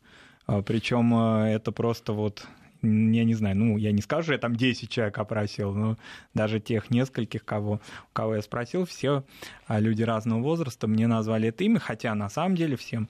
А, 0.47 0.62
Причем 0.62 1.15
это 1.15 1.71
просто 1.71 2.13
вот 2.13 2.45
я 2.82 3.23
не 3.23 3.34
знаю, 3.34 3.58
ну, 3.58 3.78
я 3.78 3.91
не 3.91 4.01
скажу, 4.01 4.34
я 4.34 4.38
там 4.38 4.56
10 4.56 4.91
человек 4.91 5.17
опросил, 5.17 5.73
но 5.73 5.97
даже 6.36 6.60
тех 6.60 6.91
нескольких, 6.91 7.43
кого, 7.43 7.82
кого 8.13 8.36
я 8.36 8.43
спросил, 8.43 8.86
все 8.86 9.23
люди 9.67 10.04
разного 10.04 10.43
возраста 10.43 10.86
мне 10.86 11.08
назвали 11.08 11.49
это 11.49 11.63
имя, 11.63 11.80
хотя 11.80 12.13
на 12.13 12.30
самом 12.30 12.56
деле 12.56 12.75
всем 12.75 13.10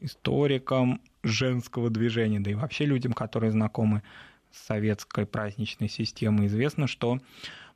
историкам 0.00 1.02
женского 1.22 1.90
движения, 1.90 2.40
да 2.40 2.50
и 2.50 2.54
вообще 2.54 2.86
людям, 2.86 3.12
которые 3.12 3.50
знакомы 3.50 4.02
советской 4.52 5.26
праздничной 5.26 5.88
системы 5.88 6.46
известно, 6.46 6.86
что 6.86 7.20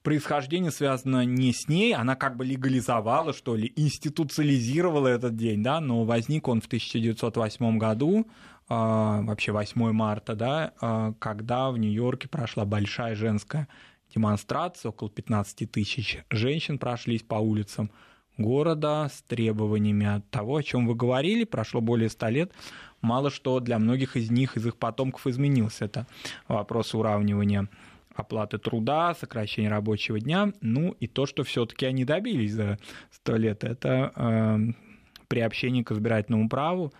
происхождение 0.02 0.70
связано 0.70 1.24
не 1.24 1.52
с 1.52 1.68
ней, 1.68 1.94
она 1.94 2.14
как 2.14 2.36
бы 2.36 2.44
легализовала, 2.44 3.32
что 3.32 3.56
ли, 3.56 3.72
институциализировала 3.76 5.08
этот 5.08 5.36
день, 5.36 5.62
да, 5.62 5.80
но 5.80 6.04
возник 6.04 6.48
он 6.48 6.60
в 6.60 6.66
1908 6.66 7.78
году, 7.78 8.26
а, 8.68 9.22
вообще 9.22 9.52
8 9.52 9.92
марта, 9.92 10.34
да, 10.34 10.72
а, 10.80 11.12
когда 11.18 11.70
в 11.70 11.78
Нью-Йорке 11.78 12.28
прошла 12.28 12.64
большая 12.64 13.14
женская 13.16 13.68
демонстрация, 14.14 14.90
около 14.90 15.10
15 15.10 15.66
тысяч 15.66 16.18
женщин 16.30 16.78
прошлись 16.78 17.22
по 17.22 17.36
улицам 17.36 17.90
города 18.38 19.08
с 19.12 19.22
требованиями 19.22 20.06
от 20.06 20.28
того, 20.30 20.56
о 20.56 20.62
чем 20.62 20.86
вы 20.86 20.94
говорили, 20.94 21.44
прошло 21.44 21.80
более 21.80 22.08
100 22.08 22.28
лет, 22.28 22.52
мало 23.00 23.30
что 23.30 23.60
для 23.60 23.78
многих 23.78 24.16
из 24.16 24.30
них, 24.30 24.56
из 24.56 24.66
их 24.66 24.76
потомков 24.76 25.26
изменился. 25.26 25.86
Это 25.86 26.06
вопрос 26.48 26.94
уравнивания 26.94 27.68
оплаты 28.14 28.58
труда, 28.58 29.14
сокращения 29.14 29.68
рабочего 29.68 30.18
дня, 30.18 30.52
ну 30.60 30.96
и 31.00 31.06
то, 31.06 31.26
что 31.26 31.44
все-таки 31.44 31.86
они 31.86 32.04
добились 32.04 32.52
за 32.52 32.78
сто 33.10 33.36
лет, 33.36 33.62
это 33.62 34.12
э, 34.16 34.58
приобщение 35.28 35.84
к 35.84 35.92
избирательному 35.92 36.48
праву, 36.48 36.92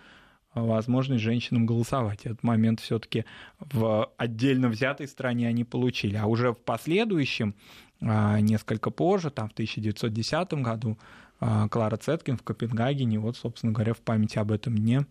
возможность 0.53 1.23
женщинам 1.23 1.65
голосовать. 1.65 2.25
Этот 2.25 2.43
момент 2.43 2.79
все-таки 2.79 3.25
в 3.59 4.11
отдельно 4.17 4.69
взятой 4.69 5.07
стране 5.07 5.47
они 5.47 5.63
получили. 5.63 6.17
А 6.17 6.25
уже 6.25 6.53
в 6.53 6.57
последующем, 6.57 7.55
э, 7.99 8.39
несколько 8.39 8.91
позже, 8.91 9.29
там 9.29 9.49
в 9.49 9.53
1910 9.53 10.53
году, 10.61 10.97
Клара 11.39 11.97
Цеткин 11.97 12.37
в 12.37 12.43
Копенгагене, 12.43 13.19
вот, 13.19 13.37
собственно 13.37 13.71
говоря, 13.71 13.93
в 13.93 13.99
память 13.99 14.37
об 14.37 14.51
этом 14.51 14.77
дне, 14.77 15.05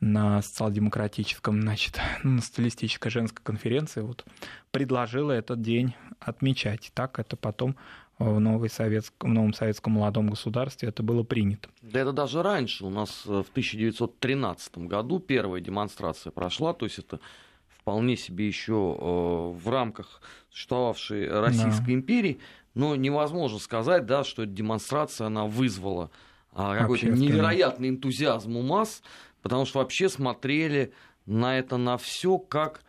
на 0.00 0.42
социал-демократическом, 0.42 1.62
значит, 1.62 1.98
на 2.22 2.40
социалистической 2.40 3.10
женской 3.10 3.42
конференции 3.42 4.00
вот, 4.00 4.24
предложила 4.70 5.32
этот 5.32 5.62
день 5.62 5.94
отмечать. 6.20 6.90
Так 6.94 7.18
это 7.18 7.36
потом 7.36 7.76
в, 8.18 8.38
новой 8.38 8.68
советском, 8.70 9.30
в 9.30 9.34
новом 9.34 9.54
советском 9.54 9.94
молодом 9.94 10.28
государстве 10.28 10.88
это 10.88 11.02
было 11.02 11.22
принято. 11.22 11.68
Да 11.82 12.00
это 12.00 12.12
даже 12.12 12.42
раньше. 12.42 12.84
У 12.84 12.90
нас 12.90 13.22
э, 13.26 13.42
в 13.42 13.50
1913 13.50 14.78
году 14.78 15.18
первая 15.18 15.60
демонстрация 15.60 16.30
прошла, 16.30 16.72
то 16.72 16.86
есть 16.86 16.98
это 16.98 17.20
вполне 17.68 18.16
себе 18.16 18.46
еще 18.46 18.72
э, 18.98 19.58
в 19.58 19.68
рамках 19.68 20.20
существовавшей 20.50 21.28
Российской 21.28 21.86
да. 21.86 21.92
империи, 21.92 22.40
но 22.76 22.94
невозможно 22.94 23.58
сказать, 23.58 24.04
да, 24.04 24.22
что 24.22 24.42
эта 24.42 24.52
демонстрация 24.52 25.28
она 25.28 25.46
вызвала 25.46 26.10
а, 26.52 26.76
какой-то 26.76 27.06
невероятный 27.06 27.88
энтузиазм 27.88 28.54
у 28.54 28.62
масс, 28.62 29.02
потому 29.40 29.64
что 29.64 29.78
вообще 29.78 30.10
смотрели 30.10 30.92
на 31.24 31.58
это 31.58 31.78
на 31.78 31.96
все 31.96 32.38
как 32.38 32.82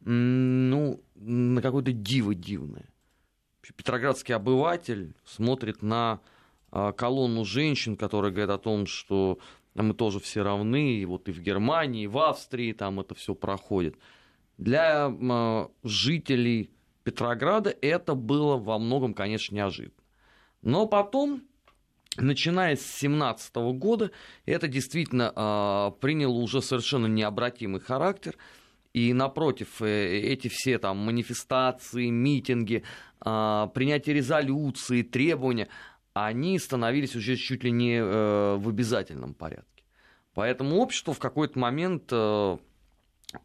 ну, 0.00 1.02
на 1.14 1.60
какое-то 1.60 1.92
диво 1.92 2.34
дивное. 2.34 2.88
Петроградский 3.76 4.34
обыватель 4.34 5.14
смотрит 5.26 5.82
на 5.82 6.20
а, 6.70 6.92
колонну 6.92 7.44
женщин, 7.44 7.96
которые 7.96 8.32
говорят 8.32 8.50
о 8.50 8.62
том, 8.62 8.86
что 8.86 9.38
мы 9.74 9.92
тоже 9.92 10.20
все 10.20 10.42
равны, 10.42 10.94
и 10.94 11.04
вот 11.04 11.28
и 11.28 11.32
в 11.32 11.40
Германии, 11.40 12.04
и 12.04 12.06
в 12.06 12.16
Австрии 12.16 12.72
там 12.72 12.98
это 12.98 13.14
все 13.14 13.34
проходит. 13.34 13.98
Для 14.56 15.08
а, 15.08 15.70
жителей 15.82 16.70
Петрограда 17.04 17.74
это 17.82 18.14
было 18.14 18.56
во 18.56 18.78
многом, 18.78 19.14
конечно, 19.14 19.54
неожиданно. 19.54 19.94
Но 20.62 20.86
потом 20.86 21.42
начиная 22.16 22.76
с 22.76 22.86
17 22.86 23.54
года, 23.76 24.10
это 24.46 24.68
действительно 24.68 25.32
э, 25.34 26.00
приняло 26.00 26.34
уже 26.34 26.62
совершенно 26.62 27.06
необратимый 27.06 27.80
характер. 27.80 28.36
И 28.92 29.12
напротив, 29.12 29.82
э, 29.82 30.18
эти 30.18 30.48
все 30.48 30.78
там 30.78 30.98
манифестации, 30.98 32.08
митинги, 32.08 32.84
э, 33.24 33.68
принятие 33.74 34.14
резолюции, 34.14 35.02
требования, 35.02 35.68
они 36.14 36.58
становились 36.58 37.16
уже 37.16 37.36
чуть 37.36 37.64
ли 37.64 37.70
не 37.70 37.96
э, 37.96 38.56
в 38.56 38.68
обязательном 38.68 39.34
порядке. 39.34 39.84
Поэтому 40.32 40.76
общество 40.76 41.12
в 41.12 41.18
какой-то 41.18 41.58
момент 41.58 42.04
э, 42.10 42.58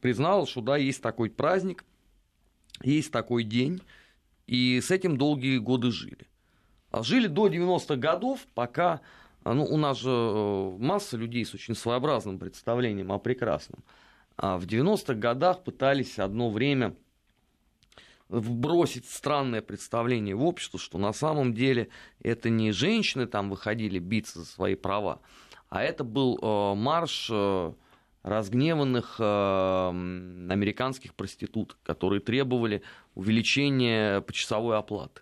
признало, 0.02 0.48
что 0.48 0.62
да, 0.62 0.78
есть 0.78 1.02
такой 1.02 1.30
праздник, 1.30 1.84
есть 2.82 3.12
такой 3.12 3.44
день, 3.44 3.82
и 4.48 4.82
с 4.82 4.92
этим 4.92 5.18
долгие 5.18 5.58
годы 5.58 5.92
жили. 5.92 6.28
Жили 6.92 7.28
до 7.28 7.48
90-х 7.48 7.96
годов, 7.98 8.40
пока 8.56 9.02
а, 9.44 9.54
ну, 9.54 9.64
у 9.64 9.78
нас 9.78 10.00
же 10.00 10.10
э, 10.10 10.78
масса 10.80 11.18
людей 11.18 11.46
с 11.46 11.54
очень 11.54 11.76
своеобразным 11.76 12.40
представлением 12.40 13.12
о 13.12 13.20
прекрасном. 13.20 13.84
А 14.38 14.58
в 14.58 14.66
90-х 14.66 15.14
годах 15.16 15.64
пытались 15.64 16.20
одно 16.20 16.50
время 16.50 16.96
вбросить 18.28 19.08
странное 19.08 19.62
представление 19.62 20.36
в 20.36 20.44
общество, 20.44 20.80
что 20.80 20.98
на 20.98 21.14
самом 21.14 21.54
деле 21.54 21.90
это 22.22 22.50
не 22.50 22.72
женщины 22.72 23.26
там 23.26 23.50
выходили 23.50 24.00
биться 24.00 24.40
за 24.40 24.46
свои 24.46 24.76
права, 24.76 25.20
а 25.70 25.82
это 25.82 26.04
был 26.04 26.38
э, 26.42 26.76
марш 26.76 27.30
э, 27.32 27.74
разгневанных 28.30 29.16
э, 29.20 29.24
американских 29.90 31.16
проституток, 31.16 31.80
которые 31.84 32.22
требовали 32.22 32.84
увеличения 33.16 34.22
почасовой 34.22 34.78
оплаты. 34.78 35.22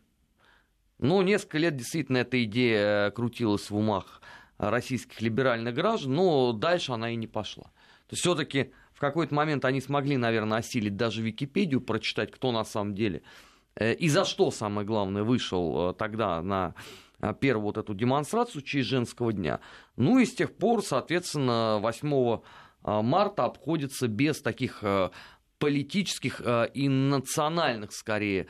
Ну, 0.99 1.21
несколько 1.21 1.57
лет 1.57 1.75
действительно 1.75 2.17
эта 2.17 2.43
идея 2.43 3.11
крутилась 3.11 3.69
в 3.69 3.77
умах 3.77 4.21
российских 4.57 5.21
либеральных 5.21 5.73
граждан, 5.73 6.15
но 6.15 6.51
дальше 6.51 6.91
она 6.91 7.11
и 7.11 7.15
не 7.15 7.27
пошла. 7.27 7.65
То 8.07 8.13
есть 8.13 8.21
все-таки 8.21 8.71
в 8.93 8.99
какой-то 8.99 9.33
момент 9.33 9.63
они 9.63 9.79
смогли, 9.79 10.17
наверное, 10.17 10.57
осилить 10.57 10.97
даже 10.97 11.21
Википедию, 11.21 11.81
прочитать, 11.81 12.31
кто 12.31 12.51
на 12.51 12.65
самом 12.65 12.93
деле 12.93 13.21
э, 13.75 13.93
и 13.93 14.09
за 14.09 14.25
что, 14.25 14.51
самое 14.51 14.85
главное, 14.85 15.23
вышел 15.23 15.91
э, 15.91 15.93
тогда 15.93 16.41
на 16.41 16.73
э, 17.21 17.33
первую 17.39 17.67
вот 17.67 17.77
эту 17.77 17.93
демонстрацию 17.93 18.63
честь 18.63 18.89
женского 18.89 19.31
дня. 19.31 19.59
Ну 19.95 20.19
и 20.19 20.25
с 20.25 20.33
тех 20.33 20.53
пор, 20.55 20.83
соответственно, 20.83 21.77
8 21.79 22.41
марта 22.83 23.45
обходится 23.45 24.07
без 24.07 24.41
таких 24.41 24.83
политических 25.59 26.41
и 26.73 26.89
национальных, 26.89 27.91
скорее, 27.91 28.47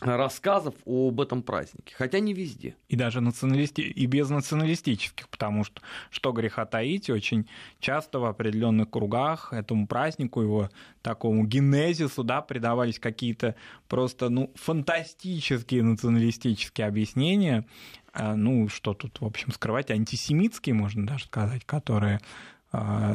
рассказов 0.00 0.74
об 0.84 1.20
этом 1.20 1.42
празднике, 1.42 1.94
хотя 1.96 2.18
не 2.18 2.34
везде. 2.34 2.76
И 2.88 2.96
даже 2.96 3.20
националисти... 3.20 3.80
и 3.80 4.06
без 4.06 4.28
националистических, 4.28 5.28
потому 5.28 5.64
что, 5.64 5.80
что 6.10 6.32
греха 6.32 6.66
таить, 6.66 7.10
очень 7.10 7.48
часто 7.80 8.18
в 8.18 8.24
определенных 8.24 8.90
кругах 8.90 9.52
этому 9.52 9.86
празднику, 9.86 10.42
его 10.42 10.70
такому 11.02 11.46
генезису, 11.46 12.24
да, 12.24 12.42
придавались 12.42 12.98
какие-то 12.98 13.54
просто, 13.88 14.28
ну, 14.28 14.52
фантастические 14.56 15.82
националистические 15.82 16.86
объяснения, 16.86 17.66
а, 18.12 18.34
ну, 18.36 18.68
что 18.68 18.94
тут, 18.94 19.20
в 19.20 19.24
общем, 19.24 19.52
скрывать, 19.52 19.90
антисемитские, 19.90 20.74
можно 20.74 21.06
даже 21.06 21.24
сказать, 21.26 21.64
которые 21.64 22.16
а, 22.16 22.53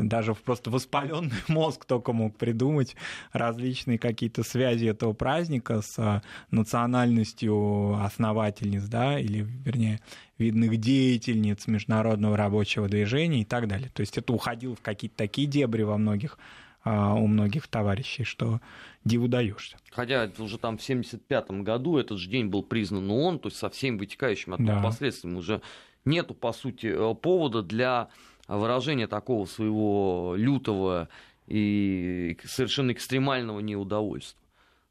даже 0.04 0.36
просто 0.36 0.70
воспаленный 0.70 1.32
мозг 1.48 1.86
только 1.86 2.14
мог 2.14 2.38
придумать 2.38 2.96
различные 3.32 3.98
какие-то 3.98 4.44
связи 4.44 4.86
этого 4.86 5.14
праздника 5.14 5.82
с 5.82 5.98
а, 5.98 6.22
национальностью 6.52 7.96
основательниц, 8.04 8.84
да, 8.84 9.20
или, 9.20 9.42
вернее, 9.66 10.00
видных 10.38 10.78
деятельниц 10.78 11.68
международного 11.68 12.38
рабочего 12.38 12.88
движения 12.88 13.42
и 13.42 13.46
так 13.46 13.68
далее. 13.68 13.90
То 13.94 14.02
есть 14.02 14.18
это 14.18 14.34
уходило 14.34 14.76
в 14.76 14.82
какие-то 14.82 15.18
такие 15.18 15.48
дебри 15.48 15.84
во 15.84 15.98
многих 15.98 16.38
а, 16.84 17.14
у 17.14 17.28
многих 17.28 17.68
товарищей, 17.68 18.24
что 18.24 18.62
диву 19.04 19.28
даешься. 19.28 19.78
Хотя 19.92 20.30
уже 20.38 20.58
там 20.58 20.78
в 20.78 20.84
1975 20.84 21.52
году 21.64 21.98
этот 21.98 22.18
же 22.18 22.30
день 22.30 22.48
был 22.48 22.64
признан 22.64 23.10
ООН, 23.10 23.40
то 23.40 23.48
есть 23.50 23.58
со 23.58 23.70
всеми 23.70 23.98
вытекающими 23.98 24.54
оттуда 24.56 24.76
да. 24.76 24.82
последствиями 24.82 25.38
уже 25.38 25.62
нету, 26.06 26.34
по 26.34 26.54
сути, 26.54 26.88
э, 26.88 27.16
повода 27.16 27.62
для 27.62 28.10
выражение 28.58 29.08
такого 29.08 29.46
своего 29.46 30.34
лютого 30.36 31.10
и 31.48 32.38
совершенно 32.44 32.92
экстремального 32.92 33.60
неудовольствия. 33.60 34.40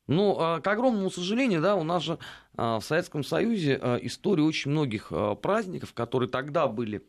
Но, 0.06 0.36
а, 0.38 0.60
к 0.60 0.66
огромному 0.66 1.10
сожалению, 1.10 1.60
да, 1.60 1.76
у 1.76 1.84
нас 1.84 2.02
же 2.02 2.18
а, 2.56 2.80
в 2.80 2.84
Советском 2.84 3.22
Союзе 3.22 3.78
а, 3.80 3.96
история 3.96 4.42
очень 4.42 4.70
многих 4.70 5.12
праздников, 5.42 5.92
которые 5.92 6.30
тогда 6.30 6.66
были 6.66 7.02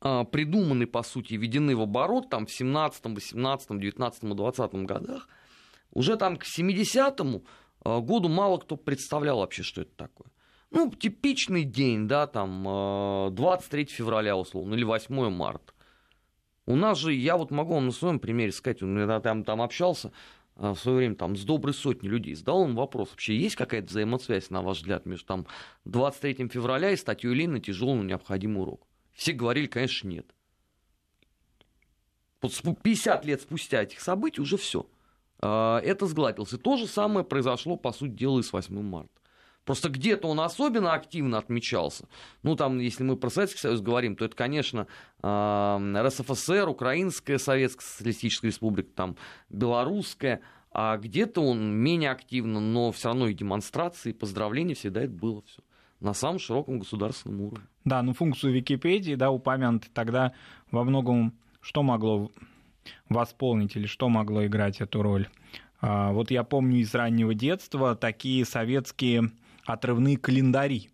придуманы, 0.00 0.86
по 0.86 1.02
сути, 1.02 1.32
введены 1.32 1.74
в 1.74 1.80
оборот 1.80 2.28
там 2.28 2.44
в 2.44 2.52
17, 2.52 3.06
18, 3.06 3.78
19, 3.80 4.36
20 4.36 4.74
годах, 4.84 5.28
уже 5.94 6.16
там 6.16 6.36
к 6.36 6.44
70-му 6.44 7.44
а, 7.84 8.00
году 8.00 8.28
мало 8.28 8.58
кто 8.58 8.76
представлял 8.76 9.38
вообще, 9.38 9.62
что 9.62 9.82
это 9.82 9.92
такое. 9.96 10.28
Ну, 10.74 10.90
типичный 10.90 11.62
день, 11.62 12.08
да, 12.08 12.26
там 12.26 12.64
23 13.32 13.84
февраля, 13.84 14.36
условно, 14.36 14.74
или 14.74 14.82
8 14.82 15.30
марта. 15.30 15.72
У 16.66 16.74
нас 16.74 16.98
же, 16.98 17.12
я 17.12 17.36
вот 17.36 17.52
могу 17.52 17.74
вам 17.74 17.86
на 17.86 17.92
своем 17.92 18.18
примере 18.18 18.50
сказать, 18.50 18.80
я 18.80 19.20
там, 19.20 19.44
там 19.44 19.62
общался 19.62 20.10
в 20.56 20.74
свое 20.74 20.98
время 20.98 21.14
там, 21.14 21.36
с 21.36 21.44
доброй 21.44 21.74
сотней 21.74 22.10
людей, 22.10 22.34
задал 22.34 22.64
им 22.64 22.74
вопрос, 22.74 23.10
вообще 23.10 23.36
есть 23.36 23.54
какая-то 23.54 23.86
взаимосвязь, 23.86 24.50
на 24.50 24.62
ваш 24.62 24.78
взгляд, 24.78 25.06
между 25.06 25.26
там, 25.26 25.46
23 25.84 26.48
февраля 26.48 26.90
и 26.90 26.96
статьей 26.96 27.34
Ленина 27.34 27.60
«Тяжелый, 27.60 27.94
но 27.94 28.02
необходимый 28.02 28.62
урок». 28.62 28.84
Все 29.12 29.32
говорили, 29.32 29.66
конечно, 29.66 30.08
нет. 30.08 30.26
Вот 32.42 32.52
50 32.82 33.24
лет 33.24 33.42
спустя 33.42 33.82
этих 33.82 34.00
событий 34.00 34.40
уже 34.40 34.56
все. 34.56 34.88
А, 35.38 35.78
это 35.78 36.06
сгладилось. 36.06 36.52
И 36.52 36.58
то 36.58 36.76
же 36.76 36.88
самое 36.88 37.24
произошло, 37.24 37.76
по 37.76 37.92
сути 37.92 38.10
дела, 38.10 38.40
и 38.40 38.42
с 38.42 38.52
8 38.52 38.82
марта. 38.82 39.20
Просто 39.64 39.88
где-то 39.88 40.28
он 40.28 40.40
особенно 40.40 40.92
активно 40.92 41.38
отмечался. 41.38 42.06
Ну, 42.42 42.54
там, 42.56 42.78
если 42.78 43.02
мы 43.02 43.16
про 43.16 43.30
Советский 43.30 43.60
Союз 43.60 43.80
говорим, 43.80 44.14
то 44.16 44.24
это, 44.24 44.36
конечно, 44.36 44.86
РСФСР, 45.22 46.68
Украинская 46.68 47.38
Советская 47.38 47.86
Социалистическая 47.86 48.48
Республика, 48.48 48.90
там, 48.94 49.16
Белорусская. 49.48 50.40
А 50.70 50.96
где-то 50.96 51.40
он 51.40 51.76
менее 51.76 52.10
активно, 52.10 52.60
но 52.60 52.92
все 52.92 53.08
равно 53.08 53.28
и 53.28 53.34
демонстрации, 53.34 54.10
и 54.10 54.12
поздравления 54.12 54.74
всегда 54.74 55.02
это 55.02 55.12
было 55.12 55.42
все 55.42 55.62
на 56.00 56.12
самом 56.12 56.38
широком 56.38 56.78
государственном 56.78 57.40
уровне. 57.40 57.66
Да, 57.84 58.02
ну 58.02 58.12
функцию 58.12 58.52
Википедии, 58.52 59.14
да, 59.14 59.30
упомянуты 59.30 59.88
тогда 59.92 60.32
во 60.70 60.84
многом 60.84 61.32
что 61.60 61.82
могло 61.82 62.30
восполнить 63.08 63.74
или 63.74 63.86
что 63.86 64.08
могло 64.08 64.44
играть 64.44 64.80
эту 64.80 65.02
роль? 65.02 65.28
А, 65.80 66.12
вот 66.12 66.30
я 66.30 66.44
помню 66.44 66.80
из 66.80 66.94
раннего 66.94 67.34
детства 67.34 67.96
такие 67.96 68.44
советские 68.44 69.30
отрывные 69.66 70.16
календари. 70.16 70.90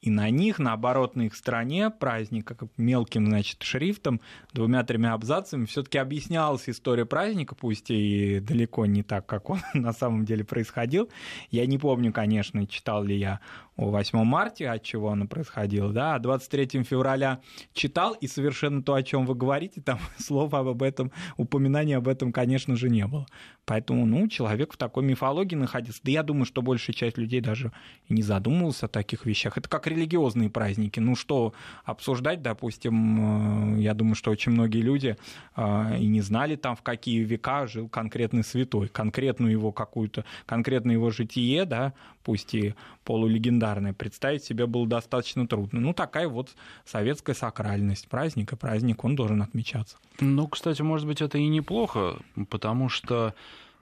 И 0.00 0.10
на 0.10 0.30
них, 0.30 0.60
на 0.60 0.74
оборотной 0.74 1.26
их 1.26 1.34
стороне 1.34 1.90
праздника, 1.90 2.56
мелким, 2.76 3.26
значит, 3.26 3.62
шрифтом, 3.64 4.20
двумя-тремя 4.52 5.12
абзацами, 5.12 5.66
все-таки 5.66 5.98
объяснялась 5.98 6.68
история 6.68 7.04
праздника, 7.04 7.56
пусть 7.56 7.90
и 7.90 8.38
далеко 8.38 8.86
не 8.86 9.02
так, 9.02 9.26
как 9.26 9.50
он 9.50 9.58
на 9.74 9.92
самом 9.92 10.24
деле 10.24 10.44
происходил. 10.44 11.10
Я 11.50 11.66
не 11.66 11.78
помню, 11.78 12.12
конечно, 12.12 12.64
читал 12.66 13.02
ли 13.02 13.16
я 13.16 13.40
о 13.76 13.90
8 13.90 14.24
марта, 14.24 14.72
от 14.72 14.82
чего 14.82 15.10
оно 15.10 15.26
происходило, 15.26 15.92
да, 15.92 16.14
а 16.14 16.18
23 16.18 16.82
февраля 16.84 17.40
читал, 17.72 18.14
и 18.14 18.26
совершенно 18.26 18.82
то, 18.82 18.94
о 18.94 19.02
чем 19.02 19.26
вы 19.26 19.34
говорите, 19.34 19.80
там 19.80 19.98
слова 20.18 20.60
об 20.60 20.82
этом, 20.82 21.10
упоминания 21.36 21.96
об 21.96 22.06
этом, 22.06 22.32
конечно 22.32 22.76
же, 22.76 22.88
не 22.88 23.06
было. 23.06 23.26
Поэтому, 23.64 24.06
ну, 24.06 24.28
человек 24.28 24.72
в 24.72 24.76
такой 24.76 25.04
мифологии 25.04 25.54
находится. 25.54 26.00
Да 26.02 26.10
я 26.10 26.22
думаю, 26.22 26.44
что 26.44 26.62
большая 26.62 26.94
часть 26.94 27.18
людей 27.18 27.40
даже 27.40 27.72
не 28.08 28.22
задумывался 28.22 28.86
о 28.86 28.88
таких 28.88 29.26
вещах. 29.26 29.58
Это 29.58 29.68
как 29.68 29.86
религиозные 29.88 30.50
праздники. 30.50 31.00
Ну, 31.00 31.16
что 31.16 31.52
обсуждать, 31.84 32.42
допустим, 32.42 33.76
э, 33.76 33.80
я 33.80 33.94
думаю, 33.94 34.14
что 34.14 34.30
очень 34.30 34.52
многие 34.52 34.80
люди 34.80 35.16
э, 35.56 35.98
и 35.98 36.06
не 36.06 36.20
знали 36.20 36.56
там, 36.56 36.76
в 36.76 36.82
какие 36.82 37.20
века 37.20 37.66
жил 37.66 37.88
конкретный 37.88 38.44
святой, 38.44 38.88
конкретную 38.88 39.52
его 39.52 39.72
какую-то, 39.72 40.24
конкретное 40.46 40.94
его 40.94 41.10
житие, 41.10 41.64
да, 41.64 41.92
пусть 42.24 42.54
и 42.54 42.74
полулегендарное, 43.04 43.92
представить 43.92 44.44
себе 44.44 44.66
было 44.66 44.86
достаточно 44.86 45.46
трудно. 45.46 45.80
Ну, 45.80 45.92
такая 45.92 46.28
вот 46.28 46.54
советская 46.84 47.34
сакральность 47.34 48.08
праздника. 48.08 48.56
Праздник, 48.56 49.04
он 49.04 49.16
должен 49.16 49.42
отмечаться. 49.42 49.96
Ну, 50.20 50.46
кстати, 50.48 50.82
может 50.82 51.06
быть, 51.06 51.22
это 51.22 51.38
и 51.38 51.48
неплохо, 51.48 52.18
потому 52.48 52.88
что 52.88 53.34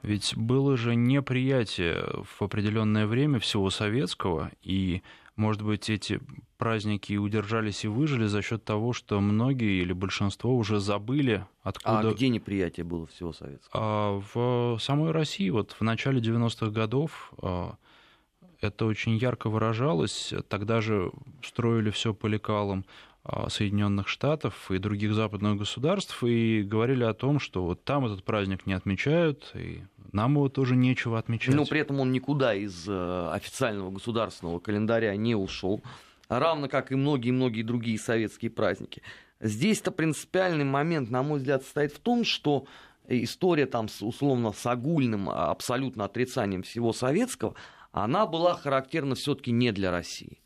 ведь 0.02 0.36
было 0.36 0.76
же 0.76 0.94
неприятие 0.94 2.04
в 2.24 2.42
определенное 2.42 3.06
время 3.06 3.40
всего 3.40 3.70
советского, 3.70 4.52
и, 4.62 5.02
может 5.36 5.62
быть, 5.62 5.90
эти 5.90 6.20
праздники 6.56 7.14
удержались 7.16 7.84
и 7.84 7.88
выжили 7.88 8.26
за 8.26 8.40
счет 8.40 8.64
того, 8.64 8.92
что 8.92 9.20
многие 9.20 9.82
или 9.82 9.92
большинство 9.92 10.56
уже 10.56 10.80
забыли, 10.80 11.46
откуда... 11.62 12.08
А 12.08 12.12
где 12.12 12.28
неприятие 12.28 12.84
было 12.84 13.06
всего 13.06 13.32
советского? 13.32 13.70
А, 13.74 14.22
в 14.34 14.78
самой 14.80 15.12
России, 15.12 15.50
вот 15.50 15.72
в 15.72 15.82
начале 15.82 16.20
90-х 16.20 16.70
годов 16.70 17.34
а, 17.42 17.76
это 18.60 18.86
очень 18.86 19.16
ярко 19.16 19.50
выражалось. 19.50 20.32
Тогда 20.48 20.80
же 20.80 21.12
строили 21.42 21.90
все 21.90 22.14
по 22.14 22.26
лекалам 22.26 22.86
а, 22.88 23.05
Соединенных 23.48 24.08
Штатов 24.08 24.70
и 24.70 24.78
других 24.78 25.14
западных 25.14 25.58
государств 25.58 26.22
и 26.24 26.62
говорили 26.62 27.04
о 27.04 27.14
том, 27.14 27.40
что 27.40 27.64
вот 27.64 27.84
там 27.84 28.06
этот 28.06 28.24
праздник 28.24 28.66
не 28.66 28.72
отмечают, 28.72 29.50
и 29.54 29.82
нам 30.12 30.34
его 30.34 30.48
тоже 30.48 30.76
нечего 30.76 31.18
отмечать. 31.18 31.54
Но 31.54 31.64
при 31.64 31.80
этом 31.80 32.00
он 32.00 32.12
никуда 32.12 32.54
из 32.54 32.88
э, 32.88 33.30
официального 33.32 33.90
государственного 33.90 34.58
календаря 34.58 35.14
не 35.16 35.34
ушел, 35.34 35.82
равно 36.28 36.68
как 36.68 36.92
и 36.92 36.94
многие-многие 36.94 37.62
другие 37.62 37.98
советские 37.98 38.50
праздники. 38.50 39.02
Здесь-то 39.40 39.90
принципиальный 39.90 40.64
момент, 40.64 41.10
на 41.10 41.22
мой 41.22 41.38
взгляд, 41.38 41.62
состоит 41.62 41.92
в 41.92 41.98
том, 41.98 42.24
что 42.24 42.66
история 43.08 43.66
там 43.66 43.88
условно 44.00 44.52
с 44.52 44.66
огульным 44.66 45.28
абсолютно 45.28 46.04
отрицанием 46.04 46.62
всего 46.62 46.92
советского– 46.92 47.54
она 47.96 48.26
была 48.26 48.54
характерна 48.54 49.14
все-таки 49.14 49.50
не 49.50 49.72
для 49.72 49.90
России 49.90 50.38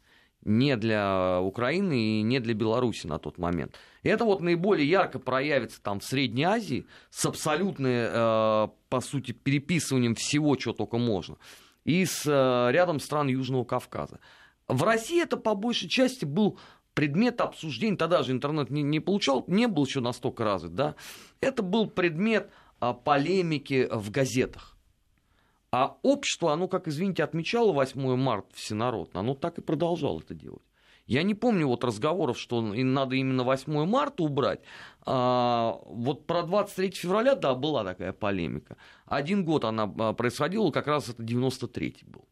не 0.44 0.76
для 0.76 1.40
Украины 1.40 2.20
и 2.20 2.22
не 2.22 2.40
для 2.40 2.54
Беларуси 2.54 3.06
на 3.06 3.18
тот 3.18 3.38
момент. 3.38 3.76
Это 4.02 4.24
вот 4.24 4.40
наиболее 4.40 4.88
ярко 4.88 5.18
проявится 5.18 5.82
там 5.82 6.00
в 6.00 6.04
Средней 6.04 6.44
Азии 6.44 6.86
с 7.10 7.24
абсолютной, 7.26 8.08
э, 8.08 8.68
по 8.88 9.00
сути, 9.00 9.32
переписыванием 9.32 10.14
всего, 10.14 10.56
чего 10.56 10.72
только 10.72 10.96
можно, 10.96 11.36
и 11.84 12.04
с 12.04 12.26
э, 12.26 12.72
рядом 12.72 13.00
стран 13.00 13.28
Южного 13.28 13.64
Кавказа. 13.64 14.20
В 14.68 14.82
России 14.84 15.22
это 15.22 15.36
по 15.36 15.54
большей 15.54 15.88
части 15.88 16.24
был 16.24 16.58
предмет 16.94 17.40
обсуждения, 17.40 17.96
тогда 17.96 18.22
же 18.22 18.32
интернет 18.32 18.70
не, 18.70 18.82
не 18.82 19.00
получал, 19.00 19.44
не 19.46 19.66
был 19.68 19.84
еще 19.84 20.00
настолько 20.00 20.44
развит, 20.44 20.74
да, 20.74 20.94
это 21.40 21.62
был 21.62 21.88
предмет 21.88 22.50
э, 22.80 22.94
полемики 23.04 23.88
в 23.90 24.10
газетах. 24.10 24.76
А 25.72 25.98
общество, 26.02 26.52
оно, 26.52 26.66
как, 26.66 26.88
извините, 26.88 27.22
отмечало 27.22 27.72
8 27.72 28.16
марта 28.16 28.48
всенародно, 28.54 29.20
оно 29.20 29.34
так 29.34 29.58
и 29.58 29.62
продолжало 29.62 30.20
это 30.20 30.34
делать. 30.34 30.62
Я 31.06 31.22
не 31.22 31.34
помню 31.34 31.66
вот 31.66 31.82
разговоров, 31.82 32.38
что 32.38 32.60
надо 32.60 33.16
именно 33.16 33.42
8 33.42 33.84
марта 33.84 34.22
убрать. 34.22 34.60
А, 35.04 35.80
вот 35.86 36.26
про 36.26 36.42
23 36.42 36.90
февраля, 36.92 37.34
да, 37.34 37.54
была 37.54 37.84
такая 37.84 38.12
полемика. 38.12 38.76
Один 39.06 39.44
год 39.44 39.64
она 39.64 39.92
а, 39.98 40.12
происходила, 40.12 40.70
как 40.70 40.86
раз 40.86 41.08
это 41.08 41.22
93-й 41.22 42.04
был. 42.04 42.28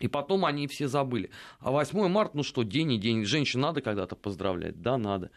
И 0.00 0.08
потом 0.08 0.44
они 0.44 0.66
все 0.66 0.88
забыли. 0.88 1.30
А 1.60 1.70
8 1.70 2.08
марта, 2.08 2.36
ну 2.36 2.42
что, 2.42 2.64
день 2.64 2.92
и 2.92 2.98
день. 2.98 3.24
Женщин 3.24 3.60
надо 3.60 3.80
когда-то 3.80 4.16
поздравлять? 4.16 4.82
Да, 4.82 4.98
надо. 4.98 5.30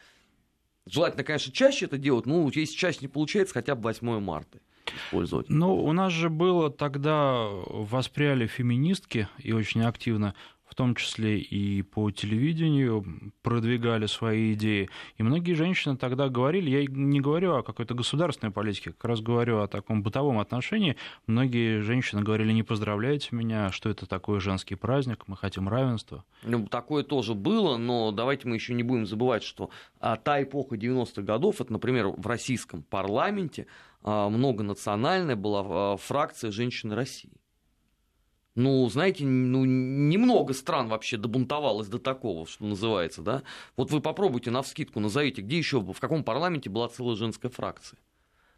Желательно, 0.86 1.24
конечно, 1.24 1.54
чаще 1.54 1.86
это 1.86 1.98
делать, 1.98 2.26
но 2.26 2.50
если 2.54 2.76
чаще 2.76 3.00
не 3.02 3.08
получается, 3.08 3.54
хотя 3.54 3.76
бы 3.76 3.84
8 3.84 4.20
марта 4.20 4.60
использовать. 4.94 5.50
Ну, 5.50 5.76
у 5.76 5.92
нас 5.94 6.12
же 6.14 6.30
было 6.30 6.70
тогда, 6.70 7.48
воспряли 7.68 8.48
феминистки 8.48 9.28
и 9.40 9.52
очень 9.52 9.84
активно 9.84 10.36
в 10.66 10.76
том 10.76 10.96
числе 10.96 11.40
и 11.40 11.82
по 11.84 12.12
телевидению, 12.12 13.06
продвигали 13.42 14.08
свои 14.08 14.54
идеи. 14.54 14.90
И 15.18 15.24
многие 15.24 15.54
женщины 15.54 15.96
тогда 15.96 16.28
говорили, 16.30 16.70
я 16.70 16.86
не 16.86 17.22
говорю 17.22 17.56
о 17.56 17.64
какой-то 17.64 17.94
государственной 17.94 18.52
политике, 18.52 18.92
как 18.92 19.06
раз 19.06 19.22
говорю 19.22 19.62
о 19.62 19.68
таком 19.68 20.02
бытовом 20.02 20.40
отношении. 20.40 20.98
Многие 21.28 21.82
женщины 21.82 22.22
говорили, 22.22 22.52
не 22.52 22.64
поздравляйте 22.64 23.30
меня, 23.32 23.72
что 23.72 23.90
это 23.90 24.06
такой 24.06 24.40
женский 24.40 24.76
праздник, 24.76 25.24
мы 25.28 25.38
хотим 25.38 25.70
равенства. 25.70 26.24
Ну, 26.44 26.66
такое 26.68 27.04
тоже 27.04 27.36
было, 27.36 27.78
но 27.78 28.12
давайте 28.12 28.48
мы 28.48 28.56
еще 28.56 28.74
не 28.74 28.84
будем 28.84 29.06
забывать, 29.06 29.44
что 29.44 29.70
а, 30.00 30.18
та 30.18 30.42
эпоха 30.42 30.76
90-х 30.76 31.22
годов, 31.22 31.62
это, 31.62 31.72
например, 31.72 32.08
в 32.08 32.26
российском 32.28 32.84
парламенте 32.84 33.68
а, 34.04 34.30
многонациональная 34.30 35.36
была 35.36 35.94
а, 35.94 35.98
фракция 35.98 36.52
женщины 36.52 36.96
России 36.96 37.32
ну, 38.56 38.90
знаете, 38.90 39.26
ну, 39.26 39.66
немного 39.66 40.54
стран 40.54 40.88
вообще 40.88 41.18
добунтовалось 41.18 41.90
до 41.90 42.00
такого, 42.00 42.48
что 42.48 42.64
называется, 42.64 43.22
да. 43.22 43.44
Вот 43.76 43.92
вы 43.92 44.00
попробуйте 44.00 44.50
на 44.50 44.62
вскидку 44.62 45.02
назовите, 45.02 45.42
где 45.42 45.58
еще, 45.58 45.82
в 45.82 46.00
каком 46.00 46.24
парламенте 46.24 46.70
была 46.70 46.88
целая 46.88 47.18
женская 47.18 47.50
фракция. 47.50 48.00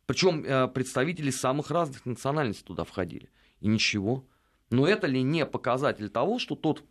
Причем 0.06 0.44
э, 0.46 0.68
представители 0.68 1.32
самых 1.32 1.72
разных 1.72 2.06
национальностей 2.06 2.64
туда 2.64 2.84
входили. 2.84 3.30
И 3.60 3.68
ничего. 3.68 4.24
Но 4.70 4.88
это 4.88 5.08
ли 5.08 5.24
не 5.24 5.48
показатель 5.48 6.10
того, 6.10 6.38
что 6.38 6.56
тот 6.56 6.84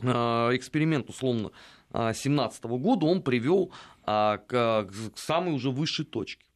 э, 0.00 0.06
эксперимент, 0.08 1.10
условно, 1.10 1.50
2017 1.92 2.64
года, 2.64 3.04
он 3.04 3.20
привел 3.20 3.72
а, 4.04 4.38
к 4.38 4.88
самой 5.16 5.54
уже 5.54 5.70
высшей 5.70 6.04
точке. 6.04 6.46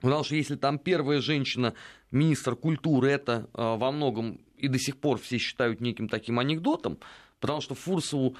Потому 0.00 0.24
что 0.24 0.34
если 0.36 0.56
там 0.56 0.78
первая 0.78 1.20
женщина, 1.20 1.74
министр 2.10 2.56
культуры, 2.56 3.10
это 3.10 3.48
во 3.52 3.92
многом 3.92 4.40
и 4.56 4.68
до 4.68 4.78
сих 4.78 4.98
пор 4.98 5.18
все 5.18 5.38
считают 5.38 5.80
неким 5.80 6.08
таким 6.08 6.38
анекдотом, 6.38 6.98
потому 7.40 7.60
что 7.60 7.74
Фурсову 7.74 8.36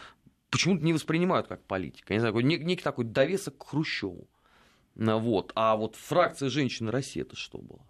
почему-то 0.50 0.84
не 0.84 0.92
воспринимают 0.92 1.48
как 1.48 1.64
политика. 1.64 2.14
Я 2.14 2.16
не 2.16 2.20
знаю, 2.20 2.40
некий 2.40 2.82
такой 2.82 3.04
довесок 3.04 3.58
к 3.58 3.66
Хрущеву. 3.68 4.28
Вот. 4.94 5.52
А 5.54 5.76
вот 5.76 5.96
фракция 5.96 6.48
женщин 6.48 6.88
России 6.88 7.22
это 7.22 7.34
что 7.36 7.58
было? 7.58 7.80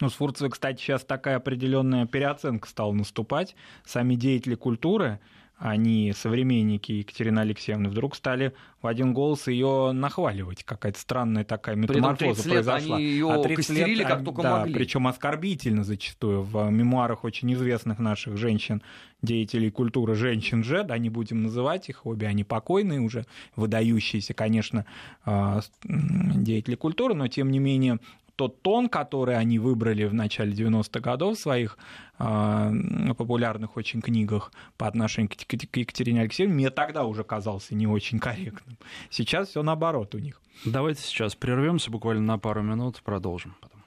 Ну, 0.00 0.10
с 0.10 0.14
Фурцевой, 0.14 0.50
кстати, 0.50 0.80
сейчас 0.82 1.04
такая 1.04 1.36
определенная 1.36 2.06
переоценка 2.06 2.68
стала 2.68 2.92
наступать. 2.92 3.54
Сами 3.84 4.16
деятели 4.16 4.54
культуры, 4.54 5.20
они 5.56 6.12
современники 6.16 6.92
Екатерины 6.92 7.40
Алексеевны, 7.40 7.88
вдруг 7.88 8.16
стали 8.16 8.52
в 8.82 8.86
один 8.86 9.14
голос 9.14 9.46
ее 9.46 9.92
нахваливать. 9.92 10.64
Какая-то 10.64 10.98
странная 10.98 11.44
такая 11.44 11.76
метаморфоза 11.76 12.42
произошла. 12.42 12.96
Они 12.96 13.04
ее 13.04 13.32
а 13.32 13.42
костерили 13.42 14.00
лет, 14.00 14.08
как 14.08 14.24
только 14.24 14.42
да, 14.42 14.58
могли. 14.58 14.74
Причем 14.74 15.06
оскорбительно 15.06 15.84
зачастую. 15.84 16.42
В 16.42 16.70
мемуарах 16.70 17.24
очень 17.24 17.52
известных 17.54 17.98
наших 17.98 18.36
женщин, 18.36 18.82
деятелей 19.22 19.70
культуры, 19.70 20.14
женщин 20.16 20.64
же, 20.64 20.82
да, 20.82 20.98
не 20.98 21.08
будем 21.08 21.42
называть 21.42 21.88
их, 21.88 22.04
обе 22.04 22.26
они 22.26 22.42
покойные 22.44 23.00
уже, 23.00 23.24
выдающиеся, 23.54 24.34
конечно, 24.34 24.84
а, 25.24 25.60
деятели 25.84 26.74
культуры, 26.74 27.14
но 27.14 27.28
тем 27.28 27.50
не 27.50 27.60
менее 27.60 28.00
тот 28.36 28.62
тон, 28.62 28.88
который 28.88 29.36
они 29.36 29.58
выбрали 29.58 30.04
в 30.04 30.14
начале 30.14 30.52
90-х 30.52 31.00
годов 31.00 31.38
в 31.38 31.40
своих 31.40 31.78
э, 32.18 32.72
популярных 33.16 33.76
очень 33.76 34.00
книгах 34.00 34.52
по 34.76 34.86
отношению 34.86 35.30
к, 35.30 35.36
к 35.36 35.76
Екатерине 35.76 36.22
Алексеевне, 36.22 36.54
мне 36.54 36.70
тогда 36.70 37.04
уже 37.04 37.24
казался 37.24 37.74
не 37.74 37.86
очень 37.86 38.18
корректным. 38.18 38.76
Сейчас 39.10 39.48
все 39.48 39.62
наоборот 39.62 40.14
у 40.14 40.18
них. 40.18 40.40
Давайте 40.64 41.02
сейчас 41.02 41.34
прервемся 41.34 41.90
буквально 41.90 42.22
на 42.22 42.38
пару 42.38 42.62
минут, 42.62 43.02
продолжим 43.02 43.54
потом. 43.60 43.80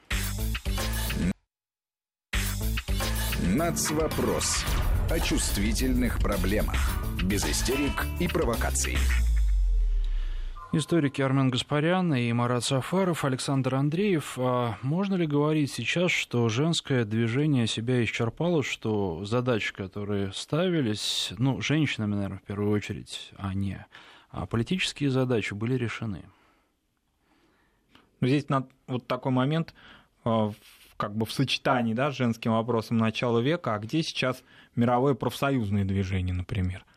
Нацвопрос 3.56 4.66
о 5.10 5.20
чувствительных 5.20 6.20
проблемах. 6.20 6.78
Без 7.24 7.45
истерик 7.45 8.06
и 8.20 8.28
провокаций. 8.28 8.98
Историки 10.78 11.23
Армен 11.23 11.49
Гаспарян 11.49 12.13
и 12.13 12.32
Марат 12.34 12.63
Сафаров, 12.63 13.25
Александр 13.25 13.73
Андреев. 13.73 14.38
А 14.38 14.78
можно 14.84 15.15
ли 15.15 15.25
говорить 15.25 15.71
сейчас, 15.71 16.11
что 16.11 16.49
женское 16.49 17.03
движение 17.03 17.65
себя 17.65 18.03
исчерпало, 18.03 18.61
что 18.61 19.25
задачи, 19.25 19.73
которые 19.73 20.32
ставились, 20.34 21.34
ну, 21.39 21.61
женщинами, 21.61 22.13
наверное, 22.13 22.38
в 22.38 22.43
первую 22.43 22.69
очередь, 22.71 23.32
а 23.38 23.55
не 23.55 23.84
а 24.30 24.45
политические 24.45 25.09
задачи 25.09 25.55
были 25.55 25.73
решены? 25.73 26.25
Ну, 28.19 28.28
здесь 28.28 28.47
на, 28.47 28.67
вот 28.86 29.07
такой 29.07 29.32
момент, 29.32 29.73
а, 30.25 30.51
как 30.95 31.15
бы 31.15 31.25
в 31.25 31.32
сочетании 31.32 31.95
да, 31.95 32.11
с 32.11 32.15
женским 32.15 32.51
вопросом 32.51 32.97
начала 32.97 33.39
века, 33.39 33.73
а 33.73 33.80
где 33.80 34.03
сейчас 34.03 34.43
мировое 34.75 35.15
профсоюзное 35.15 35.86
движение, 35.86 36.36
например– 36.36 36.86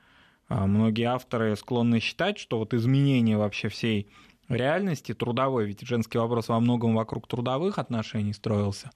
многие 0.51 1.05
авторы 1.05 1.57
склонны 1.57 2.01
считать, 2.01 2.39
что 2.39 2.59
вот 2.59 2.75
изменение 2.75 3.39
вообще 3.39 3.69
всей 3.69 4.09
реальности 4.49 5.15
трудовой, 5.15 5.67
ведь 5.67 5.81
женский 5.83 6.19
вопрос 6.19 6.49
во 6.49 6.61
многом 6.61 6.95
вокруг 6.95 7.27
трудовых 7.27 7.79
отношений 7.79 8.33
строился, 8.33 8.91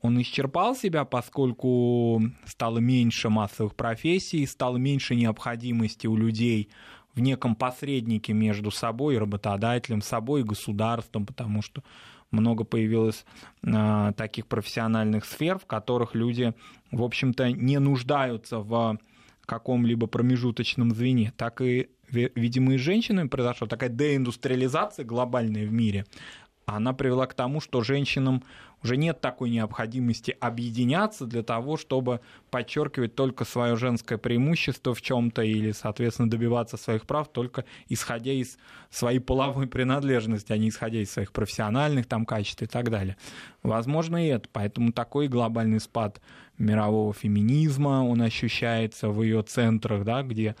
он 0.00 0.20
исчерпал 0.20 0.76
себя, 0.76 1.04
поскольку 1.04 2.22
стало 2.46 2.78
меньше 2.78 3.28
массовых 3.28 3.74
профессий, 3.74 4.46
стало 4.46 4.76
меньше 4.76 5.14
необходимости 5.14 6.06
у 6.06 6.16
людей 6.16 6.68
в 7.14 7.20
неком 7.20 7.56
посреднике 7.56 8.32
между 8.32 8.70
собой 8.70 9.16
и 9.16 9.18
работодателем, 9.18 10.02
собой 10.02 10.40
и 10.40 10.44
государством, 10.44 11.26
потому 11.26 11.62
что 11.62 11.82
много 12.30 12.64
появилось 12.64 13.24
э, 13.62 14.12
таких 14.16 14.46
профессиональных 14.46 15.24
сфер, 15.24 15.58
в 15.58 15.66
которых 15.66 16.14
люди, 16.14 16.54
в 16.92 17.02
общем-то, 17.02 17.50
не 17.52 17.78
нуждаются 17.78 18.60
в 18.60 18.98
каком-либо 19.48 20.06
промежуточном 20.06 20.94
звене, 20.94 21.32
так 21.36 21.62
и, 21.62 21.88
видимо, 22.10 22.74
и 22.74 22.78
с 22.78 22.80
женщинами 22.80 23.28
произошла 23.28 23.66
такая 23.66 23.88
деиндустриализация 23.88 25.04
глобальная 25.04 25.66
в 25.66 25.72
мире. 25.72 26.04
Она 26.66 26.92
привела 26.92 27.26
к 27.26 27.32
тому, 27.32 27.62
что 27.62 27.82
женщинам 27.82 28.44
уже 28.82 28.98
нет 28.98 29.22
такой 29.22 29.48
необходимости 29.48 30.36
объединяться 30.38 31.24
для 31.24 31.42
того, 31.42 31.78
чтобы 31.78 32.20
подчеркивать 32.50 33.14
только 33.14 33.46
свое 33.46 33.74
женское 33.76 34.18
преимущество 34.18 34.94
в 34.94 35.00
чем-то 35.00 35.40
или, 35.42 35.72
соответственно, 35.72 36.28
добиваться 36.28 36.76
своих 36.76 37.06
прав 37.06 37.28
только 37.32 37.64
исходя 37.88 38.32
из 38.32 38.58
своей 38.90 39.18
половой 39.18 39.66
принадлежности, 39.66 40.52
а 40.52 40.58
не 40.58 40.68
исходя 40.68 41.00
из 41.00 41.10
своих 41.10 41.32
профессиональных 41.32 42.06
там 42.06 42.26
качеств 42.26 42.62
и 42.62 42.66
так 42.66 42.90
далее. 42.90 43.16
Возможно, 43.62 44.22
и 44.22 44.28
это. 44.28 44.48
Поэтому 44.52 44.92
такой 44.92 45.28
глобальный 45.28 45.80
спад 45.80 46.20
мирового 46.58 47.12
феминизма, 47.12 48.04
он 48.04 48.22
ощущается 48.22 49.08
в 49.08 49.22
ее 49.22 49.42
центрах, 49.42 50.04
да, 50.04 50.22
где 50.22 50.56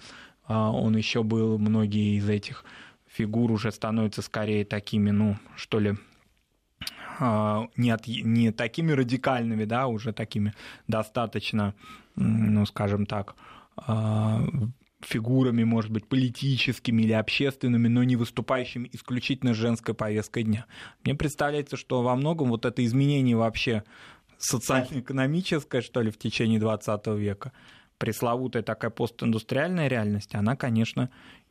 а, 0.46 0.70
он 0.70 0.96
еще 0.96 1.22
был, 1.22 1.58
многие 1.58 2.16
из 2.16 2.28
этих 2.28 2.64
фигур 3.06 3.50
уже 3.50 3.72
становятся 3.72 4.22
скорее 4.22 4.64
такими, 4.64 5.10
ну, 5.10 5.36
что 5.56 5.78
ли, 5.80 5.96
а, 7.20 7.68
не, 7.76 7.90
от, 7.90 8.06
не 8.06 8.52
такими 8.52 8.92
радикальными, 8.92 9.64
да, 9.64 9.86
уже 9.88 10.12
такими 10.12 10.54
достаточно, 10.86 11.74
ну, 12.14 12.64
скажем 12.66 13.06
так, 13.06 13.34
а, 13.76 14.42
фигурами, 15.00 15.64
может 15.64 15.90
быть, 15.90 16.06
политическими 16.06 17.02
или 17.02 17.12
общественными, 17.12 17.88
но 17.88 18.02
не 18.02 18.16
выступающими 18.16 18.88
исключительно 18.92 19.54
женской 19.54 19.94
повесткой 19.94 20.42
дня. 20.42 20.66
Мне 21.04 21.14
представляется, 21.14 21.76
что 21.76 22.02
во 22.02 22.16
многом 22.16 22.48
вот 22.48 22.64
это 22.64 22.84
изменение 22.84 23.36
вообще 23.36 23.84
социально-экономическое, 24.38 25.82
что 25.82 26.00
ли, 26.00 26.10
в 26.10 26.18
течение 26.18 26.58
20 26.58 27.06
века, 27.08 27.52
пресловутая 27.98 28.62
такая 28.62 28.90
постиндустриальная 28.90 29.88
реальность, 29.88 30.34
она, 30.34 30.56
конечно, 30.56 31.10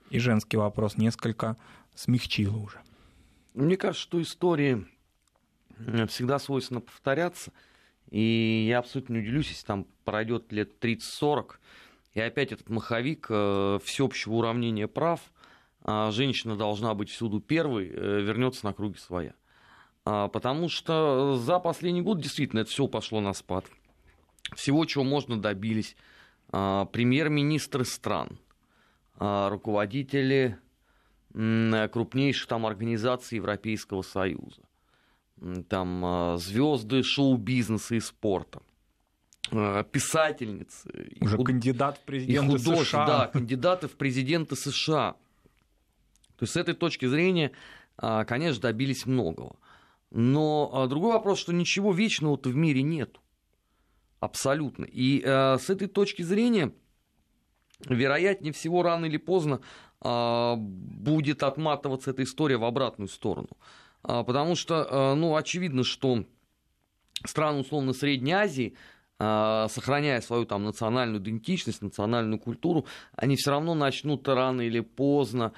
и 0.10 0.20
женский 0.20 0.58
вопрос 0.58 0.98
несколько 0.98 1.58
смягчила 1.96 2.58
уже. 2.58 2.80
Мне 3.54 3.76
кажется, 3.76 4.04
что 4.04 4.22
истории 4.22 4.86
всегда 6.08 6.40
свойственно 6.40 6.82
повторяться. 6.82 7.52
И 8.10 8.66
я 8.70 8.80
абсолютно 8.80 9.14
не 9.14 9.20
удивлюсь, 9.20 9.50
если 9.50 9.66
там 9.66 9.88
пройдет 10.06 10.52
лет 10.52 10.84
30-40, 10.84 11.56
и 12.14 12.22
опять 12.22 12.52
этот 12.52 12.70
маховик 12.70 13.28
э, 13.30 13.80
всеобщего 13.84 14.36
уравнения 14.36 14.88
прав, 14.88 15.20
э, 15.84 16.10
женщина 16.12 16.56
должна 16.56 16.94
быть 16.94 17.10
всюду 17.10 17.42
первой, 17.42 17.90
э, 17.90 18.22
вернется 18.22 18.66
на 18.66 18.74
круги 18.74 18.98
своя. 18.98 19.34
А, 20.10 20.30
потому 20.30 20.70
что 20.70 21.36
за 21.36 21.60
последний 21.60 22.02
год 22.02 22.22
действительно 22.22 22.62
это 22.62 22.70
все 22.70 22.88
пошло 22.88 23.20
на 23.20 23.34
спад. 23.34 23.66
Всего, 24.56 24.86
чего 24.86 25.04
можно, 25.04 25.38
добились. 25.38 25.98
А, 26.50 26.86
премьер-министры 26.86 27.84
стран, 27.84 28.40
а, 29.18 29.50
руководители 29.50 30.58
крупнейших 31.34 32.48
там 32.48 32.66
организаций 32.66 33.36
Европейского 33.36 34.02
Союза 34.02 34.62
там 35.68 36.36
звезды 36.40 37.04
шоу-бизнеса 37.04 37.96
и 37.96 38.00
спорта 38.00 38.62
писательницы. 39.92 40.90
Уже 41.20 41.38
худ... 41.38 41.48
кандидат 41.48 41.98
в 41.98 42.06
президенты 42.06 42.58
США. 42.58 43.06
Да, 43.06 43.28
кандидаты 43.28 43.88
в 43.88 43.98
президенты 43.98 44.56
США. 44.56 45.16
То 46.38 46.44
есть 46.44 46.54
с 46.54 46.58
этой 46.58 46.74
точки 46.74 47.06
зрения, 47.06 47.52
конечно, 47.98 48.62
добились 48.62 49.06
многого. 49.06 49.58
Но 50.12 50.88
другой 50.88 51.14
вопрос, 51.14 51.40
что 51.40 51.54
ничего 51.54 51.94
вечного-то 51.94 52.50
в 52.50 52.56
мире 52.56 52.82
нет. 52.82 53.20
Абсолютно. 54.20 54.86
И 54.86 55.22
с 55.22 55.70
этой 55.70 55.88
точки 55.88 56.22
зрения, 56.22 56.74
вероятнее 57.88 58.54
всего, 58.54 58.84
рано 58.84 59.06
или 59.06 59.18
поздно 59.18 59.62
будет 60.00 61.44
отматываться 61.44 62.12
эта 62.12 62.24
история 62.24 62.58
в 62.58 62.64
обратную 62.64 63.10
сторону. 63.10 63.50
А, 64.04 64.24
потому 64.24 64.56
что, 64.56 64.88
а, 64.90 65.16
ну, 65.16 65.36
очевидно, 65.36 65.84
что 65.84 66.24
страны, 67.26 67.60
условно, 67.60 67.94
Средней 67.94 68.34
Азии, 68.34 68.76
а, 69.20 69.68
сохраняя 69.70 70.22
свою 70.22 70.46
там 70.46 70.64
национальную 70.64 71.22
идентичность, 71.22 71.82
национальную 71.82 72.40
культуру, 72.40 72.86
они 73.14 73.36
все 73.36 73.52
равно 73.52 73.76
начнут 73.76 74.28
рано 74.28 74.62
или 74.62 74.80
поздно 74.80 75.54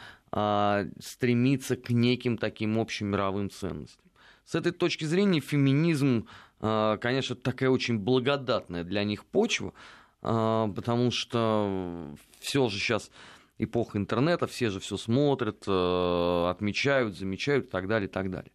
стремиться 1.00 1.76
к 1.76 1.89
неким 1.89 2.38
таким 2.38 2.78
общим 2.78 3.08
мировым 3.08 3.50
ценностям. 3.50 4.09
С 4.50 4.56
этой 4.56 4.72
точки 4.72 5.06
зрения 5.06 5.41
феминизм, 5.41 6.28
конечно, 6.60 7.36
такая 7.36 7.70
очень 7.70 8.00
благодатная 8.00 8.84
для 8.84 9.04
них 9.04 9.24
почва, 9.28 9.74
потому 10.22 11.12
что 11.12 12.16
все 12.39 12.68
же 12.68 12.80
сейчас 12.80 13.12
эпоха 13.60 14.00
интернета, 14.00 14.47
все 14.47 14.72
же 14.72 14.80
все 14.80 14.97
смотрят, 14.97 15.66
э, 15.68 16.50
отмечают, 16.50 17.16
замечают 17.16 17.68
и 17.68 17.70
так 17.70 17.88
далее, 17.88 18.10
и 18.10 18.12
так 18.12 18.32
далее. 18.32 18.52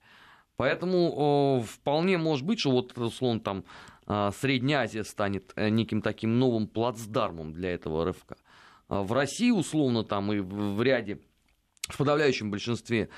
Поэтому 0.57 1.65
вполне 1.65 2.19
может 2.19 2.45
быть, 2.45 2.59
что 2.59 2.73
вот, 2.73 2.99
условно, 2.99 3.39
там 3.39 3.65
Средняя 4.41 4.81
Азия 4.81 5.05
станет 5.05 5.53
э, 5.55 5.69
неким 5.69 6.03
таким 6.03 6.41
новым 6.41 6.67
плацдармом 6.67 7.53
для 7.53 7.73
этого 7.73 8.05
рывка. 8.05 8.37
А 8.89 9.05
в 9.05 9.13
России, 9.13 9.53
условно, 9.53 10.03
там 10.03 10.33
и 10.33 10.41
в 10.41 10.83
ряде, 10.83 11.21
в 11.89 11.97
подавляющем 11.99 12.51
большинстве 12.51 13.09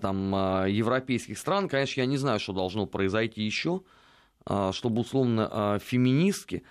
там, 0.00 0.30
европейских 0.66 1.38
стран, 1.38 1.68
конечно, 1.68 2.00
я 2.00 2.06
не 2.06 2.16
знаю, 2.16 2.40
что 2.40 2.52
должно 2.52 2.86
произойти 2.86 3.42
еще, 3.42 3.82
чтобы, 4.72 5.00
условно, 5.02 5.78
феминистки 5.82 6.62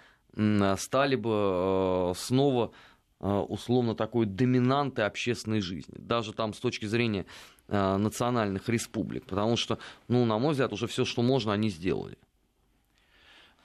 стали 0.77 1.15
бы 1.15 2.13
снова 2.15 2.71
условно 3.19 3.95
такой 3.95 4.25
доминанты 4.25 5.03
общественной 5.03 5.61
жизни, 5.61 5.95
даже 5.97 6.33
там 6.33 6.53
с 6.53 6.59
точки 6.59 6.85
зрения 6.85 7.25
национальных 7.67 8.67
республик, 8.67 9.25
потому 9.25 9.55
что, 9.55 9.77
ну, 10.07 10.25
на 10.25 10.37
мой 10.39 10.51
взгляд, 10.51 10.73
уже 10.73 10.87
все, 10.87 11.05
что 11.05 11.21
можно, 11.21 11.53
они 11.53 11.69
сделали. 11.69 12.17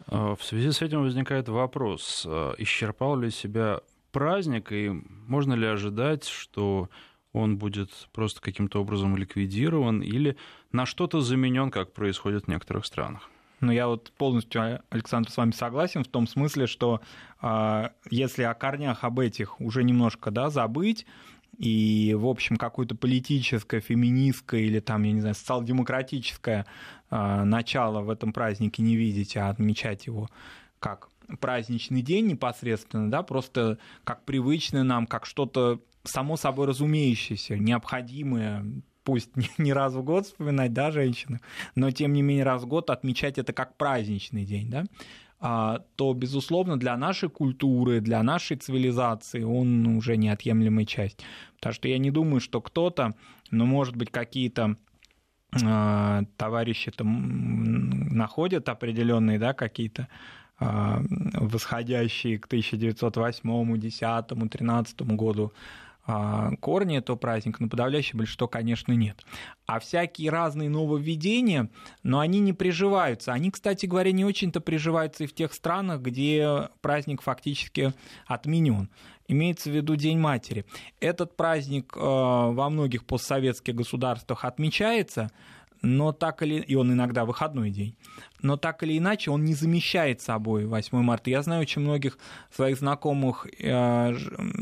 В 0.07 0.39
связи 0.41 0.71
с 0.71 0.81
этим 0.81 1.03
возникает 1.03 1.49
вопрос, 1.49 2.25
исчерпал 2.59 3.17
ли 3.17 3.31
себя 3.31 3.81
праздник, 4.13 4.71
и 4.73 4.91
можно 4.91 5.55
ли 5.55 5.67
ожидать, 5.67 6.25
что 6.25 6.89
он 7.33 7.59
будет 7.59 7.91
просто 8.13 8.41
каким-то 8.41 8.81
образом 8.81 9.17
ликвидирован 9.17 10.03
или 10.03 10.37
на 10.73 10.87
что-то 10.87 11.21
заменен, 11.21 11.71
как 11.71 11.93
происходит 11.93 12.45
в 12.45 12.49
некоторых 12.49 12.87
странах? 12.87 13.29
Ну, 13.61 13.73
я 13.73 13.89
вот 13.89 14.13
полностью, 14.17 14.81
Александр, 14.91 15.31
с 15.31 15.37
вами 15.37 15.51
согласен 15.51 16.05
в 16.05 16.09
том 16.09 16.29
смысле, 16.29 16.67
что 16.67 17.01
э, 17.43 17.89
если 18.09 18.45
о 18.45 18.55
корнях 18.55 19.03
об 19.03 19.19
этих 19.19 19.61
уже 19.61 19.83
немножко 19.83 20.31
да, 20.31 20.49
забыть, 20.49 21.07
и, 21.57 22.15
в 22.17 22.27
общем, 22.27 22.57
какое-то 22.57 22.95
политическое, 22.95 23.81
феминистское 23.81 24.61
или 24.61 24.79
там, 24.79 25.03
я 25.03 25.13
не 25.13 25.21
знаю, 25.21 25.35
социал-демократическое 25.35 26.67
э, 27.11 27.45
начало 27.45 28.01
в 28.01 28.11
этом 28.11 28.33
празднике 28.33 28.83
не 28.83 28.95
видеть, 28.95 29.37
а 29.37 29.49
отмечать 29.49 30.07
его 30.07 30.29
как 30.79 31.09
праздничный 31.41 32.01
день 32.01 32.29
непосредственно, 32.29 33.11
да, 33.11 33.23
просто 33.23 33.79
как 34.05 34.25
привычное 34.25 34.85
нам, 34.85 35.07
как 35.07 35.27
что-то 35.27 35.81
само 36.09 36.37
собой 36.37 36.67
разумеющееся, 36.67 37.57
необходимое, 37.57 38.65
пусть 39.05 39.31
не 39.59 39.73
раз 39.73 39.95
в 39.95 40.03
год 40.03 40.27
вспоминать, 40.27 40.73
да, 40.73 40.91
женщины, 40.91 41.41
но 41.75 41.91
тем 41.91 42.13
не 42.13 42.23
менее 42.23 42.45
раз 42.45 42.63
в 42.63 42.67
год 42.67 42.91
отмечать 42.91 43.39
это 43.39 43.53
как 43.53 43.77
праздничный 43.77 44.45
день, 44.45 44.71
да, 44.71 44.85
а, 45.41 45.85
то, 45.97 46.13
безусловно, 46.15 46.77
для 46.79 46.97
нашей 46.97 47.29
культуры, 47.29 48.01
для 48.01 48.23
нашей 48.23 48.57
цивилизации 48.57 49.45
он 49.45 49.87
уже 49.87 50.17
неотъемлемая 50.17 50.85
часть. 50.85 51.23
Потому 51.57 51.75
что 51.75 51.89
я 51.89 51.99
не 51.99 52.11
думаю, 52.11 52.41
что 52.41 52.61
кто-то, 52.61 53.15
ну, 53.53 53.65
может 53.65 53.95
быть, 53.95 54.11
какие-то 54.11 54.77
а, 55.65 56.25
товарищи 56.37 56.91
там 56.91 58.11
находят 58.11 58.69
определенные, 58.69 59.39
да, 59.39 59.55
какие-то 59.55 60.09
а, 60.59 61.03
восходящие 61.35 62.39
к 62.39 62.47
1908, 62.47 63.79
10, 63.79 64.51
13 64.51 65.03
году 65.03 65.53
корни 66.61 66.97
этого 66.97 67.17
праздника, 67.17 67.63
но 67.63 67.69
подавляющее 67.69 68.17
большинство, 68.17 68.49
конечно, 68.49 68.93
нет. 68.93 69.25
А 69.67 69.79
всякие 69.79 70.31
разные 70.31 70.71
нововведения, 70.71 71.71
но 72.03 72.21
они 72.21 72.41
не 72.41 72.55
приживаются. 72.55 73.33
Они, 73.33 73.51
кстати 73.51 73.85
говоря, 73.85 74.11
не 74.13 74.25
очень-то 74.25 74.61
приживаются 74.61 75.25
и 75.25 75.27
в 75.27 75.35
тех 75.35 75.53
странах, 75.53 76.01
где 76.01 76.71
праздник 76.81 77.21
фактически 77.21 77.93
отменен. 78.27 78.89
Имеется 79.27 79.69
в 79.69 79.75
виду 79.75 79.97
День 79.97 80.19
матери. 80.19 80.65
Этот 81.01 81.37
праздник 81.37 81.93
а, 81.97 82.51
во 82.51 82.71
многих 82.71 83.05
постсоветских 83.05 83.75
государствах 83.75 84.47
отмечается, 84.47 85.31
но 85.83 86.13
так 86.13 86.43
или... 86.43 86.57
и 86.57 86.75
он 86.75 86.93
иногда 86.93 87.25
выходной 87.25 87.71
день, 87.71 87.97
но 88.43 88.57
так 88.57 88.83
или 88.83 88.99
иначе 88.99 89.31
он 89.31 89.45
не 89.45 89.55
замещает 89.55 90.21
собой 90.21 90.67
8 90.67 90.99
марта. 90.99 91.31
Я 91.31 91.43
знаю 91.43 91.63
очень 91.63 91.83
многих 91.83 92.19
своих 92.55 92.79
знакомых, 92.79 93.47
э, 93.61 94.15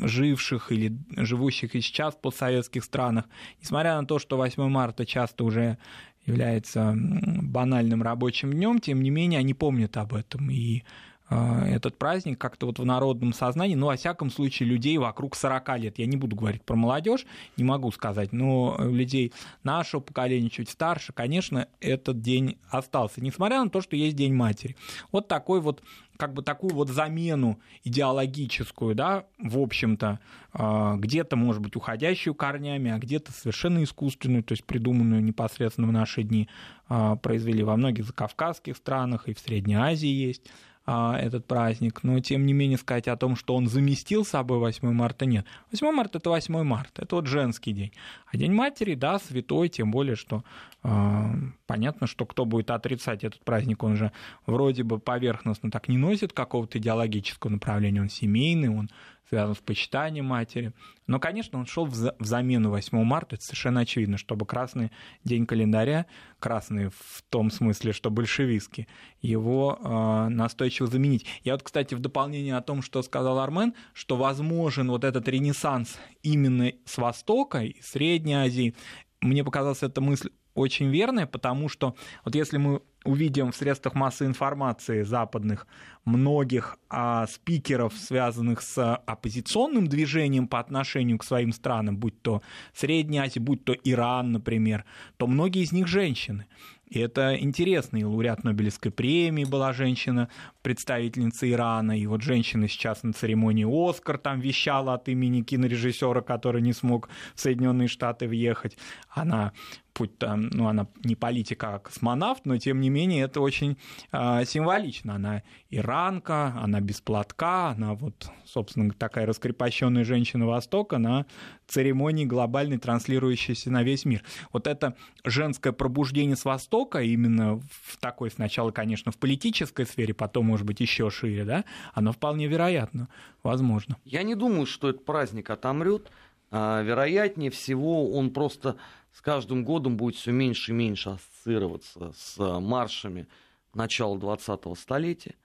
живших 0.03 0.73
или 0.73 0.97
живущих 1.17 1.75
и 1.75 1.81
сейчас 1.81 2.15
в 2.15 2.21
постсоветских 2.21 2.85
странах, 2.85 3.27
несмотря 3.61 4.01
на 4.01 4.07
то, 4.07 4.19
что 4.19 4.37
8 4.37 4.69
марта 4.69 5.07
часто 5.07 5.45
уже 5.45 5.79
является 6.27 6.95
банальным 6.97 8.03
рабочим 8.03 8.53
днем, 8.53 8.81
тем 8.81 9.03
не 9.03 9.11
менее 9.11 9.41
они 9.41 9.55
помнят 9.55 9.97
об 9.97 10.15
этом 10.15 10.51
и 10.51 10.83
этот 11.29 11.99
праздник 11.99 12.39
как-то 12.39 12.67
вот 12.67 12.79
в 12.79 12.85
народном 12.85 13.33
сознании, 13.33 13.75
ну, 13.75 13.87
во 13.87 13.97
всяком 13.97 14.31
случае, 14.31 14.69
людей 14.69 14.97
вокруг 14.99 15.35
40 15.35 15.79
лет. 15.79 15.99
Я 15.99 16.07
не 16.07 16.17
буду 16.17 16.37
говорить 16.37 16.63
про 16.63 16.77
молодежь, 16.77 17.27
не 17.57 17.65
могу 17.65 17.91
сказать, 17.91 18.33
но 18.33 18.77
людей 18.79 19.33
нашего 19.65 20.01
поколения, 20.01 20.51
чуть 20.51 20.71
старше, 20.71 21.13
конечно, 21.13 21.69
этот 21.81 22.21
день 22.21 22.59
остался, 22.71 23.21
несмотря 23.21 23.63
на 23.65 23.71
то, 23.71 23.81
что 23.81 23.97
есть 23.97 24.17
День 24.17 24.35
матери. 24.35 24.77
Вот 25.11 25.27
такой 25.27 25.61
вот 25.61 25.83
как 26.17 26.33
бы 26.33 26.43
такую 26.43 26.75
вот 26.75 26.89
замену 26.89 27.61
идеологическую, 27.85 28.95
да, 28.95 29.25
в 29.39 29.59
общем-то, 29.59 30.21
а, 30.53 30.97
где-то, 30.97 31.37
может 31.37 31.63
быть, 31.63 31.77
уходящую 31.77 32.35
корнями, 32.35 32.91
а 32.91 32.99
где-то 32.99 33.33
совершенно 33.33 33.83
искусственную, 33.83 34.43
то 34.43 34.53
есть 34.53 34.65
придуманную 34.65 35.23
непосредственно 35.23 35.89
в 35.89 35.93
наши 35.93 36.23
дни, 36.23 36.49
а, 36.89 37.17
произвели 37.17 37.63
во 37.63 37.77
многих 37.77 38.07
закавказских 38.07 38.77
странах, 38.77 39.29
и 39.29 39.35
в 39.35 39.39
Средней 39.39 39.75
Азии 39.75 40.09
есть 40.09 40.43
этот 40.87 41.47
праздник, 41.47 42.05
но 42.05 42.21
тем 42.21 42.47
не 42.47 42.53
менее 42.53 42.79
сказать 42.79 43.09
о 43.09 43.17
том, 43.17 43.35
что 43.35 43.57
он 43.57 43.67
заместил 43.67 44.25
собой 44.25 44.59
8 44.59 44.93
марта, 44.93 45.27
нет. 45.27 45.45
8 45.73 45.91
марта 45.91 46.19
это 46.19 46.31
8 46.31 46.63
марта, 46.63 47.03
это 47.03 47.17
вот 47.17 47.27
женский 47.27 47.73
день. 47.73 47.93
А 48.27 48.37
День 48.37 48.53
матери, 48.53 48.95
да, 48.95 49.19
святой, 49.19 49.69
тем 49.69 49.91
более, 49.91 50.15
что 50.15 50.45
э, 50.85 51.25
понятно, 51.67 52.07
что 52.07 52.25
кто 52.25 52.45
будет 52.45 52.71
отрицать 52.71 53.25
этот 53.25 53.45
праздник, 53.45 53.83
он 53.83 53.97
же 53.97 54.13
вроде 54.47 54.85
бы 54.85 55.01
поверхностно 55.01 55.73
так 55.73 55.89
не 55.89 55.99
носит 55.99 56.33
какого-то 56.33 56.79
идеологического 56.79 57.51
направления, 57.51 58.03
он 58.03 58.09
семейный, 58.09 58.69
он 58.69 58.89
связан 59.29 59.55
с 59.55 59.59
почитанием 59.59 60.27
матери. 60.27 60.73
Но, 61.07 61.21
конечно, 61.21 61.59
он 61.59 61.67
шел 61.67 61.87
в 61.87 61.95
замену 61.95 62.71
8 62.71 63.05
марта, 63.05 63.37
это 63.37 63.45
совершенно 63.45 63.81
очевидно, 63.81 64.19
чтобы 64.19 64.47
красный 64.47 64.91
день 65.25 65.47
календаря, 65.47 66.07
красный 66.39 66.89
в 66.89 67.23
том 67.29 67.51
смысле, 67.51 67.93
что 67.93 68.11
большевистский, 68.11 68.89
его 69.21 69.79
э, 69.81 70.29
настойчиво 70.29 70.89
заменить. 70.89 71.27
Я 71.45 71.53
вот, 71.53 71.63
кстати, 71.63 71.95
в 71.95 72.01
дополнение 72.01 72.57
о 72.57 72.63
том, 72.63 72.83
что 72.83 73.03
сказал 73.03 73.39
Армен, 73.39 73.75
что 73.93 74.17
возможен 74.17 74.89
вот 74.89 75.05
этот 75.05 75.29
ренессанс 75.29 75.97
именно 76.23 76.73
с 76.85 76.99
Востока 76.99 77.59
и 77.59 77.81
Средней 77.83 78.35
Азии, 78.35 78.75
мне 79.21 79.45
показалась 79.45 79.83
эта 79.83 80.01
мысль 80.01 80.31
очень 80.55 80.89
верная, 80.89 81.27
потому 81.27 81.69
что 81.69 81.95
вот 82.25 82.35
если 82.35 82.57
мы 82.57 82.81
увидим 83.07 83.53
в 83.53 83.57
средствах 83.57 83.95
массовой 83.95 84.29
информации 84.29 85.03
западных 85.03 85.67
многих 86.05 86.79
а, 86.89 87.27
спикеров, 87.27 87.93
связанных 87.95 88.63
с 88.63 88.95
оппозиционным 88.95 89.87
движением 89.89 90.47
по 90.47 90.61
отношению 90.61 91.19
к 91.19 91.25
своим 91.25 91.53
странам, 91.53 91.97
будь 91.97 92.21
то 92.23 92.43
Средняя 92.75 93.25
Азия, 93.25 93.41
будь 93.41 93.65
то 93.65 93.73
Иран, 93.73 94.33
например, 94.33 94.85
то 95.17 95.27
многие 95.27 95.63
из 95.63 95.73
них 95.73 95.87
женщины. 95.87 96.47
И 96.89 97.01
это 97.01 97.37
интересно. 97.37 97.97
И 97.97 98.05
лауреат 98.05 98.45
Нобелевской 98.45 98.93
премии 98.93 99.45
была 99.45 99.73
женщина, 99.73 100.29
представительница 100.63 101.51
Ирана. 101.51 101.99
И 101.99 102.07
вот 102.07 102.23
женщина 102.23 102.69
сейчас 102.69 103.03
на 103.03 103.13
церемонии 103.13 103.67
«Оскар» 103.67 104.19
там 104.19 104.41
вещала 104.41 104.95
от 104.95 105.09
имени 105.09 105.43
кинорежиссера, 105.43 106.21
который 106.21 106.63
не 106.63 106.73
смог 106.73 107.09
в 107.35 107.41
Соединенные 107.41 107.89
Штаты 107.89 108.29
въехать. 108.29 108.77
Она 109.09 109.53
путь 109.97 110.19
там, 110.19 110.51
ну, 110.51 110.69
она 110.69 110.89
не 111.05 111.17
политика, 111.17 111.77
а 111.77 111.79
космонавт, 111.79 112.45
но 112.45 112.59
тем 112.59 112.81
не 112.83 112.91
менее 112.91 113.25
это 113.25 113.41
очень 113.41 113.79
э, 114.13 114.45
символично. 114.45 115.15
Она 115.15 115.43
иранка, 115.71 116.53
она 116.63 116.81
без 116.81 117.01
платка, 117.01 117.71
она 117.71 117.95
вот, 117.95 118.31
собственно, 118.45 118.93
такая 118.93 119.25
раскрепощенная 119.25 120.05
женщина 120.05 120.47
Востока 120.47 120.99
на 120.99 121.25
церемонии 121.67 122.27
глобальной, 122.27 122.77
транслирующейся 122.77 123.71
на 123.71 123.83
весь 123.83 124.05
мир. 124.05 124.23
Вот 124.53 124.67
это 124.67 124.97
женское 125.25 125.73
пробуждение 125.73 126.37
с 126.37 126.45
Востока, 126.45 127.01
именно 127.01 127.59
в 127.59 127.97
такой 127.99 128.31
сначала, 128.31 128.73
конечно, 128.73 129.11
в 129.13 129.17
политической 129.17 129.87
сфере, 129.87 130.13
потом, 130.13 130.45
может 130.45 130.67
быть, 130.67 130.81
еще 130.81 131.09
шире, 131.09 131.45
да, 131.45 131.65
оно 131.95 132.13
вполне 132.13 132.49
вероятно, 132.49 133.09
возможно. 133.43 133.97
Я 134.05 134.23
не 134.25 134.35
думаю, 134.35 134.67
что 134.67 134.91
этот 134.91 135.07
праздник 135.07 135.49
отомрет. 135.49 136.11
А, 136.51 136.83
вероятнее 136.83 137.51
всего, 137.51 138.13
он 138.13 138.31
просто 138.31 138.77
с 139.17 139.23
каждым 139.23 139.65
годом 139.65 139.97
будет 139.97 140.17
все 140.17 140.31
меньше 140.31 140.73
и 140.73 140.75
меньше 140.75 141.09
ассоциироваться 141.09 142.13
с 142.15 142.37
маршами 142.61 143.27
начала 143.73 144.15
20-го 144.19 144.75
столетия. 144.75 145.37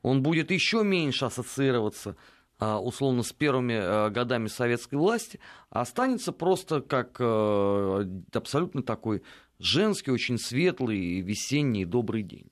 Он 0.00 0.22
будет 0.22 0.50
еще 0.50 0.82
меньше 0.82 1.26
ассоциироваться 1.26 2.16
а, 2.58 2.80
условно 2.80 3.22
с 3.22 3.34
первыми 3.34 3.74
а, 3.78 4.08
годами 4.08 4.46
советской 4.46 4.94
власти, 4.94 5.40
а 5.68 5.82
останется 5.82 6.32
просто 6.32 6.80
как 6.80 7.20
абсолютно 7.20 8.82
такой 8.82 9.22
женский, 9.58 10.10
очень 10.10 10.38
светлый, 10.38 11.20
весенний, 11.20 11.84
добрый 11.84 12.22
день. 12.22 12.50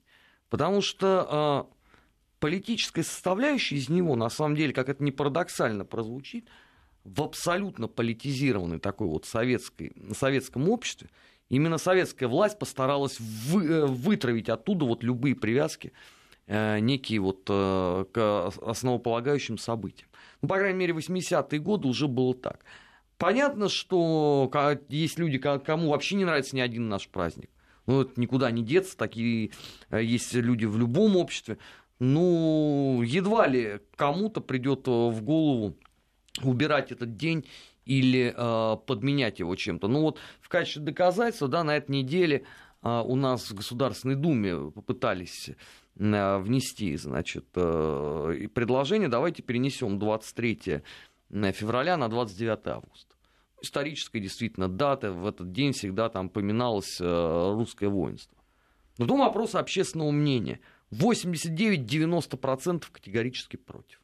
Потому 0.51 0.83
что 0.83 1.71
политическая 2.39 3.03
составляющая 3.03 3.77
из 3.77 3.89
него, 3.89 4.15
на 4.15 4.29
самом 4.29 4.57
деле, 4.57 4.75
как 4.75 4.91
это 4.91 5.03
не 5.03 5.11
парадоксально 5.11 5.87
прозвучит, 5.87 6.47
в 7.07 7.23
абсолютно 7.23 7.89
политизированной 7.89 8.79
такой 8.79 9.09
вот 9.09 9.25
советской, 9.25 9.93
советском 10.13 10.69
обществе, 10.69 11.09
именно 11.49 11.79
советская 11.79 12.29
власть 12.29 12.59
постаралась 12.59 13.19
вы, 13.21 13.65
э, 13.65 13.87
вытравить 13.87 14.49
оттуда 14.49 14.85
вот 14.85 15.05
любые 15.05 15.35
привязки, 15.35 15.93
э, 16.47 16.81
некие 16.81 17.21
вот 17.21 17.43
э, 17.49 18.05
к 18.13 18.53
основополагающим 18.63 19.59
событиям. 19.59 20.09
Ну, 20.43 20.49
по 20.49 20.57
крайней 20.57 20.79
мере, 20.79 20.93
80-е 20.95 21.61
годы 21.61 21.89
уже 21.89 22.09
было 22.09 22.35
так. 22.35 22.65
Понятно, 23.19 23.69
что 23.69 24.51
есть 24.89 25.19
люди, 25.19 25.39
кому 25.39 25.91
вообще 25.91 26.17
не 26.17 26.27
нравится 26.27 26.55
ни 26.55 26.61
один 26.61 26.89
наш 26.89 27.09
праздник. 27.09 27.49
Ну, 27.87 28.03
это 28.03 28.21
никуда 28.21 28.51
не 28.51 28.63
деться, 28.63 28.97
такие 28.97 29.53
есть 29.91 30.35
люди 30.35 30.67
в 30.67 30.77
любом 30.77 31.17
обществе. 31.17 31.57
Ну, 31.99 33.01
едва 33.03 33.47
ли 33.47 33.81
кому-то 33.95 34.43
придет 34.43 34.87
в 34.87 35.23
голову 35.23 35.77
убирать 36.43 36.93
этот 36.93 37.17
день 37.17 37.47
или 37.85 38.35
э, 38.37 38.77
подменять 38.87 39.39
его 39.39 39.55
чем-то. 39.55 39.89
Ну 39.89 40.03
вот 40.03 40.19
в 40.41 40.49
качестве 40.49 40.83
доказательства, 40.83 41.49
да, 41.49 41.65
на 41.65 41.77
этой 41.77 41.93
неделе 41.93 42.45
э, 42.83 43.03
у 43.05 43.17
нас 43.17 43.51
в 43.51 43.55
Государственной 43.55 44.17
Думе 44.17 44.71
попытались 44.71 45.51
э, 45.51 45.55
внести, 46.39 46.97
значит, 46.97 47.47
э, 47.55 48.49
предложение, 48.53 49.09
давайте 49.09 49.43
перенесем 49.43 49.99
23 49.99 50.83
февраля 51.31 51.97
на 51.97 52.09
29 52.09 52.67
августа. 52.67 53.17
Историческая 53.63 54.21
действительно 54.21 54.69
дата, 54.69 55.13
в 55.13 55.27
этот 55.27 55.51
день 55.53 55.73
всегда 55.73 56.09
там 56.09 56.29
поминалось 56.29 57.01
э, 57.01 57.53
русское 57.55 57.89
воинство. 57.89 58.37
Но 58.99 59.07
тут 59.07 59.19
вопрос 59.19 59.55
общественного 59.55 60.11
мнения. 60.11 60.61
89-90% 60.93 62.85
категорически 62.93 63.57
против. 63.57 64.01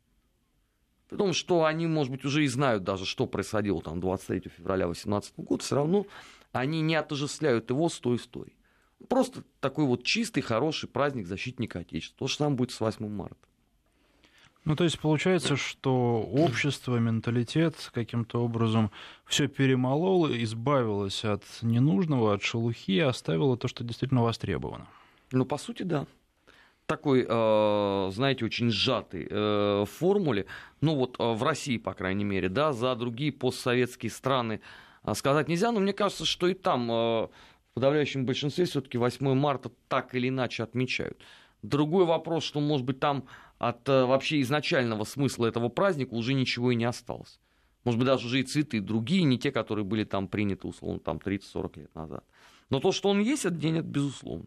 При 1.12 1.18
том, 1.18 1.34
что 1.34 1.66
они, 1.66 1.86
может 1.86 2.10
быть, 2.10 2.24
уже 2.24 2.42
и 2.42 2.48
знают 2.48 2.84
даже, 2.84 3.04
что 3.04 3.26
происходило 3.26 3.82
там 3.82 4.00
23 4.00 4.50
февраля 4.56 4.86
2018 4.86 5.34
года, 5.36 5.62
все 5.62 5.76
равно 5.76 6.06
они 6.52 6.80
не 6.80 6.94
отождествляют 6.94 7.68
его 7.68 7.90
с 7.90 8.00
той 8.00 8.16
историей. 8.16 8.56
Просто 9.10 9.44
такой 9.60 9.84
вот 9.84 10.04
чистый, 10.04 10.40
хороший 10.40 10.88
праздник 10.88 11.26
защитника 11.26 11.80
Отечества. 11.80 12.20
То 12.20 12.28
же 12.28 12.36
самое 12.36 12.56
будет 12.56 12.70
с 12.70 12.80
8 12.80 13.06
марта. 13.10 13.36
Ну, 14.64 14.74
то 14.74 14.84
есть 14.84 14.98
получается, 15.00 15.54
что 15.56 16.22
общество, 16.22 16.96
менталитет 16.96 17.90
каким-то 17.92 18.42
образом 18.42 18.90
все 19.26 19.48
перемололо, 19.48 20.30
избавилось 20.42 21.26
от 21.26 21.44
ненужного, 21.60 22.32
от 22.32 22.42
шелухи, 22.42 23.00
оставило 23.00 23.58
то, 23.58 23.68
что 23.68 23.84
действительно 23.84 24.22
востребовано. 24.22 24.86
Ну, 25.30 25.44
по 25.44 25.58
сути, 25.58 25.82
да 25.82 26.06
такой, 26.86 27.26
э, 27.28 28.10
знаете, 28.12 28.44
очень 28.44 28.70
сжатой 28.70 29.26
э, 29.28 29.84
формуле, 29.86 30.46
ну 30.80 30.94
вот 30.94 31.16
э, 31.18 31.32
в 31.32 31.42
России, 31.42 31.78
по 31.78 31.94
крайней 31.94 32.24
мере, 32.24 32.48
да, 32.48 32.72
за 32.72 32.94
другие 32.94 33.32
постсоветские 33.32 34.10
страны 34.10 34.60
сказать 35.14 35.48
нельзя, 35.48 35.72
но 35.72 35.80
мне 35.80 35.92
кажется, 35.92 36.24
что 36.24 36.46
и 36.46 36.54
там 36.54 36.86
в 36.86 37.30
подавляющем 37.74 38.24
большинстве 38.24 38.66
все-таки 38.66 38.98
8 38.98 39.34
марта 39.34 39.72
так 39.88 40.14
или 40.14 40.28
иначе 40.28 40.62
отмечают. 40.62 41.18
Другой 41.62 42.04
вопрос, 42.04 42.44
что, 42.44 42.60
может 42.60 42.86
быть, 42.86 43.00
там 43.00 43.24
от 43.58 43.88
вообще 43.88 44.40
изначального 44.42 45.02
смысла 45.02 45.46
этого 45.46 45.68
праздника 45.70 46.14
уже 46.14 46.34
ничего 46.34 46.70
и 46.70 46.76
не 46.76 46.84
осталось. 46.84 47.40
Может 47.82 47.98
быть, 47.98 48.06
даже 48.06 48.26
уже 48.26 48.40
и 48.40 48.42
цветы 48.44 48.80
другие, 48.80 49.24
не 49.24 49.38
те, 49.38 49.50
которые 49.50 49.84
были 49.84 50.04
там 50.04 50.28
приняты, 50.28 50.68
условно, 50.68 51.00
там 51.00 51.16
30-40 51.16 51.80
лет 51.80 51.94
назад. 51.96 52.24
Но 52.70 52.78
то, 52.78 52.92
что 52.92 53.08
он 53.08 53.20
есть, 53.20 53.44
этот 53.44 53.58
день, 53.58 53.78
это 53.78 53.88
безусловно. 53.88 54.46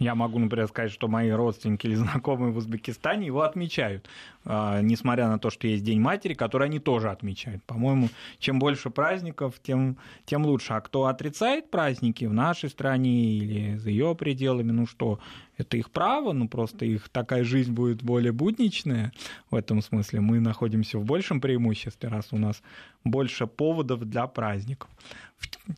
Я 0.00 0.14
могу, 0.14 0.38
например, 0.38 0.66
сказать, 0.66 0.90
что 0.90 1.08
мои 1.08 1.28
родственники 1.30 1.86
или 1.86 1.94
знакомые 1.94 2.52
в 2.52 2.56
Узбекистане 2.56 3.26
его 3.26 3.42
отмечают, 3.42 4.08
а, 4.46 4.80
несмотря 4.80 5.28
на 5.28 5.38
то, 5.38 5.50
что 5.50 5.66
есть 5.66 5.84
День 5.84 6.00
матери, 6.00 6.32
который 6.32 6.68
они 6.68 6.78
тоже 6.78 7.10
отмечают. 7.10 7.62
По-моему, 7.64 8.08
чем 8.38 8.58
больше 8.58 8.88
праздников, 8.88 9.60
тем, 9.62 9.98
тем 10.24 10.46
лучше. 10.46 10.72
А 10.72 10.80
кто 10.80 11.04
отрицает 11.04 11.70
праздники 11.70 12.24
в 12.24 12.32
нашей 12.32 12.70
стране 12.70 13.34
или 13.34 13.76
за 13.76 13.90
ее 13.90 14.14
пределами, 14.14 14.72
ну 14.72 14.86
что, 14.86 15.20
это 15.60 15.76
их 15.76 15.90
право, 15.90 16.32
ну 16.32 16.48
просто 16.48 16.84
их 16.84 17.08
такая 17.08 17.44
жизнь 17.44 17.72
будет 17.72 18.02
более 18.02 18.32
будничная 18.32 19.12
в 19.50 19.54
этом 19.54 19.82
смысле. 19.82 20.20
Мы 20.20 20.40
находимся 20.40 20.98
в 20.98 21.04
большем 21.04 21.40
преимуществе, 21.40 22.08
раз 22.08 22.28
у 22.32 22.38
нас 22.38 22.62
больше 23.04 23.46
поводов 23.46 24.04
для 24.04 24.26
праздников. 24.26 24.90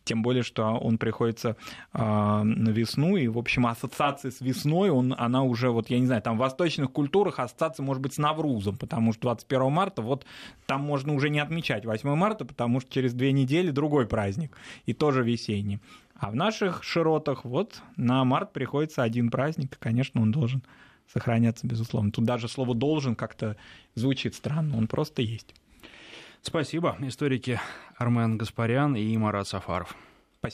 Тем 0.04 0.22
более, 0.22 0.42
что 0.42 0.64
он 0.76 0.98
приходится 0.98 1.56
э, 1.92 1.98
на 2.42 2.70
весну, 2.70 3.16
и, 3.16 3.28
в 3.28 3.38
общем, 3.38 3.66
ассоциация 3.66 4.32
с 4.32 4.40
весной, 4.40 4.90
он, 4.90 5.14
она 5.16 5.42
уже, 5.44 5.70
вот, 5.70 5.88
я 5.88 6.00
не 6.00 6.06
знаю, 6.06 6.20
там 6.20 6.36
в 6.36 6.40
восточных 6.40 6.90
культурах 6.90 7.38
ассоциация 7.38 7.84
может 7.84 8.02
быть 8.02 8.14
с 8.14 8.18
Наврузом, 8.18 8.76
потому 8.76 9.12
что 9.12 9.22
21 9.22 9.70
марта, 9.70 10.02
вот 10.02 10.26
там 10.66 10.80
можно 10.80 11.14
уже 11.14 11.30
не 11.30 11.38
отмечать 11.38 11.84
8 11.84 12.14
марта, 12.16 12.44
потому 12.44 12.80
что 12.80 12.92
через 12.92 13.14
две 13.14 13.32
недели 13.32 13.70
другой 13.70 14.06
праздник, 14.06 14.56
и 14.86 14.94
тоже 14.94 15.22
весенний. 15.22 15.78
А 16.22 16.30
в 16.30 16.36
наших 16.36 16.84
широтах 16.84 17.44
вот 17.44 17.82
на 17.96 18.24
март 18.24 18.52
приходится 18.52 19.02
один 19.02 19.28
праздник, 19.28 19.74
и, 19.74 19.78
конечно, 19.80 20.22
он 20.22 20.30
должен 20.30 20.62
сохраняться, 21.12 21.66
безусловно. 21.66 22.12
Тут 22.12 22.24
даже 22.24 22.46
слово 22.46 22.76
«должен» 22.76 23.16
как-то 23.16 23.56
звучит 23.96 24.36
странно, 24.36 24.76
он 24.78 24.86
просто 24.86 25.20
есть. 25.20 25.52
Спасибо. 26.40 26.96
Историки 27.00 27.60
Армен 27.96 28.38
Гаспарян 28.38 28.94
и 28.94 29.16
Марат 29.16 29.48
Сафаров. 29.48 29.96